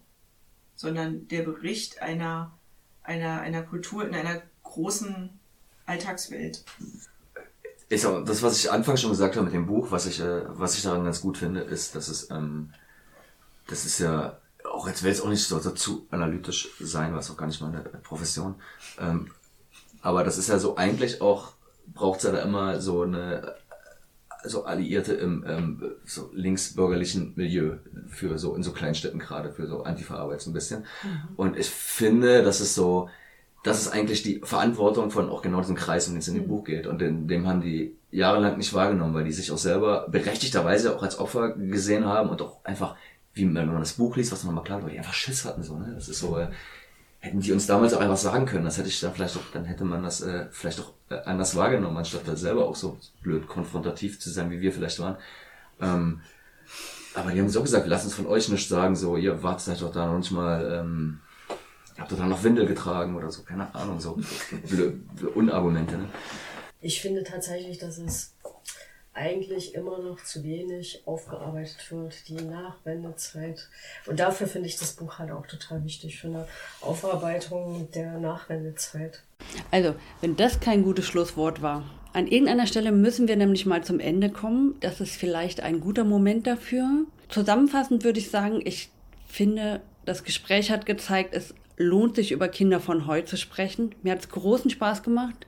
sondern 0.77 1.27
der 1.29 1.43
Bericht 1.43 2.01
einer, 2.01 2.57
einer, 3.03 3.41
einer 3.41 3.62
Kultur 3.62 4.07
in 4.07 4.14
einer 4.14 4.43
großen 4.62 5.31
Alltagswelt. 5.87 6.64
Ich 7.93 8.01
das, 8.01 8.43
was 8.43 8.59
ich 8.59 8.72
anfangs 8.72 9.03
schon 9.03 9.11
gesagt 9.11 9.36
habe 9.36 9.45
mit 9.45 9.53
dem 9.53 9.66
Buch, 9.66 9.90
was 9.90 10.07
ich, 10.07 10.18
äh, 10.18 10.45
was 10.49 10.74
ich 10.74 10.82
daran 10.82 11.05
ganz 11.05 11.20
gut 11.20 11.36
finde, 11.36 11.61
ist, 11.61 11.95
dass 11.95 12.09
es, 12.09 12.30
ähm, 12.30 12.72
das 13.66 13.84
ist 13.84 13.99
ja, 13.99 14.38
auch 14.64 14.88
jetzt 14.88 15.03
will 15.03 15.12
es 15.12 15.20
auch 15.20 15.28
nicht 15.28 15.45
so, 15.45 15.59
so 15.59 15.72
zu 15.72 16.07
analytisch 16.11 16.70
sein, 16.80 17.14
was 17.14 17.30
auch 17.30 17.36
gar 17.36 17.47
nicht 17.47 17.61
meine 17.61 17.80
Profession. 18.03 18.55
Ähm, 18.99 19.30
aber 20.01 20.24
das 20.24 20.38
ist 20.38 20.49
ja 20.49 20.59
so 20.59 20.78
eigentlich 20.78 21.20
auch, 21.20 21.53
braucht 21.86 22.20
es 22.20 22.24
ja 22.24 22.32
da 22.32 22.38
immer 22.38 22.80
so 22.80 23.03
eine, 23.03 23.57
so 24.43 24.64
Alliierte 24.64 25.12
im 25.12 25.45
ähm, 25.47 25.93
so 26.07 26.30
linksbürgerlichen 26.32 27.34
Milieu 27.36 27.76
für 28.09 28.38
so 28.38 28.55
in 28.55 28.62
so 28.62 28.72
Kleinstädten 28.72 29.20
gerade 29.20 29.53
für 29.53 29.66
so 29.66 29.82
Antifa-Arbeit 29.82 30.40
so 30.40 30.49
ein 30.49 30.55
bisschen. 30.55 30.86
Und 31.36 31.59
ich 31.59 31.68
finde, 31.68 32.43
das 32.43 32.62
ist 32.62 32.74
so, 32.74 33.11
das 33.63 33.81
ist 33.81 33.89
eigentlich 33.89 34.23
die 34.23 34.41
Verantwortung 34.43 35.11
von 35.11 35.31
auch 35.31 35.43
genau 35.43 35.61
diesem 35.61 35.77
Kreis, 35.77 36.09
um 36.09 36.15
den 36.15 36.21
es 36.21 36.29
in 36.29 36.35
dem 36.35 36.49
Buch 36.49 36.65
geht. 36.65 36.87
Und 36.87 37.01
den, 37.01 37.29
dem 37.29 37.47
haben 37.47 37.61
die 37.61 37.97
jahrelang 38.11 38.57
nicht 38.59 38.75
wahrgenommen, 38.75 39.15
weil 39.15 39.25
die 39.25 39.33
sich 39.33 39.53
auch 39.53 39.59
selber 39.59 40.09
berechtigterweise 40.11 40.97
auch 40.97 41.03
als 41.03 41.19
Opfer 41.19 41.53
gesehen 41.53 42.05
haben 42.05 42.29
und 42.29 42.43
auch 42.43 42.65
einfach, 42.65 42.97
wie 43.35 43.43
wenn 43.43 43.67
man 43.67 43.81
das 43.81 43.95
Buch 43.95 44.17
liest, 44.17 44.33
was 44.33 44.45
man 44.45 44.55
mal 44.55 44.63
klar 44.63 44.83
war, 44.83 44.91
die 44.91 44.99
einfach 44.99 45.15
Schiss 45.15 45.45
hatten 45.45 45.63
so. 45.63 45.79
Ne? 45.79 45.93
Das 45.95 46.09
ist 46.09 46.19
so, 46.19 46.37
äh, 46.39 46.49
hätten 47.21 47.41
die 47.41 47.53
uns 47.53 47.67
damals 47.67 47.95
auch 47.95 48.01
einfach 48.01 48.17
sagen 48.17 48.47
können. 48.47 48.65
Das 48.65 48.79
hätte 48.79 48.89
ich 48.89 48.99
dann 49.01 49.15
vielleicht 49.15 49.37
auch, 49.37 49.45
dann 49.53 49.65
hätte 49.65 49.85
man 49.85 50.03
das 50.03 50.21
äh, 50.23 50.47
vielleicht 50.51 50.81
auch 50.81 50.93
äh, 51.09 51.21
anders 51.25 51.55
wahrgenommen, 51.55 51.97
anstatt 51.97 52.27
da 52.27 52.35
selber 52.35 52.67
auch 52.67 52.77
so 52.77 52.99
blöd 53.23 53.47
konfrontativ 53.47 54.19
zu 54.19 54.29
sein, 54.29 54.51
wie 54.51 54.61
wir 54.61 54.73
vielleicht 54.73 54.99
waren. 54.99 55.17
Ähm, 55.81 56.21
aber 57.15 57.31
die 57.31 57.41
haben 57.41 57.49
so 57.49 57.63
gesagt, 57.63 57.87
lasst 57.87 58.07
uns 58.07 58.15
von 58.15 58.27
euch 58.27 58.49
nichts 58.49 58.69
sagen, 58.69 58.97
so, 58.97 59.17
ihr 59.17 59.43
wart 59.43 59.61
seid 59.61 59.81
doch 59.83 59.93
da 59.93 60.07
noch 60.07 60.19
nicht 60.19 60.33
mal, 60.33 60.81
ähm, 60.81 61.21
habt 61.99 62.12
ihr 62.12 62.16
da 62.18 62.26
noch 62.26 62.43
Windel 62.43 62.66
getragen 62.66 63.16
oder 63.16 63.30
so, 63.30 63.43
keine 63.43 63.74
Ahnung, 63.74 64.01
so 64.01 64.18
Unargumente. 65.34 65.97
Ne? 65.97 66.09
Ich 66.80 67.01
finde 67.01 67.22
tatsächlich, 67.22 67.78
dass 67.78 67.99
es 67.99 68.34
eigentlich 69.14 69.74
immer 69.74 69.99
noch 69.99 70.24
zu 70.24 70.43
wenig 70.43 71.03
aufgearbeitet 71.05 71.90
wird, 71.90 72.28
die 72.28 72.34
Nachwendezeit. 72.34 73.68
Und 74.07 74.18
dafür 74.20 74.47
finde 74.47 74.68
ich 74.68 74.78
das 74.78 74.95
Buch 74.95 75.18
halt 75.18 75.30
auch 75.30 75.47
total 75.47 75.84
wichtig 75.84 76.18
für 76.18 76.28
eine 76.28 76.49
Aufarbeitung 76.80 77.90
der 77.95 78.18
Nachwendezeit. 78.18 79.22
Also, 79.70 79.95
wenn 80.22 80.36
das 80.36 80.61
kein 80.61 80.82
gutes 80.82 81.05
Schlusswort 81.05 81.61
war, 81.61 81.84
an 82.14 82.26
irgendeiner 82.26 82.66
Stelle 82.66 82.93
müssen 82.93 83.28
wir 83.28 83.36
nämlich 83.36 83.66
mal 83.66 83.84
zum 83.84 84.01
Ende 84.01 84.30
kommen. 84.30 84.76
Das 84.80 85.01
ist 85.01 85.16
vielleicht 85.16 85.61
ein 85.61 85.80
guter 85.80 86.05
Moment 86.05 86.47
dafür. 86.47 87.07
Zusammenfassend 87.28 88.05
würde 88.05 88.18
ich 88.18 88.30
sagen, 88.30 88.61
ich 88.64 88.90
finde, 89.26 89.80
das 90.05 90.24
Gespräch 90.24 90.70
hat 90.70 90.84
gezeigt, 90.84 91.34
es 91.34 91.55
lohnt 91.83 92.16
sich 92.16 92.33
über 92.33 92.49
Kinder 92.49 92.80
von 92.80 93.07
heute 93.07 93.26
zu 93.26 93.37
sprechen. 93.37 93.95
Mir 94.03 94.12
hat 94.12 94.20
es 94.20 94.28
großen 94.28 94.70
Spaß 94.70 95.03
gemacht. 95.03 95.47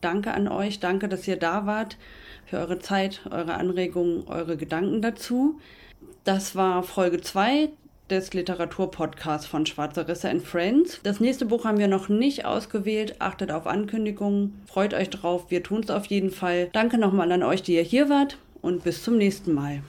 Danke 0.00 0.32
an 0.34 0.48
euch, 0.48 0.80
danke, 0.80 1.08
dass 1.08 1.26
ihr 1.26 1.36
da 1.36 1.66
wart, 1.66 1.96
für 2.44 2.58
eure 2.58 2.78
Zeit, 2.78 3.22
eure 3.30 3.54
Anregungen, 3.54 4.28
eure 4.28 4.56
Gedanken 4.56 5.02
dazu. 5.02 5.58
Das 6.24 6.54
war 6.54 6.82
Folge 6.82 7.20
2 7.20 7.70
des 8.10 8.32
Literaturpodcasts 8.34 9.46
von 9.46 9.66
Schwarze 9.66 10.06
Risse 10.06 10.28
and 10.28 10.42
Friends. 10.42 11.00
Das 11.02 11.18
nächste 11.18 11.46
Buch 11.46 11.64
haben 11.64 11.78
wir 11.78 11.88
noch 11.88 12.08
nicht 12.08 12.44
ausgewählt. 12.44 13.16
Achtet 13.20 13.50
auf 13.50 13.66
Ankündigungen. 13.66 14.62
Freut 14.66 14.94
euch 14.94 15.10
drauf. 15.10 15.46
Wir 15.48 15.62
tun 15.62 15.80
es 15.82 15.90
auf 15.90 16.06
jeden 16.06 16.30
Fall. 16.30 16.68
Danke 16.72 16.98
nochmal 16.98 17.32
an 17.32 17.42
euch, 17.42 17.62
die 17.62 17.74
ihr 17.74 17.82
hier 17.82 18.08
wart 18.08 18.38
und 18.62 18.84
bis 18.84 19.02
zum 19.02 19.16
nächsten 19.16 19.52
Mal. 19.52 19.82